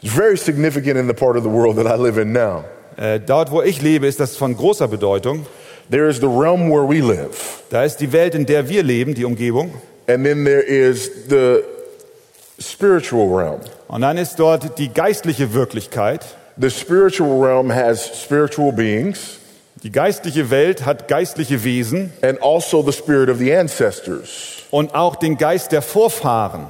It's 0.00 0.14
very 0.14 0.38
significant 0.38 0.96
in 0.96 1.06
the 1.06 1.12
part 1.12 1.36
of 1.36 1.42
the 1.42 1.50
world 1.50 1.76
that 1.76 1.84
I 1.86 2.02
live 2.02 2.16
in 2.16 2.32
now. 2.32 2.64
Äh, 2.96 3.20
dort, 3.20 3.50
wo 3.50 3.60
ich 3.60 3.82
lebe, 3.82 4.06
ist 4.06 4.18
das 4.18 4.38
von 4.38 4.56
großer 4.56 4.88
Bedeutung. 4.88 5.44
There 5.90 6.08
is 6.08 6.20
the 6.20 6.26
realm 6.26 6.70
where 6.70 6.88
we 6.88 7.00
live, 7.06 7.64
Da 7.68 7.84
ist 7.84 7.98
die 7.98 8.12
Welt, 8.12 8.34
in 8.34 8.46
der 8.46 8.66
wir 8.70 8.82
leben, 8.82 9.12
die 9.12 9.26
Umgebung. 9.26 9.74
and 10.08 10.24
then 10.24 10.44
there 10.44 10.62
is 10.62 11.10
the 11.28 11.71
spiritual 12.62 13.28
realm. 13.34 13.60
Und 13.88 14.02
dann 14.02 14.16
ist 14.18 14.36
dort 14.38 14.78
die 14.78 14.88
geistliche 14.92 15.52
Wirklichkeit. 15.52 16.20
The 16.56 16.70
spiritual 16.70 17.42
realm 17.42 17.72
has 17.72 18.22
spiritual 18.22 18.72
beings 18.72 19.38
Die 19.82 19.90
geistliche 19.90 20.50
Welt 20.50 20.86
hat 20.86 21.08
geistliche 21.08 21.64
Wesen 21.64 22.12
and 22.22 22.40
also 22.42 22.82
the 22.82 22.92
spirit 22.92 23.28
of 23.28 23.38
the 23.38 23.52
ancestors. 23.54 24.58
und 24.70 24.94
auch 24.94 25.16
den 25.16 25.36
Geist 25.36 25.72
der 25.72 25.82
Vorfahren. 25.82 26.66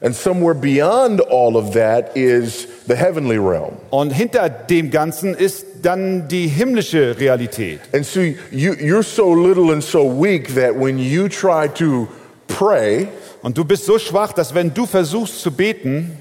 And 0.00 0.14
somewhere 0.14 0.54
beyond 0.54 1.20
all 1.30 1.56
of 1.56 1.70
that 1.72 2.14
is 2.14 2.68
the 2.86 2.94
heavenly 2.94 3.38
realm. 3.38 3.72
Und 3.90 4.10
hinter 4.10 4.48
dem 4.50 4.90
Ganzen 4.90 5.34
ist 5.34 5.64
dann 5.82 6.28
die 6.28 6.46
himmlische 6.46 7.18
Realität. 7.18 7.80
And 7.92 8.04
so 8.04 8.20
you, 8.20 8.72
you're 8.74 9.02
so 9.02 9.34
little 9.34 9.72
and 9.72 9.82
so 9.82 10.04
weak 10.06 10.54
that 10.54 10.78
when 10.78 10.98
you 10.98 11.28
try 11.28 11.66
to 11.68 12.06
pray, 12.46 13.08
Und 13.44 13.58
du 13.58 13.66
bist 13.66 13.84
so 13.84 13.98
schwach, 13.98 14.32
dass 14.32 14.54
wenn 14.54 14.72
du 14.72 14.86
versuchst 14.86 15.42
zu 15.42 15.50
beten, 15.50 16.16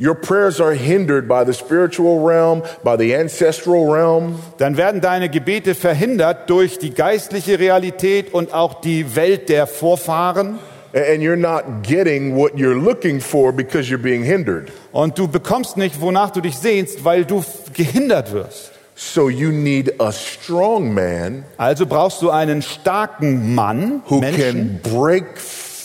your 0.00 0.16
prayers 0.16 0.60
are 0.60 0.72
hindered 0.72 1.28
by 1.28 1.44
the 1.46 1.52
spiritual 1.52 2.26
realm, 2.26 2.64
by 2.82 2.96
the 2.98 3.14
ancestral 3.14 3.88
realm. 3.88 4.40
dann 4.58 4.76
werden 4.76 5.00
deine 5.00 5.28
Gebete 5.28 5.76
verhindert 5.76 6.50
durch 6.50 6.80
die 6.80 6.90
geistliche 6.90 7.60
Realität 7.60 8.34
und 8.34 8.52
auch 8.52 8.80
die 8.80 9.14
Welt 9.14 9.48
der 9.50 9.68
Vorfahren. 9.68 10.58
And 10.92 11.22
you're 11.22 11.36
not 11.36 11.84
getting 11.84 12.34
what 12.34 12.54
you're 12.54 12.74
looking 12.74 13.20
for 13.20 13.52
because 13.52 13.88
you're 13.88 13.96
being 13.96 14.24
hindered. 14.24 14.72
Und 14.90 15.16
du 15.16 15.28
bekommst 15.28 15.76
nicht, 15.76 16.00
wonach 16.00 16.30
du 16.30 16.40
dich 16.40 16.56
sehnst, 16.56 17.04
weil 17.04 17.24
du 17.24 17.44
gehindert 17.72 18.32
wirst. 18.32 18.72
So 18.96 19.28
you 19.28 19.50
need 19.50 20.00
a 20.00 20.10
strong 20.10 20.92
man 20.92 21.44
Also 21.56 21.86
brauchst 21.86 22.20
du 22.20 22.30
einen 22.30 22.62
starken 22.62 23.54
Mann, 23.54 24.02
who 24.08 24.18
Menschen, 24.18 24.80
can 24.82 24.96
break 24.98 25.24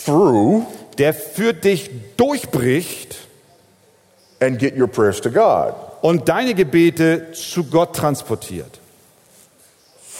through 0.04 0.66
der 1.00 1.14
für 1.14 1.54
dich 1.54 1.90
durchbricht 2.18 3.18
and 4.40 4.60
get 4.60 4.78
your 4.78 4.88
prayers 4.88 5.20
to 5.22 5.32
God 5.32 5.74
und 6.02 6.30
deine 6.30 6.54
Gebete 6.54 7.32
zu 7.34 7.64
Gott 7.64 7.96
transportiert. 7.96 8.80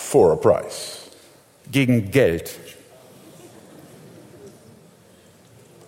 for 0.10 0.34
a 0.34 0.36
price. 0.36 0.98
Gegen 1.72 2.10
Geld. 2.10 2.50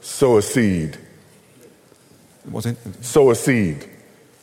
Sow 0.02 0.38
a 0.38 0.42
seed. 0.42 0.98
Sow 3.02 3.32
a 3.32 3.36
seed. 3.36 3.90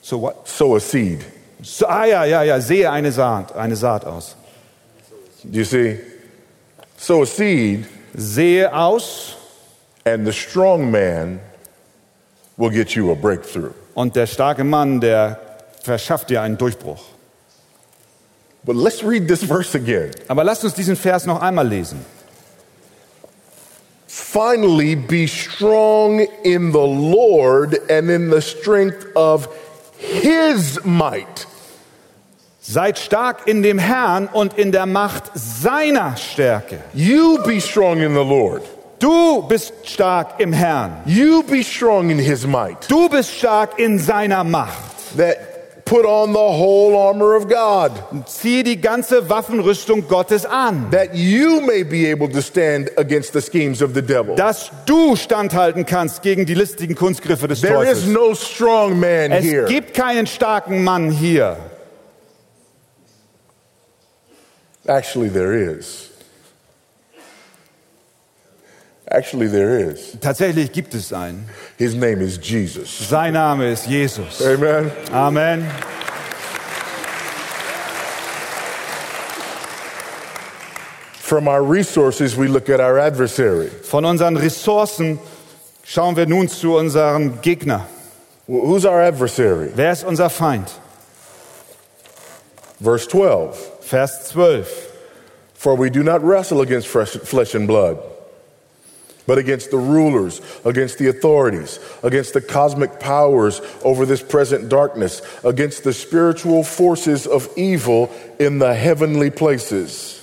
So 0.02 0.18
what? 0.18 0.48
Sow 0.48 0.74
a 0.74 0.80
seed. 0.80 1.24
So, 1.62 1.86
ah 1.86 2.04
ja, 2.04 2.24
ja, 2.24 2.42
ja, 2.42 2.60
sehe 2.60 2.90
eine 2.90 3.12
Saat, 3.12 3.54
eine 3.54 3.76
Saat 3.76 4.04
aus. 4.04 4.36
Do 5.44 5.58
you 5.58 5.64
see? 5.64 5.98
Sow 6.96 7.22
a 7.22 7.26
seed, 7.26 7.86
Sehe 8.14 8.72
aus 8.72 9.36
and 10.08 10.26
the 10.26 10.32
strong 10.32 10.90
man 10.90 11.40
will 12.56 12.70
get 12.70 12.96
you 12.96 13.10
a 13.10 13.14
breakthrough. 13.14 13.72
und 13.94 14.14
der 14.14 14.26
starke 14.26 14.64
Mann, 14.64 15.00
der 15.00 15.40
verschafft 15.82 16.30
dir 16.30 16.40
einen 16.42 16.56
Durchbruch. 16.56 17.02
But 18.64 18.76
let's 18.76 19.02
read 19.02 19.26
this 19.26 19.42
verse 19.42 19.74
again. 19.74 20.10
Aber 20.28 20.44
lasst 20.44 20.62
uns 20.64 20.74
diesen 20.74 20.94
Vers 20.94 21.26
noch 21.26 21.40
einmal 21.40 21.66
lesen. 21.66 22.04
Finally, 24.06 24.94
be 24.94 25.26
strong 25.26 26.20
in 26.44 26.72
the 26.72 26.86
Lord 26.86 27.78
and 27.90 28.10
in 28.10 28.30
the 28.30 28.40
strength 28.40 29.06
of 29.16 29.48
his 29.98 30.78
might. 30.84 31.46
Seid 32.60 32.98
stark 32.98 33.48
in 33.48 33.62
dem 33.62 33.78
Herrn 33.78 34.28
und 34.28 34.58
in 34.58 34.70
der 34.70 34.86
Macht 34.86 35.30
seiner 35.34 36.16
Stärke. 36.16 36.78
You 36.92 37.38
be 37.44 37.60
strong 37.60 38.00
in 38.00 38.14
the 38.14 38.24
Lord. 38.24 38.62
Du 38.98 39.42
bist 39.48 39.72
stark 39.84 40.40
im 40.40 40.52
Herrn. 40.52 41.02
You 41.06 41.42
be 41.42 41.62
strong 41.62 42.10
in 42.10 42.18
his 42.18 42.46
might. 42.46 42.88
Du 42.88 43.08
bist 43.08 43.30
stark 43.32 43.78
in 43.78 43.98
seiner 43.98 44.42
Macht. 44.44 45.16
That 45.16 45.84
put 45.84 46.04
on 46.04 46.32
the 46.34 46.38
whole 46.38 46.94
armor 46.96 47.34
of 47.34 47.48
God, 47.48 47.92
Zieh 48.26 48.62
die 48.62 48.78
ganze 48.78 49.30
Waffenrüstung 49.30 50.06
Gottes 50.06 50.44
an, 50.44 50.90
that 50.90 51.14
you 51.14 51.62
may 51.62 51.82
be 51.82 52.10
able 52.10 52.28
to 52.28 52.42
stand 52.42 52.90
against 52.98 53.32
the 53.32 53.40
schemes 53.40 53.80
of 53.80 53.94
the 53.94 54.02
devil. 54.02 54.34
dass 54.34 54.70
du 54.84 55.16
standhalten 55.16 55.86
kannst 55.86 56.20
gegen 56.22 56.44
die 56.44 56.52
listigen 56.54 56.94
Kunstgriffe 56.94 57.48
des 57.48 57.62
There 57.62 57.82
is 57.84 58.00
Teufels. 58.00 58.06
no 58.06 58.34
strong 58.34 59.00
man 59.00 59.30
Es 59.32 59.44
here. 59.44 59.64
gibt 59.66 59.94
keinen 59.94 60.26
starken 60.26 60.84
Mann 60.84 61.10
hier. 61.10 61.56
Actually, 64.86 65.28
there 65.30 65.54
is. 65.54 66.07
Actually, 69.10 69.48
there 69.48 69.78
is. 69.78 70.16
Tatsächlich 70.20 70.70
gibt 70.72 70.92
es 70.94 71.12
einen. 71.12 71.46
His 71.78 71.94
name 71.94 72.20
is 72.20 72.38
Jesus. 72.42 73.08
Sein 73.08 73.32
Name 73.32 73.62
ist 73.72 73.86
Jesus. 73.86 74.42
Amen. 74.42 74.90
Amen. 75.12 75.66
From 81.12 81.46
our 81.46 81.62
resources, 81.62 82.36
we 82.36 82.48
look 82.48 82.68
at 82.70 82.80
our 82.80 82.98
adversary. 82.98 83.68
Von 83.68 84.04
unseren 84.04 84.36
Ressourcen 84.36 85.18
schauen 85.84 86.16
wir 86.16 86.26
nun 86.26 86.48
zu 86.48 86.76
unserem 86.76 87.40
Gegner. 87.42 87.86
Wh- 88.46 88.62
Who's 88.66 88.86
our 88.86 89.00
adversary? 89.02 89.70
Wer 89.74 89.92
ist 89.92 90.04
unser 90.04 90.30
Feind? 90.30 90.70
Verse 92.80 93.06
12. 93.08 93.56
Vers 93.82 94.28
12. 94.30 94.68
For 95.54 95.76
we 95.76 95.90
do 95.90 96.02
not 96.02 96.22
wrestle 96.22 96.62
against 96.62 96.86
flesh 96.88 97.54
and 97.54 97.66
blood, 97.66 97.98
but 99.28 99.36
against 99.36 99.70
the 99.70 99.76
rulers, 99.76 100.40
against 100.64 100.96
the 100.96 101.06
authorities, 101.08 101.78
against 102.02 102.32
the 102.32 102.40
cosmic 102.40 102.98
powers 102.98 103.60
over 103.84 104.06
this 104.06 104.22
present 104.22 104.70
darkness, 104.70 105.20
against 105.44 105.84
the 105.84 105.92
spiritual 105.92 106.64
forces 106.64 107.26
of 107.26 107.46
evil 107.54 108.10
in 108.38 108.58
the 108.58 108.72
heavenly 108.72 109.30
places. 109.30 110.14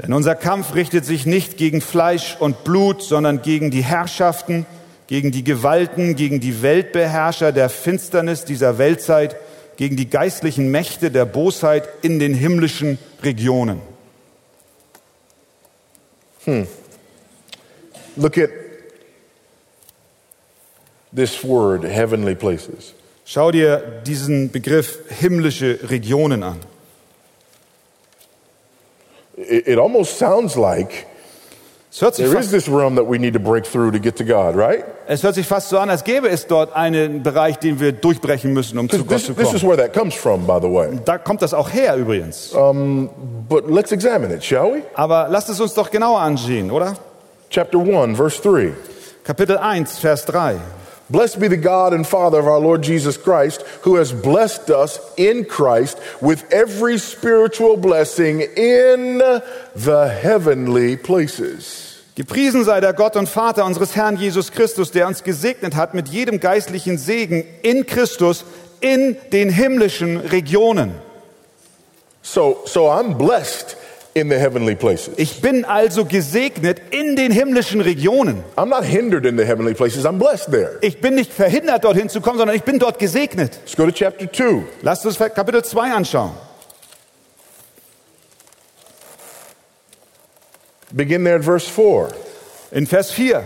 Denn 0.00 0.12
unser 0.12 0.36
Kampf 0.36 0.76
richtet 0.76 1.04
sich 1.04 1.26
nicht 1.26 1.56
gegen 1.56 1.80
Fleisch 1.80 2.36
und 2.38 2.62
Blut, 2.62 3.02
sondern 3.02 3.42
gegen 3.42 3.72
die 3.72 3.82
Herrschaften, 3.82 4.64
gegen 5.08 5.32
die 5.32 5.42
Gewalten, 5.42 6.14
gegen 6.14 6.38
die 6.38 6.62
Weltbeherrscher 6.62 7.50
der 7.50 7.68
Finsternis 7.68 8.44
dieser 8.44 8.78
Weltzeit, 8.78 9.34
gegen 9.76 9.96
die 9.96 10.08
geistlichen 10.08 10.70
Mächte 10.70 11.10
der 11.10 11.24
Bosheit 11.24 11.88
in 12.02 12.20
den 12.20 12.32
himmlischen 12.32 12.98
Regionen. 13.24 13.80
Look 18.16 18.36
at 18.38 18.50
this 21.14 21.42
word, 21.44 21.84
heavenly 21.84 22.34
places. 22.34 22.94
Schau 23.24 23.50
dir 23.50 24.02
diesen 24.06 24.50
Begriff 24.50 24.98
himmlische 25.20 25.78
Regionen 25.88 26.42
an. 26.42 26.58
It, 29.36 29.66
it 29.68 29.78
almost 29.78 30.18
sounds 30.18 30.56
like 30.56 31.06
Es 31.94 32.00
hört, 32.00 32.14
sich 32.14 32.24
there 32.24 32.38
is 32.38 32.46
fast, 32.46 32.52
this 32.66 32.68
realm 32.74 32.96
that 32.96 33.06
we 33.06 33.18
need 33.18 33.34
to 33.34 33.38
break 33.40 33.64
through 33.66 33.92
to 33.92 33.98
get 33.98 34.16
to 34.16 34.24
God, 34.24 34.56
right? 34.56 34.82
es 35.06 35.22
hört 35.22 35.34
sich 35.34 35.46
fast 35.46 35.68
so 35.68 35.78
an, 35.78 35.90
als 35.90 36.04
gäbe 36.04 36.28
es 36.28 36.46
dort 36.46 36.74
einen 36.74 37.22
Bereich, 37.22 37.58
den 37.58 37.80
wir 37.80 37.92
durchbrechen 37.92 38.52
müssen, 38.54 38.78
um 38.78 38.88
zu 38.88 39.04
Gott 39.04 39.08
This, 39.18 39.26
zu 39.26 39.34
this 39.34 39.52
is 39.52 39.60
kommen. 39.60 39.76
where 39.76 39.76
that 39.76 39.92
comes 39.92 40.14
from, 40.14 40.46
by 40.46 40.58
the 40.60 40.72
way. 40.72 40.88
Da 41.04 41.18
kommt 41.18 41.42
das 41.42 41.52
auch 41.52 41.70
her 41.70 41.96
übrigens. 41.96 42.50
But 43.48 43.70
let's 43.70 43.92
examine 43.92 44.34
it, 44.34 44.42
shall 44.42 44.72
we? 44.72 44.82
Aber 44.94 45.28
lasst 45.28 45.50
es 45.50 45.60
uns 45.60 45.74
doch 45.74 45.90
genauer 45.90 46.20
ansehen, 46.20 46.70
oder? 46.70 46.96
Chapter 47.52 47.78
1, 47.78 48.16
verse 48.16 48.40
3. 48.40 48.72
Kapitel 49.24 49.60
1, 49.60 49.84
Vers 49.84 50.24
3. 50.24 50.58
Blessed 51.10 51.38
be 51.38 51.48
the 51.48 51.58
God 51.58 51.92
and 51.92 52.06
Father 52.06 52.38
of 52.38 52.46
our 52.46 52.58
Lord 52.58 52.82
Jesus 52.82 53.18
Christ, 53.18 53.60
who 53.82 53.96
has 53.96 54.10
blessed 54.10 54.70
us 54.70 54.98
in 55.18 55.44
Christ 55.44 55.98
with 56.22 56.50
every 56.50 56.96
spiritual 56.96 57.76
blessing 57.76 58.40
in 58.40 59.18
the 59.74 60.18
heavenly 60.22 60.96
places. 60.96 62.00
Gepriesen 62.16 62.64
sei 62.64 62.80
der 62.80 62.94
Gott 62.94 63.16
und 63.16 63.28
Vater 63.28 63.66
unseres 63.66 63.94
Herrn 63.94 64.16
Jesus 64.16 64.50
Christus, 64.50 64.90
der 64.90 65.06
uns 65.06 65.22
gesegnet 65.22 65.74
hat 65.76 65.92
mit 65.92 66.08
jedem 66.08 66.40
geistlichen 66.40 66.96
Segen 66.96 67.44
in 67.60 67.84
Christus 67.84 68.46
in 68.80 69.18
den 69.30 69.50
himmlischen 69.50 70.16
Regionen. 70.16 70.94
So, 72.22 72.62
so 72.64 72.88
I'm 72.88 73.18
blessed 73.18 73.76
in 74.14 74.28
the 74.28 74.38
heavenly 74.38 74.74
places. 74.74 75.14
Ich 75.16 75.40
bin 75.40 75.64
also 75.64 76.04
gesegnet 76.04 76.80
in 76.90 77.16
den 77.16 77.32
himmlischen 77.32 77.80
Regionen. 77.80 78.42
I'm 78.56 78.68
not 78.68 78.84
hindered 78.84 79.24
in 79.24 79.36
the 79.36 79.44
heavenly 79.44 79.74
places, 79.74 80.04
I'm 80.04 80.18
blessed 80.18 80.50
there. 80.50 80.78
Ich 80.82 81.00
bin 81.00 81.14
nicht 81.14 81.32
verhindert, 81.32 81.84
dorthin 81.84 82.08
zu 82.08 82.20
kommen, 82.20 82.38
sondern 82.38 82.56
ich 82.56 82.64
bin 82.64 82.78
dort 82.78 82.98
gesegnet. 82.98 83.58
Let's 83.62 83.76
go 83.76 83.86
to 83.86 83.92
chapter 83.92 84.30
2. 84.30 84.64
Lasst 84.82 85.06
uns 85.06 85.18
Kapitel 85.18 85.62
2 85.64 85.92
anschauen. 85.92 86.32
Begin 90.94 91.24
there 91.24 91.36
at 91.36 91.44
verse 91.44 91.66
4. 91.66 92.10
In 92.72 92.86
Vers 92.86 93.10
4. 93.12 93.44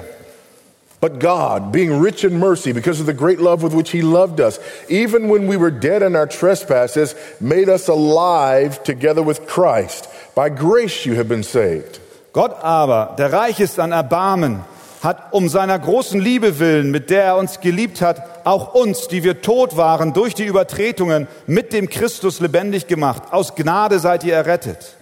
But 1.00 1.20
God, 1.20 1.72
being 1.72 2.00
rich 2.00 2.24
in 2.24 2.38
mercy, 2.38 2.72
because 2.72 3.00
of 3.00 3.06
the 3.06 3.12
great 3.12 3.38
love 3.38 3.62
with 3.62 3.74
which 3.74 3.90
He 3.90 4.02
loved 4.02 4.40
us, 4.40 4.58
even 4.88 5.28
when 5.28 5.46
we 5.46 5.56
were 5.56 5.70
dead 5.70 6.02
in 6.02 6.16
our 6.16 6.26
trespasses, 6.26 7.14
made 7.40 7.68
us 7.68 7.86
alive 7.86 8.82
together 8.82 9.22
with 9.22 9.46
Christ. 9.46 10.08
By 10.36 10.50
grace 10.50 11.06
you 11.06 11.16
have 11.16 11.28
been 11.28 11.42
saved. 11.42 11.98
Gott 12.34 12.62
aber, 12.62 13.14
der 13.16 13.32
reich 13.32 13.58
ist 13.58 13.80
an 13.80 13.92
Erbarmen, 13.92 14.62
hat 15.02 15.32
um 15.32 15.48
seiner 15.48 15.78
großen 15.78 16.20
Liebe 16.20 16.58
willen, 16.58 16.90
mit 16.90 17.08
der 17.08 17.22
er 17.24 17.36
uns 17.38 17.60
geliebt 17.60 18.02
hat, 18.02 18.44
auch 18.44 18.74
uns, 18.74 19.08
die 19.08 19.24
wir 19.24 19.40
tot 19.40 19.78
waren 19.78 20.12
durch 20.12 20.34
die 20.34 20.44
Übertretungen, 20.44 21.26
mit 21.46 21.72
dem 21.72 21.88
Christus 21.88 22.40
lebendig 22.40 22.86
gemacht. 22.86 23.22
Aus 23.30 23.54
Gnade 23.54 23.98
seid 23.98 24.24
ihr 24.24 24.34
errettet. 24.34 24.96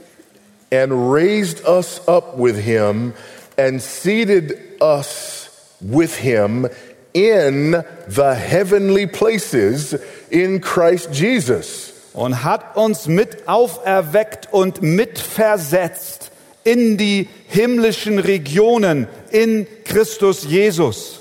And 0.73 0.93
raised 0.93 1.67
us 1.67 2.01
up 2.07 2.39
with 2.39 2.57
Him 2.57 3.13
and 3.59 3.83
seated 3.83 4.57
us 4.81 5.51
with 5.81 6.15
Him 6.15 6.69
in 7.13 7.83
the 8.09 8.35
heavenly 8.35 9.09
places 9.09 9.99
in 10.31 10.61
Christ 10.61 11.09
Jesus. 11.13 11.94
Und 12.15 12.45
hat 12.45 12.77
uns 12.77 13.07
mit 13.07 13.47
auferweckt 13.49 14.49
und 14.53 14.81
mitversetzt 14.83 16.31
in 16.63 16.97
die 16.97 17.29
himmlischen 17.49 18.19
Regionen 18.19 19.07
in 19.31 19.67
Christus 19.85 20.45
Jesus. 20.45 21.21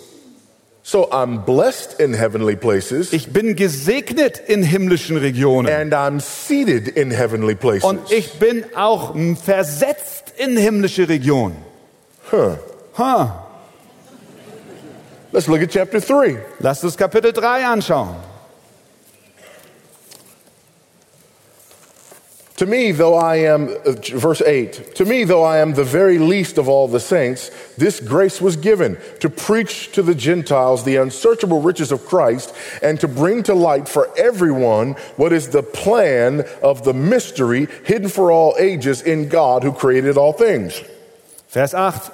So 0.85 1.11
I'm 1.11 1.45
blessed 1.45 1.99
in 1.99 2.13
heavenly 2.13 2.57
places 2.57 3.13
Ich 3.13 3.31
bin 3.31 3.55
gesegnet 3.55 4.37
in 4.47 4.63
himmlischen 4.63 5.15
Regionen 5.17 5.73
and 5.73 5.93
I'm 5.93 6.19
seated 6.19 6.89
in 6.89 7.09
heavenly 7.09 7.55
places. 7.55 7.85
und 7.85 8.11
ich 8.11 8.33
bin 8.33 8.65
auch 8.75 9.15
versetzt 9.43 10.33
in 10.37 10.57
himmlische 10.57 11.07
Regionen. 11.07 11.55
Huh. 12.31 12.57
Ha. 12.97 13.47
Let's 15.31 15.47
look 15.47 15.61
at 15.61 15.69
chapter 15.71 15.99
3. 15.99 16.37
Lasst 16.59 16.83
uns 16.83 16.95
Kapitel 16.95 17.31
3 17.33 17.65
anschauen. 17.65 18.15
To 22.57 22.67
me, 22.67 22.91
though 22.91 23.15
I 23.15 23.37
am, 23.37 23.69
uh, 23.83 23.93
verse 24.15 24.41
8, 24.41 24.95
to 24.95 25.05
me, 25.05 25.23
though 25.23 25.43
I 25.43 25.57
am 25.57 25.73
the 25.73 25.83
very 25.83 26.19
least 26.19 26.59
of 26.59 26.69
all 26.69 26.87
the 26.87 26.99
saints, 26.99 27.49
this 27.77 27.99
grace 27.99 28.39
was 28.39 28.57
given 28.57 28.97
to 29.21 29.29
preach 29.29 29.91
to 29.93 30.03
the 30.03 30.13
Gentiles 30.13 30.83
the 30.83 30.97
unsearchable 30.97 31.61
riches 31.61 31.91
of 31.91 32.05
Christ 32.05 32.53
and 32.83 32.99
to 32.99 33.07
bring 33.07 33.41
to 33.43 33.55
light 33.55 33.89
for 33.89 34.07
everyone 34.15 34.91
what 35.17 35.33
is 35.33 35.49
the 35.49 35.63
plan 35.63 36.45
of 36.61 36.83
the 36.83 36.93
mystery 36.93 37.67
hidden 37.85 38.07
for 38.07 38.31
all 38.31 38.55
ages 38.59 39.01
in 39.01 39.29
God 39.29 39.63
who 39.63 39.71
created 39.71 40.15
all 40.15 40.33
things. 40.33 40.79
Vers 41.49 41.73
8. 41.73 42.11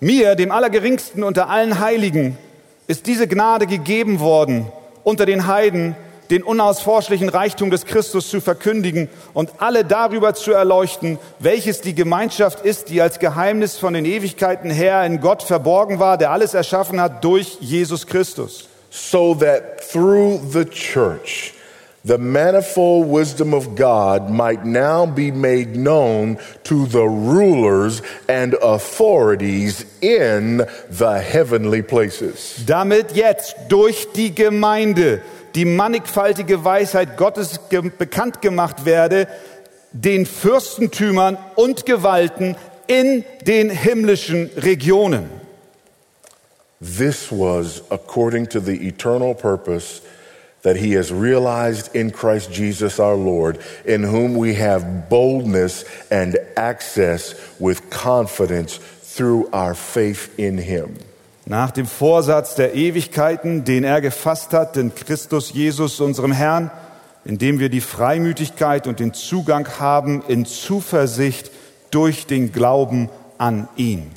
Mir, 0.00 0.34
dem 0.34 0.50
Allergeringsten 0.50 1.22
unter 1.22 1.50
allen 1.50 1.78
Heiligen, 1.78 2.38
ist 2.86 3.06
diese 3.06 3.26
Gnade 3.26 3.66
gegeben 3.66 4.18
worden, 4.20 4.66
unter 5.02 5.26
den 5.26 5.46
Heiden 5.46 5.94
den 6.30 6.42
unausforschlichen 6.42 7.28
Reichtum 7.28 7.70
des 7.70 7.84
Christus 7.84 8.28
zu 8.28 8.40
verkündigen 8.40 9.08
und 9.32 9.50
alle 9.58 9.84
darüber 9.84 10.34
zu 10.34 10.52
erleuchten, 10.52 11.18
welches 11.38 11.80
die 11.80 11.94
Gemeinschaft 11.94 12.64
ist, 12.64 12.88
die 12.88 13.00
als 13.00 13.18
Geheimnis 13.18 13.76
von 13.76 13.94
den 13.94 14.04
Ewigkeiten 14.04 14.70
her 14.70 15.04
in 15.04 15.20
Gott 15.20 15.42
verborgen 15.42 15.98
war, 15.98 16.18
der 16.18 16.30
alles 16.30 16.54
erschaffen 16.54 17.00
hat 17.00 17.24
durch 17.24 17.58
Jesus 17.60 18.06
Christus. 18.06 18.68
so 18.94 19.34
that 19.34 19.80
through 19.80 20.38
the 20.38 20.64
church 20.64 21.52
the 22.04 22.18
manifold 22.18 23.08
wisdom 23.08 23.54
of 23.54 23.74
God 23.74 24.30
might 24.30 24.64
now 24.64 25.06
be 25.06 25.30
made 25.30 25.74
known 25.74 26.38
to 26.64 26.86
the 26.86 27.08
rulers 27.08 28.02
and 28.28 28.54
authorities 28.62 29.86
in 30.02 30.58
the 30.90 31.18
heavenly 31.18 31.80
places. 31.80 32.62
Damit 32.66 33.12
jetzt 33.12 33.56
durch 33.68 34.06
die 34.14 34.34
Gemeinde 34.34 35.22
die 35.54 35.64
mannigfaltige 35.64 36.64
Weisheit 36.64 37.16
Gottes 37.16 37.60
bekannt 37.98 38.42
gemacht 38.42 38.84
werde, 38.84 39.28
den 39.92 40.26
Fürstentümern 40.26 41.38
und 41.54 41.86
Gewalten 41.86 42.56
in 42.86 43.24
den 43.46 43.70
himmlischen 43.70 44.50
Regionen. 44.56 45.30
This 46.80 47.30
was 47.30 47.82
according 47.90 48.48
to 48.48 48.60
the 48.60 48.86
eternal 48.86 49.34
purpose 49.34 50.02
that 50.62 50.76
he 50.76 50.94
has 50.94 51.12
realized 51.12 51.94
in 51.94 52.10
Christ 52.10 52.50
Jesus 52.50 52.98
our 52.98 53.16
Lord, 53.16 53.58
in 53.84 54.02
whom 54.02 54.34
we 54.34 54.54
have 54.54 55.08
boldness 55.08 55.84
and 56.10 56.36
access 56.56 57.34
with 57.60 57.90
confidence 57.90 58.78
through 59.02 59.48
our 59.52 59.74
faith 59.74 60.36
in 60.38 60.58
him. 60.58 60.98
Nach 61.46 61.70
dem 61.70 61.86
Vorsatz 61.86 62.54
der 62.54 62.74
Ewigkeiten, 62.74 63.64
den 63.64 63.84
er 63.84 64.00
gefasst 64.00 64.52
hat, 64.52 64.76
in 64.76 64.94
Christus 64.94 65.52
Jesus, 65.52 66.00
unserem 66.00 66.32
Herrn, 66.32 66.70
indem 67.24 67.58
wir 67.58 67.68
die 67.68 67.82
Freimütigkeit 67.82 68.86
und 68.86 69.00
den 69.00 69.12
Zugang 69.12 69.68
haben 69.78 70.22
in 70.28 70.46
Zuversicht 70.46 71.50
durch 71.90 72.26
den 72.26 72.52
Glauben 72.52 73.10
an 73.38 73.68
ihn. 73.76 74.10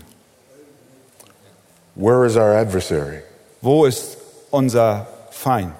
Where 1.96 2.26
is 2.26 2.36
our 2.36 2.56
adversary? 2.56 3.24
Wo 3.62 3.86
ist 3.86 4.18
unser 4.52 5.08
Feind? 5.32 5.74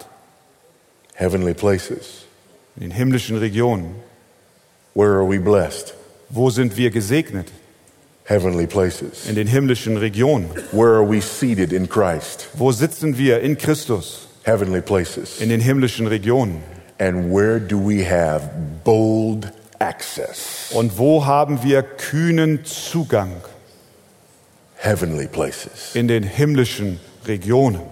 Heavenly 1.14 1.54
places. 1.54 2.26
In 2.76 2.82
den 2.82 2.92
himmlischen 2.92 3.38
Regionen. 3.38 3.96
Where 4.94 5.16
are 5.16 5.30
we 5.30 5.40
blessed? 5.40 5.94
Wo 6.30 6.50
sind 6.50 6.76
wir 6.76 6.90
gesegnet? 6.90 7.48
Heavenly 8.28 8.68
places. 8.68 9.30
In 9.30 9.36
den 9.36 9.48
himmlischen 9.48 9.96
Regionen. 9.96 10.50
Where 10.74 10.96
are 10.96 11.10
we 11.10 11.22
seated 11.22 11.72
in 11.72 11.88
Christ? 11.88 12.50
Wo 12.56 12.74
sitzen 12.74 13.18
wir 13.18 13.40
in 13.40 13.58
Christus? 13.58 14.28
Heavenly 14.44 14.82
places. 14.82 15.40
In 15.40 15.48
den 15.48 15.62
himmlischen 15.62 16.08
Regionen. 16.08 16.62
And 17.00 17.34
where 17.34 17.58
do 17.58 17.80
we 17.80 18.04
have 18.04 18.50
bold 18.84 19.50
access? 19.80 20.72
Und 20.74 20.98
wo 20.98 21.26
haben 21.26 21.64
wir 21.64 21.84
kühnen 21.84 22.66
Zugang? 22.66 23.32
Heavenly 24.76 25.28
places. 25.28 25.96
In 25.96 26.10
den 26.10 26.24
himmlischen 26.24 27.00
Regionen. 27.26 27.84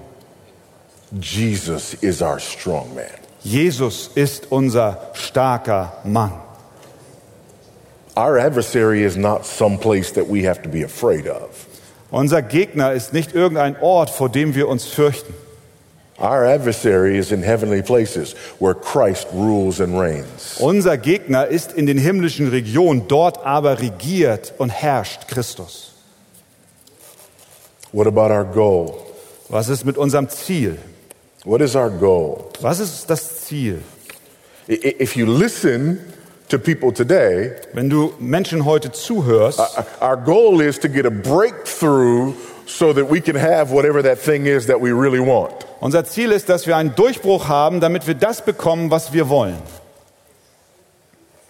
Jesus 1.21 1.93
is 2.01 2.21
our 2.21 2.39
strong 2.39 2.93
man. 2.93 3.05
Jesus 3.41 4.09
ist 4.15 4.51
unser 4.51 5.11
starker 5.13 5.93
Mann. 6.03 6.44
Our 8.17 8.37
adversary 8.37 9.03
is 9.03 9.17
not 9.17 9.45
some 9.45 9.77
place 9.77 10.11
that 10.13 10.27
we 10.27 10.43
have 10.43 10.61
to 10.63 10.69
be 10.69 10.83
afraid 10.83 11.27
of. 11.27 11.67
Unser 12.11 12.41
Gegner 12.41 12.93
ist 12.93 13.11
nicht 13.11 13.35
irgendein 13.35 13.75
Ort, 13.81 14.09
vor 14.09 14.29
dem 14.29 14.55
wir 14.55 14.69
uns 14.69 14.85
fürchten. 14.85 15.33
Our 16.17 16.45
adversary 16.45 17.17
is 17.17 17.33
in 17.33 17.43
heavenly 17.43 17.81
places 17.81 18.35
where 18.59 18.73
Christ 18.73 19.27
rules 19.33 19.81
and 19.81 19.99
reigns. 19.99 20.57
Unser 20.59 20.97
Gegner 20.97 21.47
ist 21.47 21.73
in 21.73 21.87
den 21.87 21.97
himmlischen 21.97 22.47
Regionen, 22.47 23.09
dort 23.09 23.45
aber 23.45 23.81
regiert 23.81 24.53
und 24.57 24.69
herrscht 24.69 25.27
Christus. 25.27 25.91
What 27.91 28.07
about 28.07 28.31
our 28.31 28.45
goal? 28.45 28.95
Was 29.49 29.67
ist 29.67 29.83
mit 29.85 29.97
unserem 29.97 30.29
Ziel? 30.29 30.77
What 31.43 31.59
is 31.59 31.75
our 31.75 31.89
goal? 31.89 32.45
Was 32.61 32.79
ist 32.79 33.09
das 33.09 33.41
Ziel? 33.41 33.81
If 34.69 35.17
you 35.17 35.25
listen 35.25 35.99
to 36.49 36.59
people 36.59 36.91
today, 36.91 37.51
Wenn 37.73 37.89
du 37.89 38.13
Menschen 38.19 38.65
heute 38.65 38.91
zuhörst, 38.91 39.59
uh, 39.59 39.63
uh, 39.63 40.05
our 40.05 40.17
goal 40.17 40.61
is 40.61 40.79
to 40.79 40.87
get 40.89 41.05
a 41.05 41.09
breakthrough 41.09 42.33
so 42.67 42.93
that 42.93 43.09
we 43.09 43.19
can 43.21 43.35
have 43.35 43.71
whatever 43.71 44.01
that 44.03 44.19
thing 44.19 44.45
is 44.45 44.67
that 44.67 44.79
we 44.79 44.91
really 44.91 45.19
want. 45.19 45.53
unser 45.81 46.03
Ziel 46.05 46.31
ist, 46.31 46.49
dass 46.49 46.65
wir 46.67 46.75
einen 46.77 46.95
Durchbruch 46.95 47.47
haben, 47.47 47.79
damit 47.79 48.07
wir 48.07 48.15
das 48.15 48.41
bekommen, 48.41 48.91
was 48.91 49.13
wir 49.13 49.29
wollen. 49.29 49.57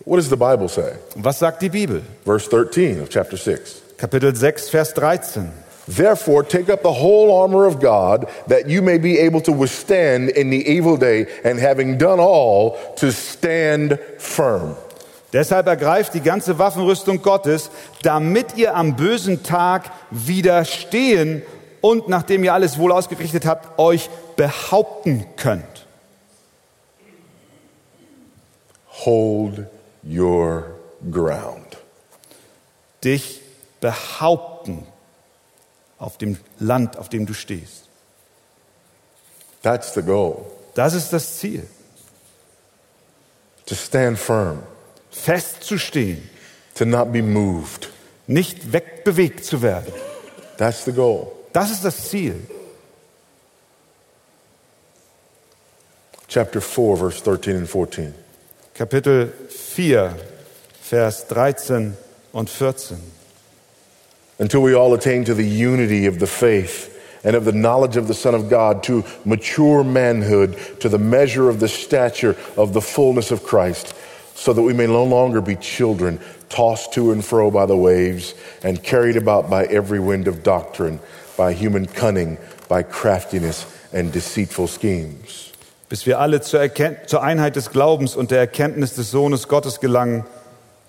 What 0.05 0.17
does 0.17 0.29
the 0.29 0.35
Bible 0.35 0.69
say? 0.69 0.93
Was 1.15 1.39
sagt 1.39 1.61
die 1.61 1.69
Bibel? 1.69 2.01
Verse 2.25 2.47
13 2.47 3.01
of 3.01 3.09
chapter 3.09 3.37
6. 3.37 3.81
Kapitel 3.97 4.35
6, 4.35 4.69
Vers 4.69 4.93
13. 4.93 5.51
Therefore, 5.87 6.43
take 6.43 6.69
up 6.69 6.81
the 6.83 6.93
whole 6.93 7.31
armor 7.31 7.65
of 7.65 7.79
God 7.79 8.27
that 8.47 8.67
you 8.67 8.81
may 8.81 8.97
be 8.97 9.19
able 9.19 9.41
to 9.41 9.51
withstand 9.51 10.29
in 10.29 10.49
the 10.49 10.67
evil 10.67 10.97
day, 10.97 11.27
and 11.43 11.59
having 11.59 11.97
done 11.97 12.19
all, 12.19 12.77
to 12.97 13.11
stand 13.11 13.99
firm. 14.17 14.75
Deshalb 15.35 15.67
ergreift 15.67 16.13
die 16.13 16.21
ganze 16.21 16.59
Waffenrüstung 16.59 17.21
Gottes, 17.21 17.69
damit 18.03 18.55
ihr 18.55 18.73
am 18.73 18.95
bösen 18.95 19.43
Tag 19.43 19.91
widerstehen 20.09 21.41
und 21.81 22.07
nachdem 22.07 22.45
ihr 22.45 22.53
alles 22.53 22.77
wohl 22.77 22.93
ausgerichtet 22.93 23.45
habt, 23.45 23.77
euch 23.77 24.09
behaupten 24.37 25.25
könnt. 25.35 25.87
Hold 29.03 29.67
your 30.05 30.63
ground. 31.11 31.79
dich 33.03 33.41
behaupten 33.81 34.87
auf 35.99 36.17
dem 36.17 36.37
Land, 36.59 36.95
auf 36.97 37.09
dem 37.09 37.25
du 37.25 37.33
stehst. 37.33 37.89
That's 39.63 39.93
the 39.93 40.01
goal. 40.01 40.45
Das 40.75 40.93
ist 40.93 41.11
das 41.11 41.39
Ziel. 41.39 41.67
To 43.65 43.75
stand 43.75 44.17
firm, 44.17 44.63
Festzustehen, 45.15 46.29
to 46.75 46.85
not 46.85 47.11
be 47.11 47.21
moved. 47.21 47.89
nicht 48.27 48.73
wegbewegt 48.73 49.45
zu 49.45 49.61
werden. 49.61 49.93
That's 50.57 50.85
the 50.85 50.91
goal. 50.91 51.31
Das 51.53 51.71
ist 51.71 51.83
das 51.83 52.09
Ziel. 52.09 52.35
Chapter 56.27 56.59
4, 56.59 56.97
verse 56.97 57.21
13 57.23 57.57
and 57.57 57.69
14. 57.69 58.13
Kapitel 58.73 59.31
4, 59.49 60.15
Vers 60.81 61.27
13 61.27 61.95
und 62.33 62.49
14. 62.49 62.97
Until 64.37 64.61
we 64.61 64.75
all 64.75 64.93
attain 64.93 65.23
to 65.23 65.33
the 65.33 65.45
unity 65.45 66.07
of 66.07 66.19
the 66.19 66.27
faith 66.27 66.91
and 67.23 67.35
of 67.35 67.45
the 67.45 67.53
knowledge 67.53 67.95
of 67.95 68.07
the 68.07 68.13
Son 68.13 68.35
of 68.35 68.49
God, 68.49 68.83
to 68.83 69.03
mature 69.23 69.83
manhood, 69.83 70.57
to 70.79 70.89
the 70.89 70.97
measure 70.97 71.47
of 71.49 71.59
the 71.59 71.69
stature 71.69 72.35
of 72.57 72.73
the 72.73 72.81
fullness 72.81 73.31
of 73.31 73.43
Christ, 73.43 73.93
so 74.35 74.53
that 74.53 74.61
we 74.61 74.73
may 74.73 74.85
no 74.85 75.03
longer 75.03 75.41
be 75.41 75.55
children, 75.55 76.19
tossed 76.49 76.93
to 76.93 77.11
and 77.11 77.25
fro 77.25 77.49
by 77.49 77.65
the 77.65 77.75
waves, 77.75 78.35
and 78.63 78.83
carried 78.83 79.17
about 79.17 79.49
by 79.49 79.65
every 79.65 79.99
wind 79.99 80.27
of 80.27 80.43
doctrine, 80.43 80.99
by 81.35 81.53
human 81.53 81.87
cunning, 81.87 82.37
by 82.69 82.83
craftiness 82.83 83.65
and 83.91 84.11
deceitful 84.11 84.67
schemes. 84.67 85.45
bis 85.89 86.05
wir 86.05 86.19
alle 86.19 86.41
zur, 86.41 86.69
zur 87.05 87.23
Einheit 87.23 87.55
des 87.55 87.71
Glaubens 87.71 88.15
und 88.15 88.31
der 88.31 88.39
Erkenntnis 88.39 88.95
des 88.95 89.11
Sohnes 89.11 89.47
Gottes 89.47 89.79
gelangen, 89.79 90.25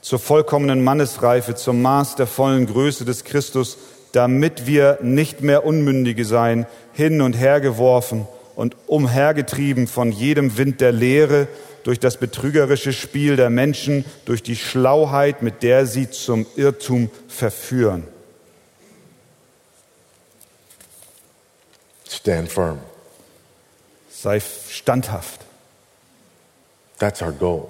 zur 0.01 0.19
vollkommenen 0.19 0.83
Mannesreife, 0.83 1.55
zum 1.55 1.83
Maß 1.83 2.17
der 2.17 2.27
vollen 2.27 2.67
Größe 2.67 3.05
des 3.05 3.25
Christus, 3.25 3.77
damit 4.13 4.67
wir 4.67 4.99
nicht 5.03 5.43
mehr 5.43 5.67
Unmündige 5.67 6.25
sein, 6.25 6.67
hin 6.93 7.21
und 7.21 7.35
her 7.35 7.61
geworfen 7.61 8.27
und 8.55 8.77
umhergetrieben 8.87 9.87
von 9.87 10.13
jedem 10.13 10.57
Wind 10.57 10.81
der 10.81 10.93
Lehre, 10.93 11.49
durch 11.87 12.01
das 12.01 12.16
betrügerische 12.16 12.92
Spiel 12.92 13.37
der 13.37 13.49
Menschen, 13.49 14.05
durch 14.25 14.42
die 14.42 14.57
Schlauheit, 14.57 15.42
mit 15.42 15.62
der 15.62 15.87
sie 15.87 16.11
zum 16.11 16.44
Irrtum 16.57 17.12
verführen. 17.29 18.09
Stand 22.09 22.51
firm. 22.51 22.81
Sei 24.11 24.40
standhaft. 24.68 25.42
That's 26.99 27.22
our 27.22 27.31
goal. 27.31 27.68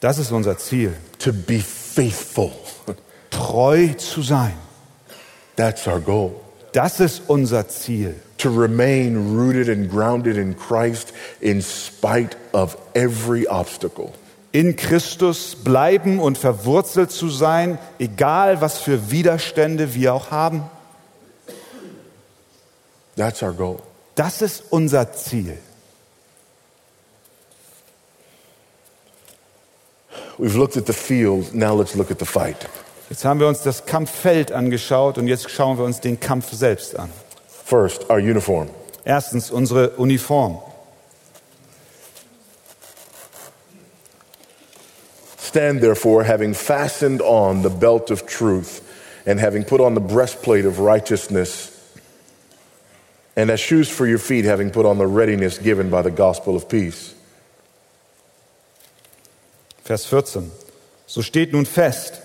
Das 0.00 0.16
ist 0.16 0.32
unser 0.32 0.56
Ziel. 0.56 0.96
To 1.18 1.30
be 1.34 1.60
faithful. 1.60 2.52
Treu 3.28 3.88
zu 3.98 4.22
sein. 4.22 4.54
That's 5.56 5.86
our 5.86 6.00
goal. 6.00 6.40
Das 6.76 7.00
ist 7.00 7.22
unser 7.28 7.68
Ziel. 7.68 8.14
To 8.36 8.50
remain 8.50 9.34
rooted 9.34 9.70
and 9.70 9.90
grounded 9.90 10.36
in 10.36 10.54
Christ 10.54 11.14
in 11.40 11.62
spite 11.62 12.36
of 12.52 12.76
every 12.92 13.46
obstacle. 13.46 14.12
In 14.52 14.76
Christus 14.76 15.56
bleiben 15.56 16.18
und 16.18 16.36
verwurzelt 16.36 17.10
zu 17.10 17.30
sein, 17.30 17.78
egal 17.98 18.60
was 18.60 18.78
für 18.78 19.10
Widerstände 19.10 19.94
wir 19.94 20.12
auch 20.12 20.30
haben. 20.30 20.64
That's 23.16 23.42
our 23.42 23.54
goal. 23.54 23.78
Das 24.14 24.42
ist 24.42 24.64
unser 24.68 25.14
Ziel. 25.14 25.56
We've 30.36 30.58
looked 30.58 30.76
at 30.76 30.86
the 30.86 30.92
field, 30.92 31.54
now 31.54 31.74
let's 31.74 31.94
look 31.94 32.10
at 32.10 32.18
the 32.18 32.26
fight. 32.26 32.68
Jetzt 33.08 33.24
haben 33.24 33.38
wir 33.38 33.46
uns 33.46 33.62
das 33.62 33.86
Kampffeld 33.86 34.50
angeschaut 34.50 35.16
und 35.16 35.28
jetzt 35.28 35.48
schauen 35.50 35.78
wir 35.78 35.84
uns 35.84 36.00
den 36.00 36.18
Kampf 36.18 36.52
selbst 36.52 36.98
an. 36.98 37.10
First, 37.64 38.10
our 38.10 38.16
uniform. 38.16 38.68
Erstens 39.04 39.50
unsere 39.50 39.90
Uniform. 39.96 40.58
Stand 45.38 45.80
therefore, 45.80 46.24
having 46.24 46.54
fastened 46.54 47.22
on 47.22 47.62
the 47.62 47.70
belt 47.70 48.10
of 48.10 48.26
truth, 48.26 48.82
and 49.24 49.40
having 49.40 49.64
put 49.64 49.80
on 49.80 49.94
the 49.94 50.00
breastplate 50.00 50.66
of 50.66 50.80
righteousness, 50.80 51.70
and 53.36 53.50
as 53.50 53.60
shoes 53.60 53.88
for 53.88 54.06
your 54.06 54.18
feet, 54.18 54.44
having 54.44 54.70
put 54.70 54.84
on 54.84 54.98
the 54.98 55.06
readiness 55.06 55.58
given 55.58 55.88
by 55.88 56.02
the 56.02 56.10
gospel 56.10 56.56
of 56.56 56.68
peace. 56.68 57.14
Vers 59.84 60.04
14. 60.04 60.50
So 61.06 61.22
steht 61.22 61.52
nun 61.52 61.64
fest, 61.64 62.20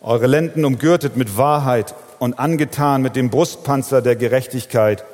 eure 0.00 0.26
Lenden 0.26 0.64
umgürtet 0.64 1.16
mit 1.16 1.36
Wahrheit 1.36 1.94
und 2.18 2.38
angetan 2.38 3.02
mit 3.02 3.16
dem 3.16 3.30
Brustpanzer 3.30 4.02
der 4.02 4.16
Gerechtigkeit 4.16 5.04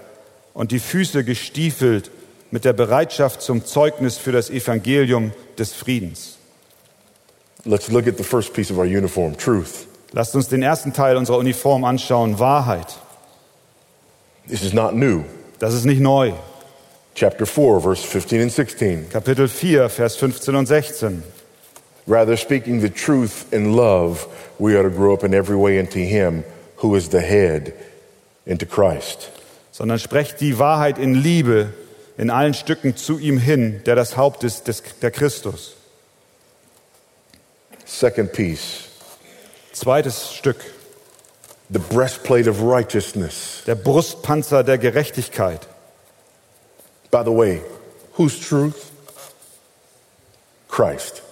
und 0.55 0.73
die 0.73 0.79
Füße 0.79 1.25
gestiefelt 1.25 2.11
mit 2.51 2.65
der 2.65 2.73
Bereitschaft 2.73 3.43
zum 3.43 3.65
Zeugnis 3.65 4.17
für 4.17 4.33
das 4.33 4.51
Evangelium 4.51 5.33
des 5.59 5.73
Friedens. 5.73 6.39
Let's 7.65 7.89
look 7.89 8.07
at 8.07 8.17
the 8.17 8.25
first 8.25 8.55
piece 8.55 8.71
of 8.71 8.79
our 8.79 8.85
uniform 8.85 9.37
truth. 9.37 9.87
Lasst 10.13 10.35
uns 10.37 10.49
den 10.49 10.63
ersten 10.63 10.93
Teil 10.93 11.17
unserer 11.17 11.39
Uniform 11.39 11.85
anschauen, 11.85 12.39
Wahrheit. 12.39 12.97
This 14.49 14.63
is 14.63 14.73
not 14.73 14.95
new. 14.95 15.25
Das 15.59 15.75
ist 15.75 15.85
nicht 15.85 16.01
neu. 16.01 16.33
Chapter 17.17 17.47
4, 17.47 17.81
verse 17.81 18.07
15 18.07 18.43
and 18.43 18.53
16. 18.53 19.09
Kapitel 19.11 19.49
4, 19.49 19.89
Vers 19.89 20.17
15 20.17 20.55
und 20.55 20.67
16. 20.67 21.23
Rather, 22.07 22.37
speaking 22.37 22.81
the 22.81 22.89
truth 22.89 23.53
in 23.53 23.75
love, 23.75 24.27
we 24.59 24.77
are 24.77 24.85
to 24.85 24.91
grow 24.91 25.13
up 25.15 25.25
in 25.25 25.35
every 25.35 25.57
way 25.57 25.79
into 25.79 25.99
Him 25.99 26.45
who 26.77 26.95
is 26.95 27.09
the 27.09 27.21
head, 27.21 27.75
into 28.47 28.65
Christ. 28.67 29.31
Sondern 29.73 29.99
sprecht 29.99 30.41
die 30.41 30.59
Wahrheit 30.59 30.99
in 30.99 31.15
Liebe 31.15 31.73
in 32.17 32.31
allen 32.31 32.55
Stücken 32.55 32.97
zu 32.97 33.19
ihm 33.19 33.39
hin, 33.39 33.83
der 33.85 33.95
das 33.97 34.17
Haupt 34.17 34.45
ist, 34.45 34.69
des, 34.69 34.83
der 35.03 35.11
Christus. 35.11 35.75
Second 37.85 38.33
piece, 38.33 38.85
Zweites 39.73 40.33
Stück, 40.33 40.57
the 41.71 41.79
breastplate 41.79 42.49
of 42.49 42.63
righteousness. 42.63 43.63
der 43.67 43.75
Brustpanzer 43.75 44.65
der 44.65 44.79
Gerechtigkeit. 44.79 45.67
By 47.11 47.23
the 47.25 47.33
way, 47.33 47.61
whose 48.17 48.39
truth? 48.41 48.91
Christ. 50.69 51.23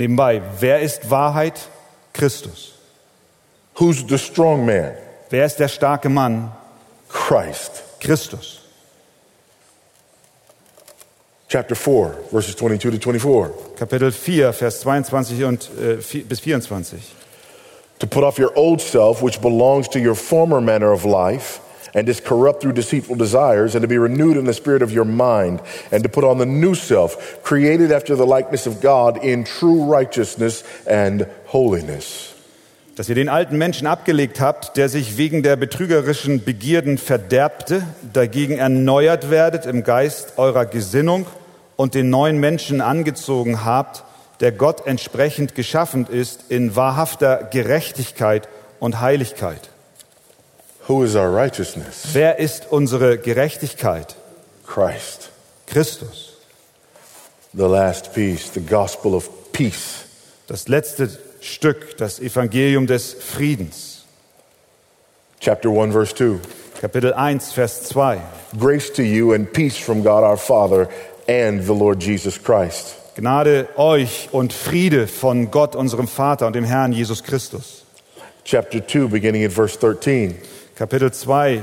Nebenbei, 0.00 0.40
wer 0.60 0.80
ist 0.80 1.10
Wahrheit? 1.10 1.68
Christus. 2.14 2.72
Who's 3.78 4.02
the 4.08 4.16
strong 4.16 4.64
man? 4.64 4.94
Wer 5.28 5.44
ist 5.44 5.56
der 5.58 5.68
starke 5.68 6.08
Mann? 6.08 6.52
Christ. 7.10 7.82
Christus. 8.00 8.60
Chapter 11.48 11.76
4, 11.76 12.14
verses 12.30 12.56
22 12.56 12.92
to 12.92 12.98
24. 12.98 13.76
Kapitel 13.76 14.10
4, 14.10 14.54
Vers 14.54 14.80
22 14.80 15.44
und, 15.44 15.68
äh, 15.78 15.96
bis 16.22 16.40
24. 16.40 16.98
To 17.98 18.06
put 18.06 18.24
off 18.24 18.38
your 18.38 18.56
old 18.56 18.80
self, 18.80 19.20
which 19.20 19.38
belongs 19.42 19.86
to 19.90 19.98
your 19.98 20.14
former 20.14 20.62
manner 20.62 20.92
of 20.92 21.04
life 21.04 21.60
and 21.94 22.08
is 22.08 22.20
corrupt 22.20 22.62
through 22.62 22.72
deceitful 22.72 23.16
desires, 23.16 23.74
and 23.74 23.82
to 23.82 23.88
be 23.88 23.98
renewed 23.98 24.36
in 24.36 24.44
the 24.44 24.52
spirit 24.52 24.82
of 24.82 24.92
your 24.92 25.04
mind, 25.04 25.60
and 25.90 26.02
to 26.02 26.08
put 26.08 26.24
on 26.24 26.38
the 26.38 26.46
new 26.46 26.74
self, 26.74 27.42
created 27.42 27.92
after 27.92 28.16
the 28.16 28.26
likeness 28.26 28.66
of 28.66 28.80
God 28.80 29.22
in 29.24 29.44
true 29.44 29.84
righteousness 29.84 30.62
and 30.86 31.26
holiness. 31.46 32.34
Dass 32.96 33.08
ihr 33.08 33.14
den 33.14 33.30
alten 33.30 33.56
Menschen 33.56 33.86
abgelegt 33.86 34.40
habt, 34.40 34.76
der 34.76 34.90
sich 34.90 35.16
wegen 35.16 35.42
der 35.42 35.56
betrügerischen 35.56 36.44
Begierden 36.44 36.98
verderbte, 36.98 37.82
dagegen 38.12 38.58
erneuert 38.58 39.30
werdet 39.30 39.64
im 39.64 39.84
Geist 39.84 40.34
eurer 40.36 40.66
Gesinnung 40.66 41.26
und 41.76 41.94
den 41.94 42.10
neuen 42.10 42.38
Menschen 42.38 42.82
angezogen 42.82 43.64
habt, 43.64 44.04
der 44.40 44.52
Gott 44.52 44.86
entsprechend 44.86 45.54
geschaffen 45.54 46.06
ist 46.06 46.50
in 46.50 46.76
wahrhafter 46.76 47.48
Gerechtigkeit 47.50 48.48
und 48.80 49.00
Heiligkeit. 49.00 49.69
Who 50.88 51.02
is 51.02 51.14
our 51.14 51.30
righteousness? 51.30 52.14
Wer 52.14 52.38
ist 52.38 52.70
unsere 52.70 53.18
Gerechtigkeit? 53.18 54.14
Christ. 54.66 55.30
Christus. 55.66 56.36
The 57.52 57.68
last 57.68 58.14
piece, 58.14 58.50
the 58.50 58.60
gospel 58.60 59.14
of 59.14 59.52
peace. 59.52 60.04
Das 60.46 60.68
letzte 60.68 61.08
Stück, 61.40 61.96
das 61.96 62.20
Evangelium 62.20 62.86
des 62.86 63.14
Friedens. 63.14 64.04
Chapter 65.40 65.70
1, 65.70 65.92
verse 65.92 66.12
2. 66.14 66.40
Kapitel 66.80 67.12
1, 67.12 67.52
Vers 67.52 67.88
2. 67.88 68.20
Grace 68.58 68.90
to 68.90 69.02
you 69.02 69.32
and 69.32 69.52
peace 69.52 69.76
from 69.76 70.02
God 70.02 70.24
our 70.24 70.36
Father 70.36 70.88
and 71.28 71.62
the 71.62 71.74
Lord 71.74 72.00
Jesus 72.00 72.38
Christ. 72.38 72.96
Gnade 73.16 73.68
euch 73.76 74.28
und 74.32 74.52
Friede 74.52 75.06
von 75.06 75.50
Gott, 75.50 75.76
unserem 75.76 76.08
Vater 76.08 76.46
und 76.46 76.54
dem 76.54 76.64
Herrn 76.64 76.92
Jesus 76.92 77.22
Christus. 77.22 77.84
Chapter 78.44 78.80
2, 78.80 79.08
beginning 79.08 79.44
at 79.44 79.52
verse 79.52 79.76
13. 79.76 80.36
Kapitel 80.80 81.10
2, 81.10 81.60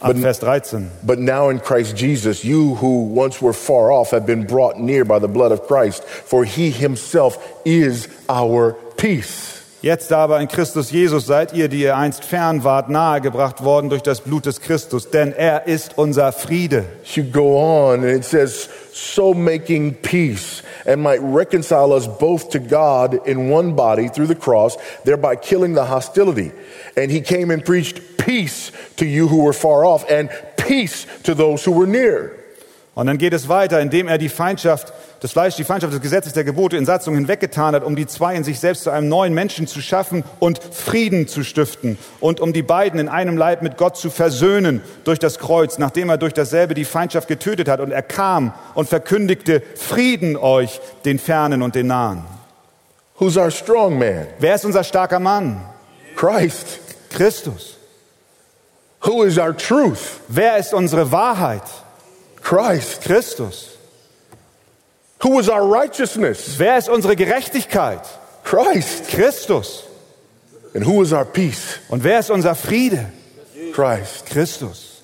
But- 0.00 0.16
Vers 0.16 0.38
13. 0.38 0.90
But 1.02 1.18
now 1.18 1.50
in 1.50 1.60
Christ 1.60 1.94
Jesus, 1.94 2.42
you 2.42 2.76
who 2.76 3.04
once 3.04 3.42
were 3.42 3.52
far 3.52 3.92
off 3.92 4.12
have 4.12 4.24
been 4.24 4.46
brought 4.46 4.78
near 4.78 5.04
by 5.04 5.18
the 5.18 5.28
blood 5.28 5.52
of 5.52 5.66
Christ, 5.66 6.02
for 6.04 6.46
he 6.46 6.70
himself 6.70 7.36
is 7.66 8.08
our 8.30 8.76
peace. 8.96 9.60
Jetzt 9.82 10.10
aber 10.12 10.40
in 10.40 10.48
Christus 10.48 10.90
Jesus 10.90 11.26
seid 11.26 11.52
ihr, 11.52 11.68
die 11.68 11.82
ihr 11.82 11.94
einst 11.94 12.24
fern 12.24 12.64
wart, 12.64 12.88
nahegebracht 12.88 13.62
worden 13.62 13.90
durch 13.90 14.00
das 14.00 14.22
Blut 14.22 14.46
des 14.46 14.62
Christus, 14.62 15.10
denn 15.10 15.34
er 15.34 15.66
ist 15.66 15.98
unser 15.98 16.32
Friede. 16.32 16.86
You 17.14 17.24
go 17.24 17.58
on 17.58 18.02
and 18.02 18.16
it 18.16 18.24
says, 18.24 18.70
so 18.94 19.34
making 19.34 19.92
peace 19.96 20.62
and 20.86 21.02
might 21.02 21.20
reconcile 21.20 21.92
us 21.92 22.06
both 22.06 22.48
to 22.50 22.60
God 22.60 23.26
in 23.26 23.50
one 23.50 23.74
body 23.74 24.08
through 24.08 24.28
the 24.28 24.34
cross, 24.34 24.78
thereby 25.04 25.36
killing 25.36 25.74
the 25.74 25.84
hostility. 25.84 26.52
And 26.96 27.10
he 27.10 27.20
came 27.20 27.50
and 27.50 27.62
preached 27.62 28.13
peace 28.24 28.72
to 28.96 29.04
you 29.04 29.28
who 29.28 29.44
were 29.44 29.52
far 29.52 29.84
off 29.84 30.08
and 30.10 30.30
peace 30.56 31.06
to 31.22 31.34
those 31.34 31.64
who 31.64 31.78
were 31.78 31.86
near. 31.86 32.30
Und 32.94 33.08
dann 33.08 33.18
geht 33.18 33.32
es 33.32 33.48
weiter, 33.48 33.80
indem 33.80 34.06
er 34.06 34.18
die 34.18 34.28
Feindschaft, 34.28 34.92
das 35.18 35.32
Fleisch, 35.32 35.56
die 35.56 35.64
Feindschaft 35.64 35.92
des 35.92 36.00
Gesetzes 36.00 36.32
der 36.32 36.44
Gebote 36.44 36.76
in 36.76 36.86
Satzung 36.86 37.16
hinweggetan 37.16 37.74
hat, 37.74 37.82
um 37.82 37.96
die 37.96 38.06
zwei 38.06 38.36
in 38.36 38.44
sich 38.44 38.60
selbst 38.60 38.84
zu 38.84 38.90
einem 38.90 39.08
neuen 39.08 39.34
Menschen 39.34 39.66
zu 39.66 39.80
schaffen 39.80 40.22
und 40.38 40.60
Frieden 40.62 41.26
zu 41.26 41.42
stiften 41.42 41.98
und 42.20 42.38
um 42.38 42.52
die 42.52 42.62
beiden 42.62 43.00
in 43.00 43.08
einem 43.08 43.36
Leib 43.36 43.62
mit 43.62 43.78
Gott 43.78 43.96
zu 43.96 44.10
versöhnen 44.10 44.80
durch 45.02 45.18
das 45.18 45.40
Kreuz, 45.40 45.78
nachdem 45.78 46.08
er 46.08 46.18
durch 46.18 46.34
dasselbe 46.34 46.74
die 46.74 46.84
Feindschaft 46.84 47.26
getötet 47.26 47.68
hat. 47.68 47.80
Und 47.80 47.90
er 47.90 48.02
kam 48.02 48.54
und 48.74 48.88
verkündigte 48.88 49.60
Frieden 49.74 50.36
euch, 50.36 50.80
den 51.04 51.18
Fernen 51.18 51.62
und 51.62 51.74
den 51.74 51.88
Nahen. 51.88 52.22
Who's 53.18 53.36
our 53.36 53.50
strong 53.50 53.98
man? 53.98 54.28
Wer 54.38 54.54
ist 54.54 54.64
unser 54.64 54.84
starker 54.84 55.18
Mann? 55.18 55.60
Christ. 56.14 56.78
Christus. 57.10 57.73
Who 59.04 59.22
is 59.24 59.38
our 59.38 59.52
truth? 59.52 60.20
Wer 60.28 60.56
ist 60.58 60.72
unsere 60.72 61.10
Wahrheit? 61.10 61.62
Christ. 62.42 63.02
Christus. 63.02 63.76
Who 65.22 65.38
is 65.38 65.48
our 65.48 65.66
righteousness? 65.66 66.58
Wer 66.58 66.78
ist 66.78 66.88
unsere 66.88 67.14
Gerechtigkeit? 67.16 68.06
Christ. 68.44 69.08
Christus. 69.08 69.84
And 70.74 70.84
who 70.84 71.02
is 71.02 71.12
our 71.12 71.24
peace? 71.24 71.78
Und 71.88 72.02
wer 72.02 72.18
ist 72.18 72.30
unser 72.30 72.54
Friede? 72.54 73.10
Christ. 73.72 74.26
Christus. 74.26 75.02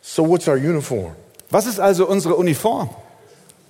So 0.00 0.22
what's 0.22 0.48
our 0.48 0.56
uniform? 0.56 1.14
Was 1.50 1.66
ist 1.66 1.78
also 1.78 2.06
unsere 2.06 2.36
Uniform? 2.36 2.90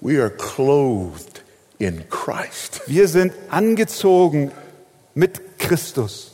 We 0.01 0.21
are 0.21 0.31
clothed 0.31 1.43
in 1.79 2.09
Christ. 2.09 2.83
Wir 2.87 3.07
sind 3.09 3.33
angezogen 3.51 4.53
mit 5.15 5.59
Christus. 5.59 6.32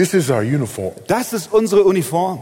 This 0.00 0.14
is 0.14 0.30
our 0.30 0.42
uniform. 0.42 0.94
Das 1.08 1.34
ist 1.34 1.52
unsere 1.52 1.84
Uniform. 1.84 2.40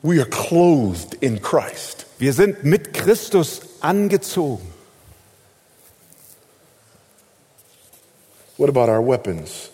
We 0.00 0.18
are 0.18 0.24
clothed 0.24 1.18
in 1.20 1.42
Christ. 1.42 2.06
Wir 2.18 2.32
sind 2.32 2.64
mit 2.64 2.94
Christus 2.94 3.60
angezogen. 3.82 4.66
What 8.56 8.70
about 8.70 8.90
our 8.90 9.06
weapons? 9.06 9.68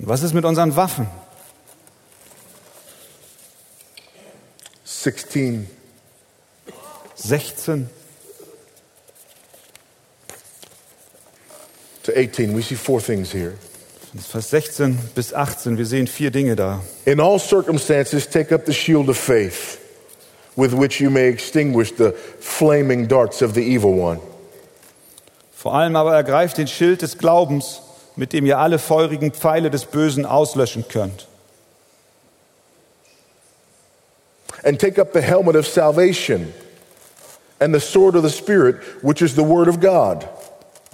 Und 0.00 0.08
was 0.08 0.24
ist 0.24 0.34
mit 0.34 0.44
unseren 0.44 0.74
Waffen? 0.74 1.06
16 4.82 5.70
16 7.14 7.88
to 12.02 12.18
18, 12.18 12.52
we 12.56 12.62
see 12.62 12.74
four 12.74 13.00
things 13.00 13.30
here. 13.30 13.54
Vers 14.18 14.50
16 14.50 14.98
bis 15.14 15.32
18, 15.32 15.78
wir 15.78 15.86
sehen 15.86 16.08
vier 16.08 16.32
Dinge 16.32 16.56
da. 16.56 16.80
In 17.04 17.20
all 17.20 17.38
circumstances, 17.38 18.28
take 18.28 18.52
up 18.52 18.66
the 18.66 18.72
shield 18.72 19.08
of 19.08 19.16
faith, 19.16 19.78
with 20.56 20.72
which 20.72 21.00
you 21.00 21.10
may 21.10 21.28
extinguish 21.28 21.94
the 21.96 22.12
flaming 22.40 23.06
darts 23.06 23.40
of 23.40 23.54
the 23.54 23.60
evil 23.60 23.92
one. 23.92 24.20
Vor 25.52 25.74
allem 25.74 25.94
aber 25.94 26.14
ergreift 26.14 26.58
den 26.58 26.66
Schild 26.66 27.02
des 27.02 27.18
Glaubens, 27.18 27.82
mit 28.16 28.32
dem 28.32 28.46
ihr 28.46 28.58
alle 28.58 28.80
feurigen 28.80 29.32
Pfeile 29.32 29.70
des 29.70 29.84
Bösen 29.84 30.26
auslöschen 30.26 30.86
könnt. 30.88 31.28
And 34.64 34.80
take 34.80 35.00
up 35.00 35.12
the 35.12 35.22
helmet 35.22 35.54
of 35.54 35.68
salvation 35.68 36.52
and 37.60 37.72
the 37.72 37.80
sword 37.80 38.16
of 38.16 38.24
the 38.24 38.30
Spirit, 38.30 38.76
which 39.02 39.22
is 39.22 39.36
the 39.36 39.44
word 39.44 39.68
of 39.68 39.78
God. 39.78 40.26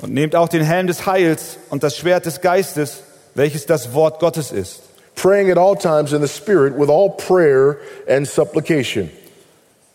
Und 0.02 0.12
nehmt 0.12 0.36
auch 0.36 0.48
den 0.48 0.62
Helm 0.62 0.86
des 0.86 1.06
Heils 1.06 1.56
und 1.70 1.82
das 1.82 1.96
Schwert 1.96 2.26
des 2.26 2.42
Geistes, 2.42 3.02
welches 3.36 3.66
das 3.66 3.92
Wort 3.92 4.18
Gottes 4.18 4.50
ist. 4.50 4.82
praying 5.16 5.50
at 5.50 5.58
all 5.58 5.74
times 5.74 6.12
in 6.12 6.20
the 6.20 6.28
Spirit 6.28 6.74
with 6.74 6.88
all 6.88 7.10
prayer 7.10 7.80
and 8.06 8.28
supplication. 8.28 9.10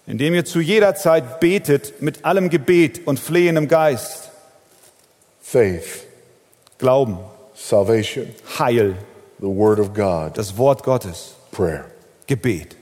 Indem 0.07 0.33
ihr 0.33 0.43
zu 0.43 0.59
jeder 0.59 0.95
Zeit 0.95 1.39
betet 1.39 2.01
mit 2.01 2.25
allem 2.25 2.49
Gebet 2.49 3.07
und 3.07 3.19
flehendem 3.19 3.67
Geist. 3.67 4.29
Faith, 5.41 6.05
Glauben, 6.79 7.19
salvation, 7.53 8.33
Heil, 8.57 8.95
the 9.39 9.47
Word 9.47 9.79
of 9.79 9.93
God, 9.93 10.37
das 10.37 10.57
Wort 10.57 10.83
Gottes, 10.83 11.35
prayer. 11.51 11.85
Gebet. 12.27 12.75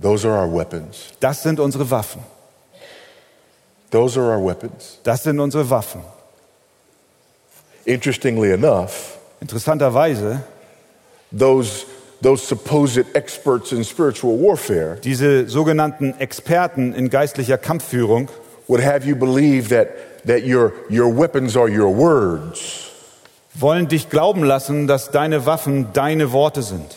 Those 0.00 0.24
are 0.26 0.36
our 0.36 0.48
weapons. 0.48 1.12
Das 1.20 1.42
sind 1.42 1.60
unsere 1.60 1.90
Waffen. 1.90 2.22
Those 3.90 4.18
are 4.18 4.30
our 4.30 4.44
weapons. 4.44 4.98
Das 5.02 5.22
sind 5.22 5.40
unsere 5.40 5.68
Waffen. 5.68 6.02
Interestingly 7.86 8.52
enough, 8.52 9.18
Interessanterweise, 9.40 10.42
those, 11.32 11.86
those 12.20 12.42
supposed 12.42 13.06
experts 13.14 13.72
in 13.72 13.84
spiritual 13.84 14.36
warfare 14.36 14.96
diese 14.96 15.48
sogenannten 15.48 16.14
Experten 16.20 16.92
in 16.94 17.08
geistlicher 17.08 17.56
Kampfführung 17.56 18.28
would 18.68 18.80
have 18.80 19.06
you 19.06 19.16
believe 19.16 19.70
that, 19.70 20.24
that 20.26 20.44
your, 20.44 20.72
your 20.90 21.08
weapons 21.08 21.56
are 21.56 21.68
your 21.68 21.90
words, 21.90 22.89
wollen 23.54 23.88
dich 23.88 24.08
glauben 24.08 24.44
lassen, 24.44 24.86
dass 24.86 25.10
deine 25.10 25.44
Waffen 25.44 25.92
deine 25.92 26.30
Worte 26.32 26.62
sind. 26.62 26.94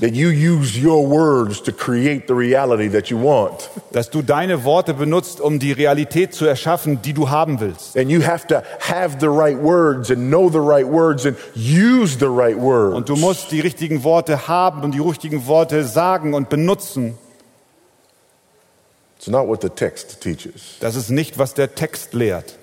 Dass 3.91 4.09
du 4.09 4.21
deine 4.21 4.63
Worte 4.63 4.93
benutzt, 4.93 5.41
um 5.41 5.59
die 5.59 5.71
Realität 5.71 6.33
zu 6.35 6.45
erschaffen, 6.45 7.01
die 7.01 7.13
du 7.13 7.29
haben 7.29 7.59
willst. 7.59 7.97
And 7.97 8.09
you 8.09 8.23
have 8.23 8.45
to 8.47 8.61
have 8.79 9.17
the 9.19 9.27
right 9.27 9.59
words 9.59 10.11
and 10.11 10.29
know 10.29 10.49
the 10.49 10.59
right 10.59 10.87
words 10.87 11.25
and 11.25 11.35
use 11.55 12.17
the 12.19 12.27
right 12.27 12.57
words. 12.57 12.95
Und 12.95 13.09
du 13.09 13.15
musst 13.15 13.51
die 13.51 13.59
richtigen 13.59 14.03
Worte 14.03 14.47
haben 14.47 14.83
und 14.83 14.91
die 14.91 14.99
richtigen 14.99 15.47
Worte 15.47 15.83
sagen 15.83 16.35
und 16.35 16.49
benutzen. 16.49 17.17
It's 19.17 19.27
not 19.27 19.47
what 19.47 19.61
the 19.61 19.69
text 19.69 20.21
teaches. 20.21 20.77
Das 20.81 20.95
ist 20.95 21.09
nicht, 21.09 21.39
was 21.39 21.53
der 21.53 21.73
Text 21.73 22.13
lehrt. 22.13 22.57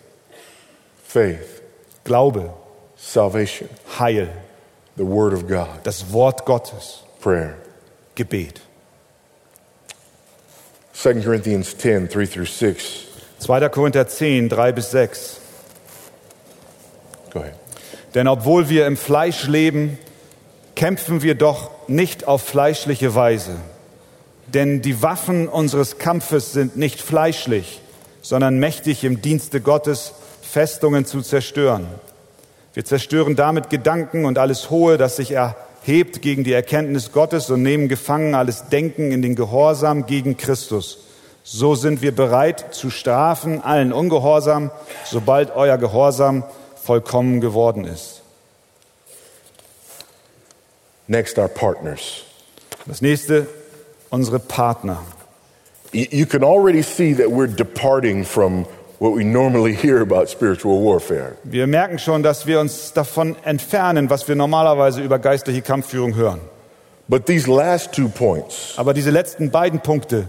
Faith, 1.03 1.41
Glaube, 2.05 2.53
salvation, 3.01 3.68
Heil, 3.98 4.28
the 4.96 5.05
Word 5.05 5.32
of 5.32 5.48
God, 5.48 5.82
das 5.82 6.12
Wort 6.12 6.44
Gottes, 6.44 7.03
prayer. 7.20 7.57
Gebet. 8.14 8.61
2 10.92 11.22
Corinthians 11.22 11.76
10, 11.78 12.09
3 12.09 12.26
through 12.26 12.46
6. 12.46 13.07
2. 13.38 13.68
Korinther 13.70 14.07
10, 14.07 14.48
3 14.51 14.72
bis 14.72 14.90
6. 14.90 15.40
Go 17.32 17.40
ahead. 17.40 17.55
Denn 18.14 18.28
obwohl 18.28 18.68
wir 18.68 18.86
im 18.86 18.96
Fleisch 18.96 19.46
leben, 19.46 19.98
kämpfen 20.74 21.22
wir 21.22 21.34
doch 21.34 21.70
nicht 21.88 22.26
auf 22.26 22.42
fleischliche 22.42 23.14
Weise. 23.14 23.57
Denn 24.46 24.82
die 24.82 25.01
Waffen 25.01 25.48
unseres 25.48 25.98
Kampfes 25.98 26.53
sind 26.53 26.76
nicht 26.76 27.01
fleischlich, 27.01 27.80
sondern 28.20 28.59
mächtig 28.59 29.05
im 29.05 29.22
Dienste 29.22 29.61
Gottes, 29.61 30.12
Festungen 30.42 31.07
zu 31.07 31.22
zerstören. 31.22 31.86
Wir 32.73 32.85
zerstören 32.85 33.35
damit 33.35 33.71
Gedanken 33.71 34.25
und 34.25 34.39
alles 34.39 34.71
Hohe, 34.71 34.97
das 34.97 35.16
sich 35.16 35.33
erhebt 35.33 36.23
gegen 36.23 36.45
die 36.45 36.53
Erkenntnis 36.53 37.11
Gottes 37.11 37.51
und 37.51 37.62
nehmen 37.62 37.89
gefangen 37.89 38.35
alles 38.35 38.68
Denken 38.68 39.11
in 39.11 39.23
den 39.23 39.35
Gehorsam 39.35 40.07
gegen 40.07 40.37
Christus. 40.37 40.99
So 41.43 41.75
sind 41.75 42.01
wir 42.01 42.14
bereit 42.14 42.75
zu 42.75 42.91
strafen 42.91 43.61
allen 43.61 43.93
Ungehorsam, 43.93 44.71
sobald 45.05 45.57
euer 45.57 45.79
Gehorsam 45.79 46.45
vollkommen 46.77 47.41
geworden 47.41 47.85
ist. 47.85 48.23
Next, 51.09 51.39
our 51.39 51.49
partners. 51.49 52.23
Das 52.87 53.03
nächste, 53.03 53.49
unsere 54.11 54.39
Partner. 54.39 55.03
You 55.93 56.25
can 56.25 56.45
already 56.45 56.83
see 56.83 57.14
that 57.14 57.27
we're 57.27 57.49
departing 57.49 58.25
from 58.25 58.64
what 59.01 59.16
we 59.16 59.24
normally 59.24 59.74
hear 59.74 60.01
about 60.03 60.28
spiritual 60.28 60.80
warfare. 60.84 61.36
Wir 61.42 61.66
merken 61.66 61.98
schon, 61.98 62.22
dass 62.22 62.46
wir 62.46 62.61
uns 62.61 62.92
davon 62.92 63.34
entfernen, 63.44 64.11
was 64.11 64.28
wir 64.28 64.36
normalerweise 64.36 65.01
über 65.03 65.18
geistliche 65.18 65.62
Kampfführung 65.62 66.14
hören. 66.14 66.40
But 67.09 67.26
these 67.26 67.48
last 67.48 67.92
two 67.92 68.09
points 68.09 68.74
Aber 68.76 68.94
diese 68.94 69.11
letzten 69.11 69.51
beiden 69.51 69.80
Punkte 69.80 70.28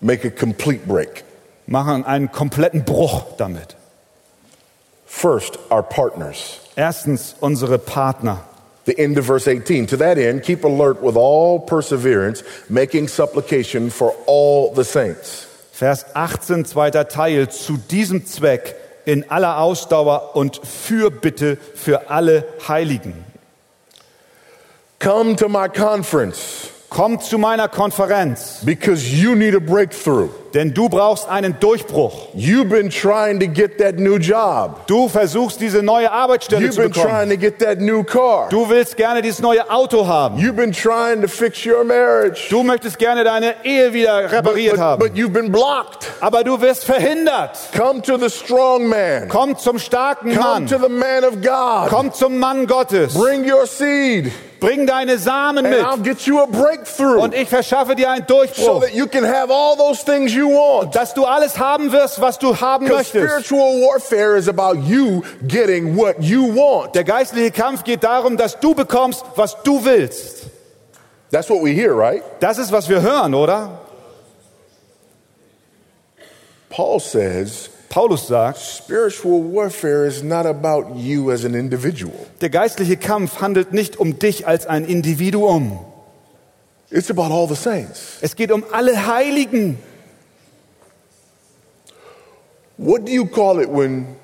make 0.00 0.24
a 0.24 0.30
complete 0.30 0.86
break. 0.86 1.24
machen 1.66 2.04
einen 2.04 2.30
kompletten 2.30 2.84
Bruch 2.84 3.22
damit. 3.36 3.76
First, 5.06 5.58
our 5.70 5.82
partners. 5.82 6.60
Erstens 6.76 7.34
unsere 7.40 7.78
Partner. 7.78 8.38
The 8.84 8.96
end 8.96 9.18
of 9.18 9.26
verse 9.26 9.48
18. 9.48 9.88
To 9.88 9.96
that 9.96 10.18
end, 10.18 10.42
keep 10.44 10.62
alert 10.64 11.02
with 11.02 11.16
all 11.16 11.58
perseverance, 11.58 12.44
making 12.68 13.08
supplication 13.08 13.90
for 13.90 14.14
all 14.26 14.72
the 14.72 14.84
saints. 14.84 15.45
Vers 15.76 16.06
18, 16.14 16.64
zweiter 16.64 17.06
Teil. 17.06 17.50
Zu 17.50 17.76
diesem 17.76 18.24
Zweck 18.24 18.76
in 19.04 19.30
aller 19.30 19.58
Ausdauer 19.58 20.34
und 20.34 20.58
Fürbitte 20.66 21.58
für 21.74 22.08
alle 22.08 22.46
Heiligen. 22.66 23.26
Come 24.98 25.36
to 25.36 25.50
my 25.50 25.68
conference 25.68 26.65
Komm 26.96 27.20
zu 27.20 27.36
meiner 27.36 27.68
Konferenz, 27.68 28.60
because 28.64 29.06
you 29.12 29.34
need 29.34 29.54
a 29.54 29.60
breakthrough. 29.60 30.30
denn 30.54 30.72
du 30.72 30.88
brauchst 30.88 31.28
einen 31.28 31.60
Durchbruch. 31.60 32.28
You've 32.32 32.70
been 32.70 32.88
trying 32.88 33.38
to 33.40 33.46
get 33.46 33.76
that 33.76 33.98
new 33.98 34.16
job. 34.16 34.86
Du 34.86 35.06
versuchst 35.06 35.60
diese 35.60 35.82
neue 35.82 36.10
Arbeitsstelle 36.10 36.62
You've 36.64 36.74
zu 36.76 36.80
been 36.80 36.92
bekommen. 36.92 37.10
trying 37.10 37.28
to 37.28 37.36
get 37.36 37.58
that 37.58 37.78
new 37.80 38.02
car. 38.02 38.48
Du 38.48 38.66
willst 38.70 38.96
gerne 38.96 39.20
dieses 39.20 39.40
neue 39.42 39.68
Auto 39.70 40.06
haben. 40.06 40.38
You've 40.38 40.56
been 40.56 40.72
trying 40.72 41.20
to 41.20 41.28
fix 41.28 41.66
your 41.66 41.84
marriage. 41.84 42.48
Du 42.48 42.62
möchtest 42.62 42.98
gerne 42.98 43.24
deine 43.24 43.56
Ehe 43.64 43.92
wieder 43.92 44.32
repariert 44.32 44.76
But, 44.76 44.80
haben. 44.80 44.98
but 45.02 45.14
you've 45.14 45.34
been 45.34 45.52
blocked. 45.52 46.06
Aber 46.22 46.42
du 46.44 46.58
wirst 46.62 46.84
verhindert. 46.86 47.58
Come 47.76 48.00
to 48.00 48.16
the 48.16 48.30
strong 48.30 48.88
man. 48.88 49.28
Komm 49.28 49.58
zum 49.58 49.78
starken 49.78 50.30
Come 50.34 50.40
Mann. 50.60 50.66
to 50.66 50.78
the 50.78 50.88
man 50.88 51.24
of 51.24 51.42
God. 51.42 51.90
Komm 51.90 52.10
zum 52.14 52.38
Mann 52.38 52.66
Gottes. 52.66 53.12
Bring 53.12 53.44
your 53.44 53.66
seed, 53.66 54.32
Bring 54.60 54.86
deine 54.86 55.18
Samen 55.18 55.68
mit. 55.68 55.84
Und 57.00 57.34
ich 57.34 57.48
verschaffe 57.48 57.94
dir 57.94 58.10
einen 58.10 58.24
so 58.26 58.36
Durchbruch. 58.36 58.80
that 58.80 58.94
you 58.94 59.06
can 59.06 59.24
have 59.24 59.50
all 59.52 59.76
those 59.76 60.04
things 60.04 60.32
you 60.32 60.48
want. 60.48 60.94
Dass 60.94 61.12
du 61.14 61.24
alles 61.24 61.58
haben 61.58 61.92
wirst, 61.92 62.20
was 62.20 62.38
du 62.38 62.58
haben 62.58 62.88
möchtest. 62.88 63.08
spiritual 63.10 63.80
warfare 63.82 64.36
is 64.36 64.48
about 64.48 64.76
you 64.86 65.22
getting 65.46 65.96
what 65.96 66.16
you 66.20 66.54
want. 66.54 66.94
Der 66.94 67.04
geistliche 67.04 67.50
Kampf 67.50 67.84
geht 67.84 68.02
darum, 68.02 68.36
dass 68.36 68.58
du 68.58 68.74
bekommst, 68.74 69.24
was 69.36 69.62
du 69.62 69.84
willst. 69.84 70.46
That's 71.30 71.50
what 71.50 71.62
we 71.62 71.72
hear, 71.72 71.94
right? 71.96 72.22
Das 72.40 72.58
ist, 72.58 72.72
was 72.72 72.88
wir 72.88 73.02
hören, 73.02 73.34
oder? 73.34 73.80
Paul 76.70 77.00
says 77.00 77.70
Paulus 77.88 78.26
sagt, 78.26 78.58
spiritual 78.58 79.42
warfare 79.52 80.06
is 80.06 80.22
not 80.22 80.46
about 80.46 80.96
you 80.96 81.30
as 81.30 81.44
an 81.44 81.54
individual, 81.54 82.14
der 82.40 82.50
geistliche 82.50 82.96
Kampf 82.96 83.40
handelt 83.40 83.72
nicht 83.72 83.96
um 83.96 84.18
dich 84.18 84.46
als 84.46 84.66
ein 84.66 84.84
Individuum. 84.84 85.78
it's 86.90 87.10
about 87.10 87.32
all 87.32 87.48
the 87.48 87.56
saints. 87.56 88.18
Es 88.20 88.36
geht 88.36 88.52
um 88.52 88.64
alle 88.72 89.06
Heiligen. 89.06 89.78
What 92.78 93.06
do 93.06 93.12
you 93.12 93.26
call 93.26 93.60
it 93.60 93.68
when 93.70 94.16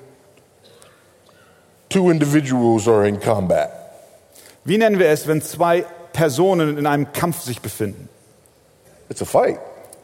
two 1.89 2.09
individuals 2.09 2.87
are 2.87 3.07
in 3.07 3.19
combat? 3.19 3.71
Wie 4.63 4.77
nennen 4.77 4.99
wir 4.99 5.09
es, 5.09 5.27
wenn 5.27 5.41
zwei 5.41 5.85
Personen 6.13 6.77
in 6.77 6.85
einem 6.85 7.11
Kampf 7.11 7.41
sich 7.41 7.61
befinden? 7.61 8.07
It's 9.09 9.21
a 9.21 9.25
fight. 9.25 9.59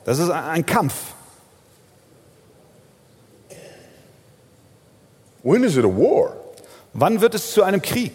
Das 0.05 0.19
ist 0.19 0.29
ein 0.29 0.65
Kampf. 0.65 1.13
When 5.43 5.63
is 5.63 5.77
it 5.77 5.85
a 5.85 5.87
war? 5.87 6.35
Wann 6.93 7.21
wird 7.21 7.35
es 7.35 7.53
zu 7.53 7.63
einem 7.63 7.81
Krieg? 7.81 8.13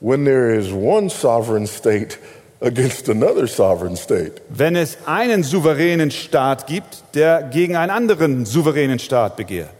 When 0.00 0.24
there 0.24 0.54
is 0.54 0.72
one 0.72 1.08
sovereign 1.08 1.66
state 1.66 2.18
against 2.60 3.08
another 3.08 3.46
sovereign 3.46 3.96
state. 3.96 4.40
Wenn 4.48 4.76
es 4.76 4.98
einen 5.06 5.42
souveränen 5.42 6.10
Staat 6.10 6.66
gibt, 6.66 7.04
der 7.14 7.42
gegen 7.42 7.76
einen 7.76 7.90
anderen 7.90 8.46
souveränen 8.46 8.98
Staat 8.98 9.36
begehrt. 9.36 9.70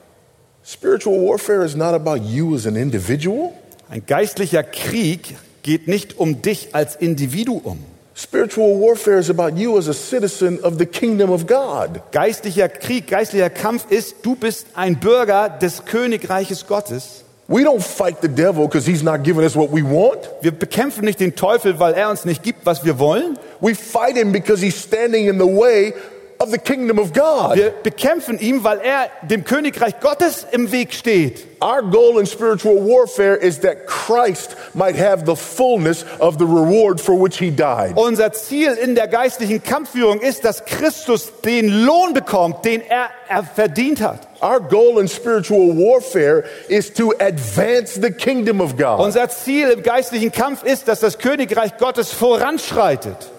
Spiritual 0.65 1.21
warfare 1.21 1.65
is 1.65 1.77
not 1.77 1.95
about 1.95 2.25
you 2.25 2.55
as 2.55 2.67
an 2.67 2.77
individual. 2.77 3.53
Ein 3.91 4.05
geistlicher 4.07 4.63
Krieg 4.63 5.37
geht 5.63 5.89
nicht 5.89 6.19
um 6.19 6.41
dich 6.41 6.75
als 6.75 6.97
Individuum. 6.97 7.85
Spiritual 8.17 8.79
warfare 8.79 9.19
is 9.19 9.29
about 9.29 9.57
you 9.57 9.77
as 9.77 9.89
a 9.89 9.95
citizen 9.95 10.61
of 10.63 10.79
the 10.79 10.87
kingdom 10.87 11.31
of 11.31 11.49
God. 11.49 12.01
Geistlicher 12.13 12.69
Krieg, 12.69 13.09
geistlicher 13.09 13.51
Kampf 13.51 13.91
ist, 13.91 14.25
du 14.25 14.37
bist 14.37 14.69
ein 14.75 15.01
Bürger 15.01 15.49
des 15.49 15.85
Königreiches 15.85 16.65
Gottes. 16.69 17.25
We 17.49 17.65
don't 17.65 17.83
fight 17.83 18.23
the 18.23 18.29
devil 18.29 18.69
because 18.69 18.87
he's 18.87 19.03
not 19.03 19.25
giving 19.25 19.43
us 19.43 19.57
what 19.57 19.71
we 19.73 19.83
want. 19.83 20.31
Wir 20.43 20.53
bekämpfen 20.53 21.05
nicht 21.05 21.19
den 21.19 21.35
Teufel, 21.35 21.81
weil 21.81 21.95
er 21.95 22.09
uns 22.09 22.25
nicht 22.25 22.45
gibt, 22.45 22.65
was 22.65 22.85
wir 22.85 23.01
wollen. 23.01 23.37
We 23.61 23.75
fight 23.75 24.17
him 24.17 24.31
because 24.31 24.63
he's 24.63 24.81
standing 24.81 25.27
in 25.27 25.39
the 25.39 25.45
way 25.45 25.93
of 26.39 26.51
the 26.51 26.59
kingdom 26.59 26.99
of 26.99 27.13
God. 27.13 27.57
Wir 27.57 27.71
bekämpfen 27.71 28.39
ihn, 28.39 28.65
weil 28.65 28.81
er 28.81 29.11
dem 29.23 29.45
Königreich 29.45 30.01
Gottes 30.01 30.47
im 30.53 30.73
Weg 30.73 30.93
steht. 30.93 31.47
Our 31.61 31.83
goal 31.83 32.19
in 32.19 32.27
spiritual 32.27 32.77
warfare 32.77 33.37
is 33.37 33.61
that 33.61 33.87
Christ 33.87 34.55
might 34.75 34.97
have 34.97 35.25
the 35.25 35.35
fullness 35.35 36.05
of 36.21 36.39
the 36.39 36.45
reward 36.45 37.01
for 37.01 37.15
which 37.15 37.39
he 37.39 37.51
died. 37.51 37.97
Unser 37.97 38.33
Ziel 38.33 38.75
in 38.75 38.95
der 38.95 39.09
geistlichen 39.09 39.63
Kampfführung 39.63 40.21
ist, 40.21 40.45
dass 40.45 40.65
Christus 40.67 41.33
den 41.43 41.87
Lohn 41.87 42.13
bekommt, 42.13 42.65
den 42.65 42.83
er, 42.83 43.09
er 43.29 43.45
verdient 43.45 44.03
hat. 44.03 44.29
Our 44.43 44.61
goal 44.61 44.99
in 45.01 45.09
spiritual 45.09 45.75
warfare 45.75 46.45
is 46.69 46.93
to 46.93 47.15
advance 47.19 47.99
the 47.99 48.11
kingdom 48.11 48.61
of 48.61 48.77
God. 48.77 49.01
Unser 49.01 49.31
Ziel 49.31 49.71
im 49.71 49.83
geistlichen 49.83 50.33
Kampf 50.33 50.65
ist, 50.65 50.87
dass 50.87 51.01
das 51.01 51.19
Königreich 51.19 51.79
Gottes 51.79 52.13
voranschreitet. 52.13 53.31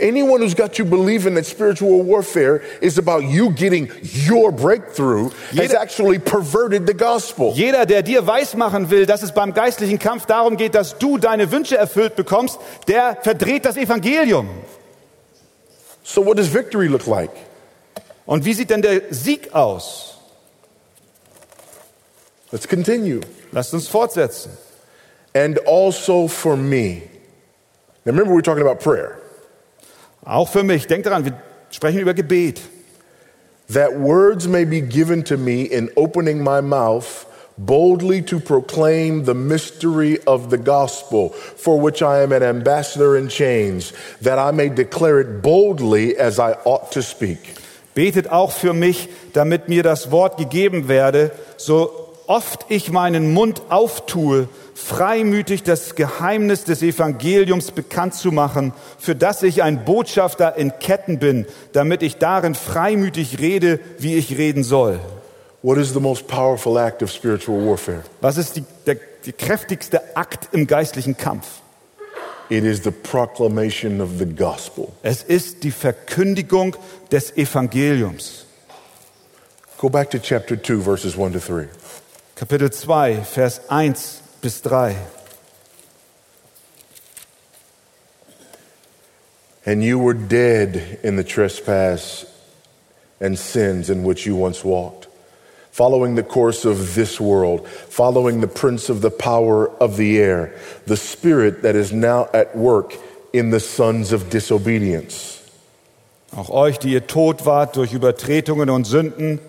Anyone 0.00 0.40
who's 0.40 0.54
got 0.54 0.78
you 0.78 0.86
believing 0.86 1.34
that 1.34 1.44
spiritual 1.44 2.02
warfare 2.02 2.62
is 2.80 2.96
about 2.96 3.24
you 3.24 3.50
getting 3.50 3.90
your 4.02 4.50
breakthrough 4.50 5.28
has 5.52 5.74
actually 5.74 6.18
perverted 6.18 6.86
the 6.86 6.94
gospel. 6.94 7.52
Jeder, 7.54 7.84
der 7.84 8.02
dir 8.02 8.26
weismachen 8.26 8.88
will, 8.90 9.04
dass 9.04 9.22
es 9.22 9.32
beim 9.32 9.52
geistlichen 9.52 9.98
Kampf 9.98 10.24
darum 10.24 10.56
geht, 10.56 10.74
dass 10.74 10.96
du 10.98 11.18
deine 11.18 11.52
Wünsche 11.52 11.76
erfüllt 11.76 12.16
bekommst, 12.16 12.58
der 12.88 13.18
verdreht 13.20 13.66
das 13.66 13.76
Evangelium. 13.76 14.48
So, 16.02 16.24
what 16.24 16.38
does 16.38 16.52
victory 16.52 16.88
look 16.88 17.06
like? 17.06 17.30
Und 18.24 18.46
wie 18.46 18.54
sieht 18.54 18.70
denn 18.70 18.80
der 18.80 19.02
Sieg 19.10 19.54
aus? 19.54 20.16
Let's 22.52 22.66
continue. 22.66 23.20
Lasst 23.52 23.74
uns 23.74 23.86
fortsetzen. 23.86 24.50
And 25.34 25.58
also 25.66 26.26
for 26.26 26.56
me. 26.56 27.02
Now, 28.04 28.12
remember, 28.12 28.34
we're 28.34 28.40
talking 28.40 28.62
about 28.62 28.80
prayer. 28.80 29.19
Auch 30.24 30.48
für 30.48 30.62
mich. 30.62 30.86
Denkt 30.86 31.06
daran, 31.06 31.24
wir 31.24 31.34
sprechen 31.70 32.00
über 32.00 32.14
Gebet. 32.14 32.60
that 33.70 34.00
words 34.00 34.48
may 34.48 34.64
be 34.64 34.80
given 34.80 35.22
to 35.22 35.36
me 35.36 35.62
in 35.62 35.88
opening 35.96 36.42
my 36.42 36.60
mouth 36.60 37.26
boldly 37.56 38.20
to 38.22 38.40
proclaim 38.40 39.24
the 39.24 39.34
mystery 39.34 40.18
of 40.24 40.50
the 40.50 40.58
gospel, 40.58 41.28
for 41.28 41.78
which 41.78 42.02
I 42.02 42.22
am 42.22 42.32
an 42.32 42.42
ambassador 42.42 43.16
in 43.16 43.28
chains, 43.28 43.92
that 44.22 44.38
I 44.38 44.50
may 44.50 44.70
declare 44.70 45.20
it 45.20 45.42
boldly 45.42 46.16
as 46.16 46.38
I 46.38 46.52
ought 46.64 46.90
to 46.92 47.02
speak. 47.02 47.38
Betet 47.94 48.28
auch 48.28 48.52
für 48.52 48.72
mich, 48.72 49.08
damit 49.34 49.68
mir 49.68 49.82
das 49.82 50.10
Wort 50.10 50.38
gegeben 50.38 50.88
werde, 50.88 51.32
so 51.56 52.09
oft 52.30 52.66
ich 52.68 52.92
meinen 52.92 53.34
Mund 53.34 53.60
auftue, 53.70 54.48
freimütig 54.74 55.64
das 55.64 55.96
Geheimnis 55.96 56.62
des 56.62 56.80
Evangeliums 56.80 57.72
bekannt 57.72 58.14
zu 58.14 58.30
machen, 58.30 58.72
für 59.00 59.16
das 59.16 59.42
ich 59.42 59.64
ein 59.64 59.84
Botschafter 59.84 60.54
in 60.54 60.72
Ketten 60.78 61.18
bin, 61.18 61.44
damit 61.72 62.04
ich 62.04 62.18
darin 62.18 62.54
freimütig 62.54 63.40
rede, 63.40 63.80
wie 63.98 64.14
ich 64.14 64.38
reden 64.38 64.62
soll. 64.62 65.00
What 65.62 65.76
is 65.76 65.92
the 65.92 65.98
most 65.98 66.28
powerful 66.28 66.78
act 66.78 67.02
of 67.02 67.10
spiritual 67.10 67.66
warfare? 67.66 68.04
Was 68.20 68.36
ist 68.36 68.54
die, 68.54 68.64
der, 68.86 68.96
die 69.26 69.32
kräftigste 69.32 70.16
Akt 70.16 70.50
im 70.52 70.68
geistlichen 70.68 71.16
Kampf? 71.16 71.46
It 72.48 72.64
is 72.64 72.84
the 72.84 72.92
proclamation 72.92 74.00
of 74.00 74.10
the 74.20 74.24
gospel. 74.24 74.88
Es 75.02 75.24
ist 75.24 75.64
die 75.64 75.72
Verkündigung 75.72 76.76
des 77.10 77.36
Evangeliums. 77.36 78.46
Go 79.78 79.88
back 79.88 80.10
to 80.10 80.18
chapter 80.18 80.56
2, 80.56 80.80
verses 80.80 81.18
1 81.18 81.32
to 81.32 81.40
3. 81.40 81.68
Kapitel 82.40 82.70
2, 82.70 83.22
Vers 83.22 83.60
1 83.68 84.22
bis 84.40 84.60
3. 84.60 84.96
And 89.66 89.84
you 89.84 89.98
were 89.98 90.14
dead 90.14 91.00
in 91.02 91.16
the 91.16 91.22
trespass 91.22 92.24
and 93.20 93.38
sins 93.38 93.90
in 93.90 94.04
which 94.04 94.24
you 94.24 94.36
once 94.36 94.64
walked, 94.64 95.06
following 95.70 96.14
the 96.14 96.22
course 96.22 96.64
of 96.64 96.94
this 96.94 97.20
world, 97.20 97.68
following 97.68 98.40
the 98.40 98.48
prince 98.48 98.88
of 98.88 99.02
the 99.02 99.10
power 99.10 99.68
of 99.76 99.98
the 99.98 100.18
air, 100.18 100.58
the 100.86 100.96
spirit 100.96 101.60
that 101.60 101.76
is 101.76 101.92
now 101.92 102.30
at 102.32 102.56
work 102.56 102.94
in 103.34 103.50
the 103.50 103.60
sons 103.60 104.12
of 104.12 104.30
disobedience. 104.30 105.36
Auch 106.34 106.48
euch, 106.48 106.78
die 106.78 106.92
ihr 106.92 107.06
tot 107.06 107.44
wart 107.44 107.76
durch 107.76 107.92
Übertretungen 107.92 108.70
und 108.70 108.86
Sünden, 108.86 109.40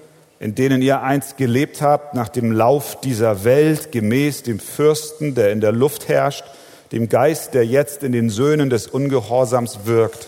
in 0.41 0.55
denen 0.55 0.81
ihr 0.81 1.03
einst 1.03 1.37
gelebt 1.37 1.83
habt, 1.83 2.15
nach 2.15 2.27
dem 2.27 2.51
Lauf 2.51 2.99
dieser 2.99 3.43
Welt, 3.43 3.91
gemäß 3.91 4.41
dem 4.41 4.59
Fürsten, 4.59 5.35
der 5.35 5.51
in 5.51 5.61
der 5.61 5.71
Luft 5.71 6.07
herrscht, 6.07 6.43
dem 6.91 7.09
Geist, 7.09 7.53
der 7.53 7.63
jetzt 7.63 8.01
in 8.01 8.11
den 8.11 8.31
Söhnen 8.31 8.71
des 8.71 8.87
Ungehorsams 8.87 9.85
wirkt. 9.85 10.27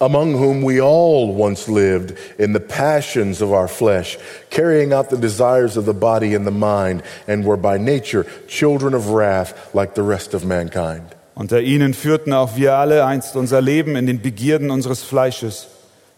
among 0.00 0.34
whom 0.34 0.62
we 0.62 0.80
all 0.80 1.32
once 1.34 1.66
lived 1.66 2.18
in 2.38 2.52
the 2.52 2.60
passions 2.60 3.40
of 3.40 3.52
our 3.52 3.68
flesh, 3.68 4.18
carrying 4.50 4.92
out 4.92 5.08
the 5.08 5.16
desires 5.16 5.78
of 5.78 5.86
the 5.86 5.94
body 5.94 6.34
and 6.34 6.46
the 6.46 6.50
mind, 6.50 7.02
and 7.26 7.44
were 7.44 7.56
by 7.56 7.78
nature 7.78 8.26
children 8.46 8.92
of 8.92 9.08
wrath 9.08 9.54
like 9.72 9.94
the 9.94 10.02
rest 10.02 10.34
of 10.34 10.44
mankind. 10.44 11.04
Unter 11.34 11.60
ihnen 11.60 11.94
führten 11.94 12.32
auch 12.32 12.54
wir 12.56 12.74
alle 12.74 13.04
einst 13.06 13.34
unser 13.34 13.60
Leben 13.60 13.96
in 13.96 14.06
den 14.06 14.20
Begierden 14.20 14.70
unseres 14.70 15.02
Fleisches. 15.02 15.68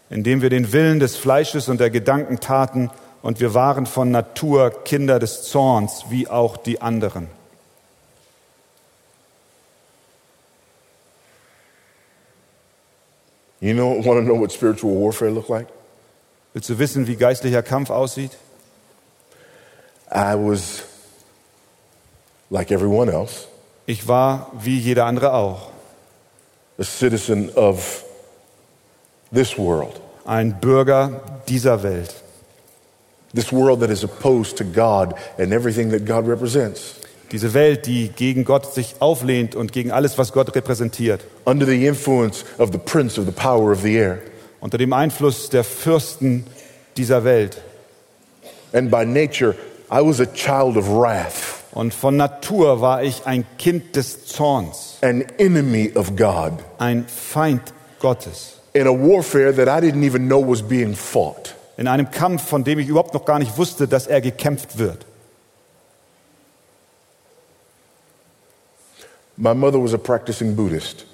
Indem 0.09 0.41
wir 0.41 0.49
den 0.49 0.71
Willen 0.71 0.99
des 0.99 1.15
Fleisches 1.15 1.69
und 1.69 1.79
der 1.79 1.89
Gedanken 1.89 2.39
taten, 2.39 2.89
und 3.21 3.39
wir 3.39 3.53
waren 3.53 3.85
von 3.85 4.11
Natur 4.11 4.83
Kinder 4.85 5.19
des 5.19 5.43
Zorns, 5.43 6.05
wie 6.09 6.27
auch 6.29 6.55
die 6.55 6.81
anderen. 6.81 7.27
You 13.59 13.73
know, 13.73 13.95
want 14.05 14.19
to 14.19 14.21
know 14.21 14.39
what 14.39 14.51
spiritual 14.51 14.93
warfare 14.93 15.31
look 15.31 15.49
like? 15.49 15.67
Willst 16.53 16.69
du 16.69 16.77
wissen, 16.79 17.07
wie 17.07 17.15
geistlicher 17.15 17.63
Kampf 17.63 17.89
aussieht? 17.89 18.31
I 20.09 20.35
was 20.35 20.83
like 22.49 22.71
everyone 22.71 23.11
else, 23.11 23.47
Ich 23.87 24.07
war 24.07 24.51
wie 24.53 24.77
jeder 24.79 25.05
andere 25.05 25.33
auch, 25.33 25.69
a 26.77 26.83
citizen 26.83 27.49
of 27.55 28.03
this 29.33 29.57
world, 29.57 29.99
ein 30.25 30.59
Bürger 30.59 31.21
dieser 31.47 31.83
Welt. 31.83 32.13
this 33.33 33.51
world 33.51 33.81
that 33.81 33.89
is 33.91 34.03
opposed 34.03 34.57
to 34.57 34.63
God 34.63 35.13
and 35.37 35.53
everything 35.53 35.91
that 35.91 36.05
God 36.05 36.27
represents. 36.27 36.95
Diese 37.31 37.53
Welt, 37.53 37.85
die 37.85 38.07
gegen 38.07 38.45
Gott 38.45 38.73
sich 38.73 38.95
auflehnt 38.99 39.53
und 39.53 39.73
gegen 39.73 39.91
alles, 39.91 40.17
was 40.17 40.31
Gott 40.31 40.55
repräsentiert. 40.55 41.21
under 41.45 41.65
the 41.65 41.85
influence 41.85 42.45
of 42.57 42.71
the 42.71 42.77
prince 42.77 43.17
of 43.19 43.25
the 43.25 43.33
power 43.33 43.71
of 43.71 43.81
the 43.81 43.97
air. 43.97 44.19
Unter 44.61 44.77
dem 44.77 44.93
Einfluss 44.93 45.49
der 45.49 45.63
Fürsten 45.63 46.45
dieser 46.95 47.23
Welt. 47.25 47.61
And 48.73 48.89
by 48.89 49.05
nature, 49.05 49.55
I 49.91 50.01
was 50.01 50.19
a 50.19 50.25
child 50.25 50.77
of 50.77 50.89
wrath, 50.89 51.63
Und 51.73 51.93
von 51.93 52.17
Natur 52.17 52.81
war 52.81 53.03
ich 53.03 53.25
ein 53.25 53.45
Kind 53.59 53.95
des 53.95 54.25
Zorns, 54.25 54.97
an 55.01 55.21
enemy 55.37 55.91
of 55.95 56.15
God, 56.15 56.53
ein 56.79 57.05
Feind 57.07 57.61
Gottes. 57.99 58.56
In 58.79 58.87
a 58.87 58.93
warfare 58.93 59.51
that 59.51 59.67
I 59.67 59.79
didn't 59.81 60.03
even 60.03 60.27
know 60.27 60.39
was 60.39 60.61
being 60.61 60.95
fought. 60.95 61.55
In 61.77 61.87
einem 61.87 62.09
Kampf, 62.09 62.43
von 62.43 62.63
dem 62.63 62.79
ich 62.79 62.87
überhaupt 62.87 63.13
noch 63.13 63.25
gar 63.25 63.39
nicht 63.39 63.57
wusste, 63.57 63.87
dass 63.87 64.07
er 64.07 64.21
gekämpft 64.21 64.77
wird. 64.77 65.05
My 69.35 69.53
mother 69.53 69.79
was 69.79 69.93
a 69.93 69.97
practicing 69.97 70.55
Buddhist. 70.55 71.05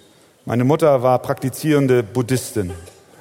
Meine 0.45 0.63
Mutter 0.63 1.01
war 1.01 1.19
praktizierende 1.19 2.03
Buddhistin. 2.03 2.71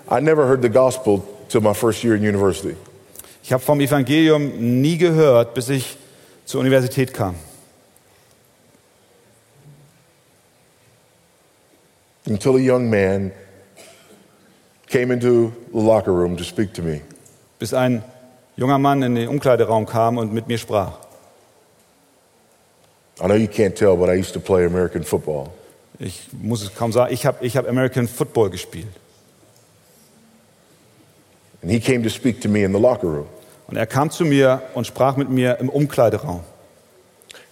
I 0.09 0.21
never 0.21 0.47
heard 0.47 0.63
the 0.63 0.69
gospel 0.69 1.23
till 1.49 1.61
my 1.61 1.75
first 1.75 2.05
year 2.05 2.15
in 2.15 2.23
university. 2.23 2.77
Ich 3.43 3.53
habe 3.53 3.63
vom 3.63 3.81
Evangelium 3.81 4.81
nie 4.81 4.99
gehört, 4.99 5.55
bis 5.55 5.69
ich 5.69 5.97
zur 6.45 6.61
Universität 6.61 7.13
kam. 7.13 7.35
Until 12.25 12.55
a 12.55 12.61
young 12.61 12.89
man 12.89 13.33
came 14.93 15.11
into 15.11 15.53
the 15.73 15.81
locker 15.81 16.13
room 16.13 16.37
to 16.37 16.45
speak 16.45 16.75
to 16.75 16.83
me. 16.83 17.01
Bis 17.59 17.73
ein 17.73 18.05
junger 18.57 18.79
Mann 18.79 19.03
in 19.03 19.15
den 19.15 19.29
Umkleideraum 19.29 19.87
kam 19.87 20.19
und 20.19 20.33
mit 20.33 20.47
mir 20.47 20.59
sprach. 20.59 20.93
I 23.21 23.27
know 23.27 23.35
you 23.35 23.49
can't 23.49 23.75
tell, 23.75 23.97
but 23.97 24.09
I 24.09 24.15
used 24.15 24.35
to 24.35 24.41
play 24.41 24.65
American 24.65 25.03
football. 25.03 25.51
Ich 25.99 26.29
muss 26.33 26.63
es 26.63 26.75
kaum 26.75 26.93
sagen, 26.93 27.13
ich 27.13 27.25
habe 27.27 27.45
ich 27.45 27.57
hab 27.57 27.69
American 27.69 28.09
Football 28.09 28.51
gespielt. 28.51 28.89
And 31.63 31.71
he 31.71 31.79
came 31.79 32.03
to 32.03 32.11
speak 32.11 32.41
to 32.41 32.49
me 32.49 32.65
in 32.65 32.73
the 32.73 32.81
locker 32.81 33.07
room. 33.07 33.29
Und 33.69 33.77
er 33.77 33.87
kam 33.87 34.11
zu 34.11 34.25
mir 34.25 34.63
und 34.75 34.87
sprach 34.87 35.17
mit 35.17 35.31
mir 35.31 35.59
im 35.61 35.69
Umkleideraum. 35.69 36.41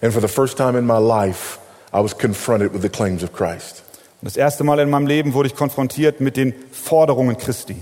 And 0.01 0.13
for 0.13 0.21
the 0.21 0.27
first 0.27 0.57
time 0.57 0.77
in 0.77 0.85
my 0.85 0.99
life, 0.99 1.59
I 1.93 2.01
was 2.01 2.13
confronted 2.13 2.73
with 2.73 2.81
the 2.81 2.89
claims 2.89 3.23
of 3.23 3.31
Christ. 3.31 3.83
Und 4.21 4.27
das 4.27 4.37
erste 4.37 4.63
Mal 4.63 4.79
in 4.79 4.89
meinem 4.89 5.07
Leben 5.07 5.33
wurde 5.33 5.47
ich 5.47 5.55
konfrontiert 5.55 6.21
mit 6.21 6.37
den 6.37 6.53
Forderungen 6.71 7.37
Christi. 7.37 7.81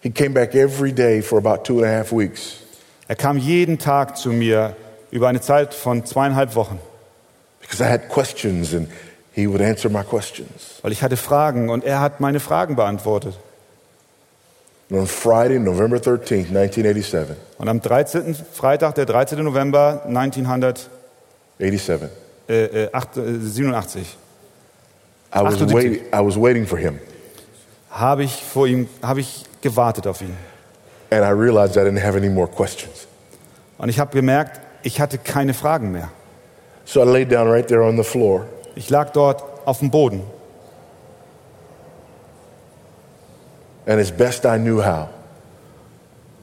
He 0.00 0.10
came 0.10 0.30
back 0.30 0.54
every 0.54 0.92
day 0.92 1.22
for 1.22 1.38
about 1.38 1.64
two 1.64 1.78
and 1.78 1.86
a 1.86 1.88
half 1.98 2.12
weeks. 2.12 2.58
Er 3.08 3.16
kam 3.16 3.38
jeden 3.38 3.78
Tag 3.78 4.16
zu 4.16 4.30
mir 4.30 4.76
über 5.10 5.28
eine 5.28 5.40
Zeit 5.40 5.72
von 5.72 6.04
zweieinhalb 6.04 6.54
Wochen, 6.54 6.78
because 7.60 7.82
I 7.82 7.86
had 7.88 8.08
questions 8.08 8.74
and 8.74 8.88
he 9.32 9.46
would 9.48 9.62
answer 9.62 9.90
my 9.90 10.02
questions. 10.02 10.78
weil 10.82 10.92
ich 10.92 11.02
hatte 11.02 11.16
Fragen 11.16 11.70
und 11.70 11.84
er 11.84 12.00
hat 12.00 12.20
meine 12.20 12.40
Fragen 12.40 12.76
beantwortet. 12.76 13.38
And 14.90 15.00
on 15.00 15.06
Friday, 15.06 15.58
November 15.58 15.96
13th, 15.96 16.48
1987, 16.54 17.36
Und 17.56 17.68
am 17.68 17.80
13. 17.80 18.34
Freitag, 18.34 18.94
der 18.96 19.06
13. 19.06 19.42
November 19.42 20.02
1987, 20.04 20.90
87, 21.58 22.10
äh, 22.48 22.84
äh, 22.84 22.92
acht- 22.92 23.16
äh, 23.16 23.38
87, 23.40 24.16
I 25.34 25.40
was, 25.40 25.54
78. 25.54 25.74
wait, 25.74 26.02
I 26.12 26.24
was 26.24 26.36
waiting 26.36 26.66
for 26.66 26.78
him. 26.78 26.98
habe 27.90 28.24
ich 28.24 28.42
vor 28.44 28.66
ihm, 28.66 28.88
habe 29.02 29.20
ich 29.20 29.44
gewartet 29.60 30.06
auf 30.06 30.20
ihn. 30.20 30.36
And 31.10 31.22
I 31.24 31.30
realized 31.30 31.76
I 31.76 31.80
didn't 31.80 32.02
have 32.02 32.16
any 32.16 32.28
more 32.28 32.48
questions. 32.48 33.06
Und 33.78 33.88
ich 33.88 33.98
habe 33.98 34.10
gemerkt, 34.12 34.60
ich 34.82 35.00
hatte 35.00 35.18
keine 35.18 35.54
Fragen 35.54 35.92
mehr. 35.92 36.10
So 36.84 37.00
I 37.02 37.06
laid 37.06 37.30
down 37.32 37.48
right 37.48 37.66
there 37.66 37.82
on 37.82 37.96
the 37.96 38.02
floor 38.04 38.46
Ich 38.74 38.90
lag 38.90 39.10
dort 39.12 39.42
auf 39.66 39.78
dem 39.78 39.90
Boden 39.90 40.22
and 43.86 44.00
as 44.00 44.10
best 44.10 44.44
I 44.44 44.58
knew 44.58 44.82
how, 44.82 45.08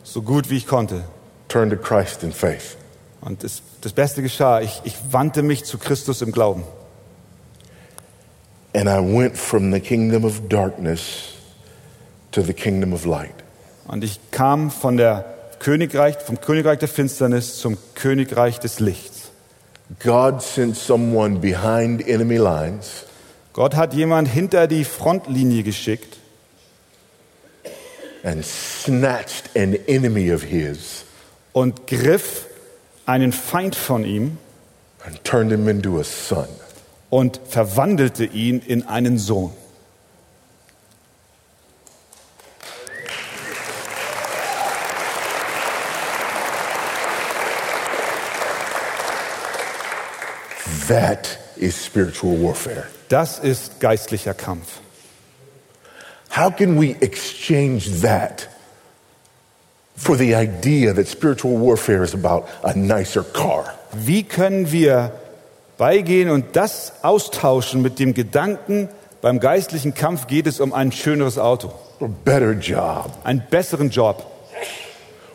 so 0.03 0.21
gut 0.21 0.49
wie 0.49 0.57
ich 0.57 0.67
konnte. 0.67 1.03
turned 1.47 1.71
to 1.71 1.77
Christ 1.77 2.23
in 2.23 2.31
faith. 2.31 2.77
Und 3.21 3.43
das, 3.43 3.61
das 3.81 3.93
Beste 3.93 4.21
geschah, 4.21 4.61
ich, 4.61 4.81
ich 4.83 4.95
wandte 5.11 5.43
mich 5.43 5.65
zu 5.65 5.77
Christus 5.77 6.21
im 6.21 6.31
Glauben. 6.31 6.63
And 8.73 8.87
I 8.87 8.99
went 8.99 9.37
from 9.37 9.71
the 9.73 9.79
kingdom 9.79 10.23
of 10.23 10.47
darkness 10.47 11.33
to 12.31 12.41
the 12.41 12.53
kingdom 12.53 12.93
of 12.93 13.05
light. 13.05 13.35
Und 13.87 14.03
ich 14.03 14.19
kam 14.31 14.71
von 14.71 14.95
der 14.95 15.25
Königreich, 15.59 16.17
vom 16.17 16.39
Königreich 16.39 16.79
der 16.79 16.87
Finsternis 16.87 17.57
zum 17.57 17.77
Königreich 17.95 18.59
des 18.59 18.79
Lichts. 18.79 19.31
God 19.99 20.41
sent 20.41 20.77
someone 20.77 21.39
behind 21.39 22.07
enemy 22.07 22.37
lines 22.37 23.05
Gott 23.53 23.75
hat 23.75 23.93
jemand 23.93 24.29
hinter 24.29 24.67
die 24.67 24.85
Frontlinie 24.85 25.63
geschickt 25.63 26.17
and 28.23 28.45
snatched 28.45 29.49
an 29.55 29.75
enemy 29.87 30.31
of 30.31 30.43
his 30.43 31.03
und 31.51 31.87
griff 31.87 32.45
einen 33.11 33.33
Feind 33.33 33.75
von 33.75 34.05
ihm 34.05 34.37
and 35.05 35.21
turned 35.23 35.51
him 35.51 35.67
into 35.67 35.99
a 35.99 36.03
son. 36.03 36.47
und 37.09 37.41
verwandelte 37.45 38.23
ihn 38.23 38.61
in 38.61 38.87
einen 38.87 39.19
Sohn. 39.19 39.51
That 50.87 51.37
is 51.57 51.85
spiritual 51.85 52.41
warfare. 52.41 52.85
Das 53.09 53.39
ist 53.39 53.81
geistlicher 53.81 54.33
Kampf. 54.33 54.79
How 56.33 56.49
can 56.49 56.79
we 56.79 56.95
exchange 57.01 58.01
that 58.01 58.47
for 60.01 60.17
the 60.17 60.33
idea 60.35 60.93
that 60.93 61.07
spiritual 61.07 61.57
warfare 61.59 62.03
is 62.03 62.13
about 62.13 62.47
a 62.63 62.73
nicer 62.73 63.23
car? 63.23 63.73
Wie 63.93 64.23
können 64.23 64.71
wir 64.71 65.11
beigehen 65.77 66.29
und 66.29 66.55
das 66.55 66.93
austauschen 67.03 67.81
mit 67.81 67.99
dem 67.99 68.13
Gedanken, 68.13 68.89
beim 69.21 69.39
geistlichen 69.39 69.93
Kampf 69.93 70.25
geht 70.27 70.47
es 70.47 70.59
um 70.59 70.73
ein 70.73 70.91
schöneres 70.91 71.37
Auto, 71.37 71.71
A 71.99 72.07
better 72.25 72.53
job? 72.53 73.11
einen 73.23 73.43
besseren 73.49 73.89
Job. 73.89 74.25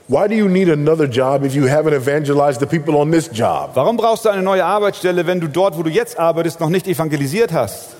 Why 0.08 0.28
do 0.28 0.34
you 0.34 0.48
need 0.48 0.68
another 0.68 1.06
job 1.06 1.44
if 1.44 1.54
you 1.54 1.66
haven't 1.66 1.92
evangelized 1.92 2.60
the 2.60 2.66
people 2.66 2.96
on 2.96 3.10
this 3.10 3.28
job? 3.32 3.70
Warum 3.74 3.96
brauchst 3.96 4.24
du 4.24 4.28
eine 4.28 4.42
neue 4.42 4.64
Arbeitsstelle, 4.64 5.26
wenn 5.26 5.40
du 5.40 5.48
dort, 5.48 5.76
wo 5.76 5.82
du 5.82 5.90
jetzt 5.90 6.18
arbeitest, 6.18 6.60
noch 6.60 6.68
nicht 6.68 6.86
evangelisiert 6.86 7.52
hast? 7.52 7.96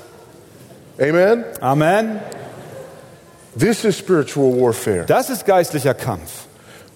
Amen? 1.01 1.45
Amen. 1.61 2.21
This 3.59 3.85
is 3.85 3.99
spiritual 3.99 4.53
warfare. 4.61 5.05
Das 5.07 5.31
ist 5.31 5.47
geistlicher 5.47 5.95
Kampf. 5.95 6.47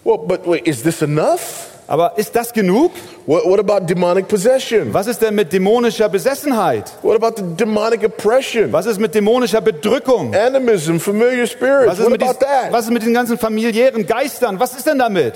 Well, 0.04 0.18
but 0.18 0.46
wait, 0.46 0.66
is 0.66 0.82
this 0.82 1.02
enough? 1.02 1.66
Aber 1.86 2.16
ist 2.16 2.34
das 2.36 2.52
genug? 2.52 2.92
What, 3.26 3.44
what 3.46 3.58
about 3.58 3.86
demonic 3.86 4.28
possession? 4.28 4.94
Was 4.94 5.08
ist 5.08 5.20
denn 5.20 5.34
mit 5.34 5.52
dämonischer 5.52 6.08
Besessenheit? 6.08 6.92
What 7.02 7.16
about 7.20 7.36
the 7.36 7.56
demonic 7.56 8.04
oppression? 8.04 8.72
Was 8.72 8.86
ist 8.86 9.00
mit 9.00 9.12
dämonischer 9.14 9.60
Bedrückung? 9.60 10.32
Animism, 10.34 10.98
familiar 10.98 11.46
spirits. 11.48 11.88
Was 11.90 11.98
ist, 11.98 12.04
What 12.04 12.12
mit 12.12 12.22
about 12.22 12.38
that? 12.38 12.72
was 12.72 12.84
ist 12.84 12.92
mit 12.92 13.02
den 13.02 13.12
ganzen 13.12 13.36
familiären 13.38 14.06
Geistern? 14.06 14.60
Was 14.60 14.74
ist 14.76 14.86
denn 14.86 15.00
damit? 15.00 15.34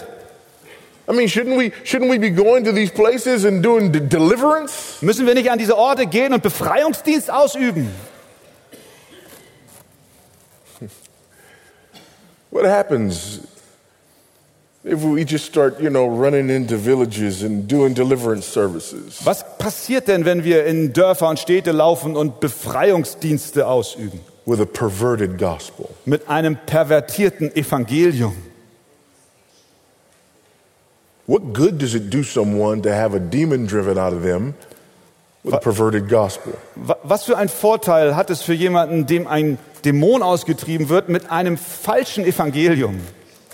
I 1.07 1.13
mean, 1.13 1.29
shouldn't 1.29 1.59
we 1.59 1.71
shouldn't 1.85 2.09
we 2.11 2.19
be 2.19 2.31
going 2.31 2.65
to 2.65 2.73
these 2.73 2.91
places 2.91 3.45
and 3.45 3.63
doing 3.63 3.91
de- 3.93 4.01
deliverance? 4.01 5.03
Müssen 5.03 5.27
wir 5.27 5.35
nicht 5.35 5.51
an 5.51 5.59
diese 5.59 5.77
Orte 5.77 6.07
gehen 6.07 6.33
und 6.33 6.43
Befreiungsdienst 6.43 7.31
ausüben? 7.31 7.91
What 12.51 12.67
happens 12.67 13.41
Was 19.25 19.57
passiert 19.59 20.09
denn, 20.09 20.25
wenn 20.27 20.45
wir 20.45 20.67
in 20.67 20.93
Dörfer 20.93 21.29
und 21.31 21.39
Städte 21.39 21.73
laufen 21.73 22.17
und 22.17 22.41
Befreiungsdienste 22.41 23.67
ausüben? 23.67 24.21
with 24.47 24.61
a 24.61 24.67
perverted 24.67 25.39
gospel. 25.39 25.89
mit 26.05 26.29
einem 26.29 26.59
pervertierten 26.67 27.57
Evangelium. 27.57 28.35
What 31.27 31.55
good 31.55 31.81
does 31.81 31.95
it 31.95 32.13
do 32.13 32.23
someone 32.23 32.83
to 32.83 32.91
have 32.91 33.15
a 33.17 33.19
demon 33.19 33.67
driven 33.67 33.97
out 33.97 34.13
of 34.13 34.23
them 34.23 34.53
with 35.43 35.55
a 35.55 35.59
perverted 35.59 36.11
gospel? 36.11 36.53
Wa- 36.75 36.99
Was 37.03 37.25
für 37.25 37.39
ein 37.39 37.49
Vorteil 37.49 38.15
hat 38.17 38.29
es 38.29 38.43
für 38.43 38.53
jemanden, 38.53 39.07
dem 39.07 39.27
ein 39.27 39.57
Dämon 39.87 40.23
ausgetrieben 40.23 40.91
wird, 40.91 41.09
mit 41.09 41.31
einem 41.31 41.57
falschen 41.57 42.25
Evangelium? 42.27 43.01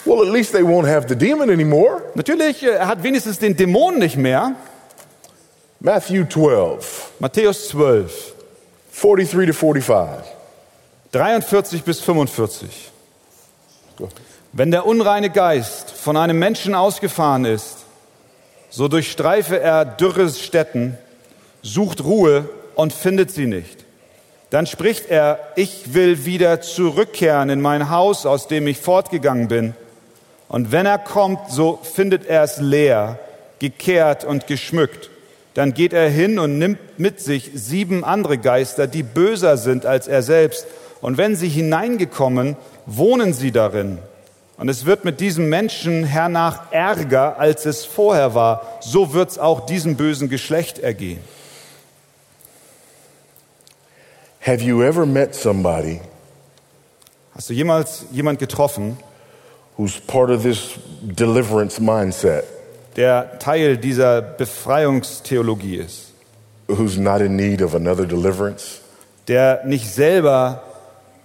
Well, 0.04 0.22
at 0.22 0.32
least 0.32 0.52
they 0.52 0.62
won't 0.62 0.88
have 0.88 1.08
the 1.08 1.16
demon 1.16 1.50
anymore. 1.50 2.02
Natürlich, 2.14 2.62
äh, 2.62 2.70
er 2.70 2.86
hat 2.86 3.02
wenigstens 3.02 3.38
den 3.38 3.56
Dämon 3.56 3.98
nicht 3.98 4.16
mehr. 4.16 4.54
Matthew 5.80 6.24
12, 6.26 7.12
Matthäus 7.20 7.68
12, 7.68 8.34
43 8.92 9.46
to 9.46 9.52
45. 9.52 10.24
43 11.12 11.82
bis 11.82 12.00
45. 12.00 12.90
Go. 13.96 14.08
Wenn 14.52 14.70
der 14.70 14.86
unreine 14.86 15.30
Geist 15.30 15.90
von 15.90 16.16
einem 16.16 16.38
Menschen 16.38 16.74
ausgefahren 16.74 17.44
ist, 17.44 17.78
so 18.68 18.88
durchstreife 18.88 19.60
er 19.60 19.84
dürre 19.84 20.28
Städten, 20.28 20.98
sucht 21.62 22.04
Ruhe 22.04 22.48
und 22.74 22.92
findet 22.92 23.30
sie 23.30 23.46
nicht. 23.46 23.84
Dann 24.50 24.66
spricht 24.66 25.08
er, 25.08 25.38
ich 25.56 25.94
will 25.94 26.24
wieder 26.24 26.60
zurückkehren 26.60 27.50
in 27.50 27.60
mein 27.60 27.90
Haus, 27.90 28.26
aus 28.26 28.48
dem 28.48 28.66
ich 28.66 28.78
fortgegangen 28.78 29.48
bin. 29.48 29.74
Und 30.50 30.72
wenn 30.72 30.84
er 30.84 30.98
kommt, 30.98 31.48
so 31.48 31.78
findet 31.80 32.26
er 32.26 32.42
es 32.42 32.58
leer, 32.58 33.20
gekehrt 33.60 34.24
und 34.24 34.48
geschmückt. 34.48 35.08
Dann 35.54 35.74
geht 35.74 35.92
er 35.92 36.10
hin 36.10 36.40
und 36.40 36.58
nimmt 36.58 36.98
mit 36.98 37.20
sich 37.20 37.52
sieben 37.54 38.02
andere 38.02 38.36
Geister, 38.36 38.88
die 38.88 39.04
böser 39.04 39.56
sind 39.56 39.86
als 39.86 40.08
er 40.08 40.22
selbst. 40.22 40.66
Und 41.00 41.18
wenn 41.18 41.36
sie 41.36 41.48
hineingekommen, 41.48 42.56
wohnen 42.84 43.32
sie 43.32 43.52
darin. 43.52 43.98
Und 44.56 44.68
es 44.68 44.86
wird 44.86 45.04
mit 45.04 45.20
diesem 45.20 45.48
Menschen 45.48 46.02
hernach 46.02 46.72
ärger, 46.72 47.38
als 47.38 47.64
es 47.64 47.84
vorher 47.84 48.34
war. 48.34 48.78
So 48.80 49.14
wird 49.14 49.30
es 49.30 49.38
auch 49.38 49.66
diesem 49.66 49.94
bösen 49.94 50.28
Geschlecht 50.28 50.80
ergehen. 50.80 51.20
Have 54.44 54.64
you 54.64 54.82
ever 54.82 55.06
met 55.06 55.32
somebody 55.32 56.00
Hast 57.36 57.50
du 57.50 57.54
jemals 57.54 58.06
jemand 58.10 58.40
getroffen, 58.40 58.96
who's 59.80 59.98
part 59.98 60.30
of 60.30 60.42
this 60.42 60.78
deliverance 61.00 61.80
mindset, 61.80 62.44
der 62.96 63.38
Teil 63.38 63.78
dieser 63.78 64.20
Befreiungstheologie 64.20 65.76
ist? 65.76 66.12
who's 66.68 66.98
not 66.98 67.22
in 67.22 67.34
need 67.34 67.62
of 67.62 67.74
another 67.74 68.06
deliverance? 68.06 68.80
der 69.26 69.64
nicht 69.64 69.88
selber 69.90 70.62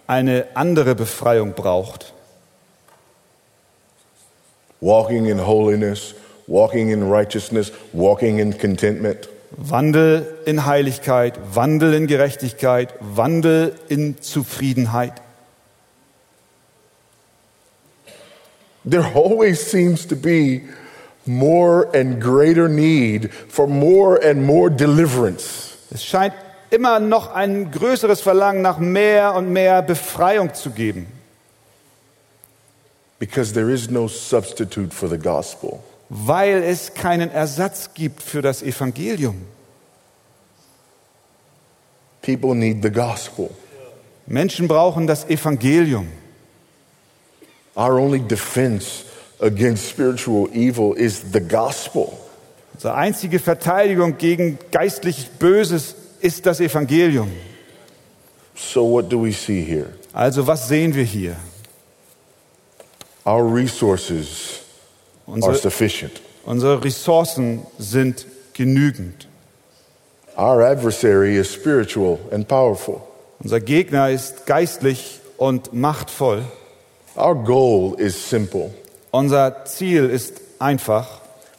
eine 0.08 0.46
andere 0.54 0.96
Befreiung 0.96 1.54
braucht, 1.54 2.14
Walking 4.82 5.26
in 5.26 5.40
holiness, 5.40 6.14
walking 6.48 6.92
in 6.92 7.10
righteousness, 7.10 7.72
walking 7.92 8.38
in 8.40 8.58
contentment. 8.58 9.28
Wandel 9.52 10.28
in 10.46 10.66
Heiligkeit, 10.66 11.40
Wandel 11.54 11.94
in 11.94 12.08
Gerechtigkeit, 12.08 12.94
Wandel 13.00 13.74
in 13.88 14.22
Zufriedenheit. 14.22 15.14
There 18.88 19.06
always 19.16 19.60
seems 19.60 20.06
to 20.08 20.16
be 20.16 20.62
more 21.26 21.88
and 21.96 22.22
greater 22.22 22.68
need 22.70 23.32
for 23.50 23.68
more 23.68 24.20
and 24.24 24.46
more 24.46 24.70
deliverance. 24.70 25.78
Es 25.92 26.04
scheint 26.06 26.34
immer 26.70 27.00
noch 27.00 27.34
ein 27.34 27.72
größeres 27.72 28.22
Verlangen 28.22 28.62
nach 28.62 28.78
mehr 28.78 29.34
und 29.34 29.52
mehr 29.52 29.82
Befreiung 29.82 30.54
zu 30.54 30.70
geben, 30.72 31.08
Because 33.18 33.54
there 33.54 33.72
is 33.72 33.90
no 33.90 34.08
substitute 34.08 34.94
for 34.94 35.08
the 35.10 35.18
gospel. 35.18 35.80
weil 36.10 36.62
es 36.64 36.94
keinen 36.94 37.32
Ersatz 37.32 37.90
gibt 37.96 38.22
für 38.22 38.42
das 38.44 38.62
Evangelium. 38.62 39.48
People 42.22 42.54
need 42.56 42.84
the 42.84 42.92
gospel. 42.92 43.50
Menschen 44.28 44.68
brauchen 44.68 45.08
das 45.08 45.26
Evangelium. 45.30 46.08
Our 47.78 48.00
only 48.00 48.20
defense 48.20 49.06
against 49.42 49.90
spiritual 49.90 50.50
evil 50.54 50.94
is 50.94 51.32
the 51.34 51.42
gospel. 51.42 52.18
Unsere 52.74 52.96
einzige 52.96 53.40
Verteidigung 53.40 54.18
gegen 54.18 54.58
geistlich 54.72 55.30
Böses 55.40 55.96
ist 56.22 56.46
das 56.46 56.60
Evangelium. 56.60 57.32
So, 58.56 58.90
what 58.90 59.10
do 59.10 59.22
we 59.22 59.32
see 59.32 59.62
here? 59.64 59.94
Also 60.14 60.46
was 60.48 60.68
sehen 60.68 60.94
wir 60.96 61.04
hier? 61.04 61.36
Our 63.26 63.44
resources 63.44 64.62
are 65.28 65.36
Unsere, 65.36 65.56
sufficient. 65.56 66.22
unsere 66.46 66.84
Ressourcen 66.84 67.66
sind 67.80 68.26
genügend. 68.54 69.28
Our 70.38 70.62
adversary 70.64 71.38
is 71.38 71.52
spiritual 71.52 72.20
and 72.32 72.48
powerful. 72.48 73.02
Unser 73.40 73.60
Gegner 73.60 74.10
ist 74.10 74.46
geistlich 74.46 75.20
und 75.38 75.74
machtvoll. 75.74 76.44
Our 77.18 77.36
goal 77.36 77.96
is 77.98 78.16
simple. 78.16 78.74
Unser 79.12 79.66
Ziel 79.66 80.10
ist 80.10 80.42
einfach. 80.60 81.08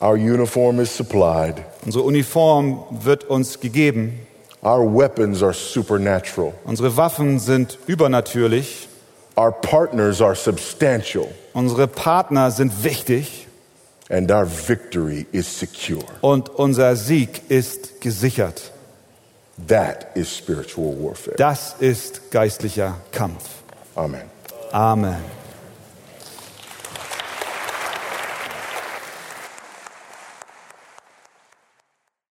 Our 0.00 0.16
uniform 0.16 0.80
is 0.80 0.94
supplied. 0.94 1.64
Unsere 1.86 2.04
Uniform 2.04 2.84
wird 2.90 3.24
uns 3.24 3.61
gegeben. 3.61 4.20
Our 4.62 4.84
weapons 4.84 5.42
are 5.42 5.54
supernatural. 5.54 6.52
Unsere 6.64 6.96
Waffen 6.96 7.38
sind 7.38 7.78
übernatürlich. 7.86 8.88
Our 9.38 9.52
partners 9.52 10.20
are 10.20 10.34
substantial. 10.34 11.28
Unsere 11.54 11.86
Partner 11.86 12.50
sind 12.50 12.84
wichtig. 12.84 13.46
And 14.11 14.30
our 14.30 14.46
victory 14.46 15.26
is 15.32 15.46
secure. 15.59 16.04
Und 16.20 16.50
unser 16.50 16.94
Sieg 16.96 17.42
ist 17.48 18.00
gesichert. 18.00 18.72
That 19.68 20.14
is 20.14 20.36
spiritual 20.36 20.94
warfare. 21.00 21.36
Das 21.36 21.76
ist 21.80 22.30
geistlicher 22.30 22.96
Kampf. 23.11 23.42
Amen. 23.94 24.22
Amen. 24.70 25.45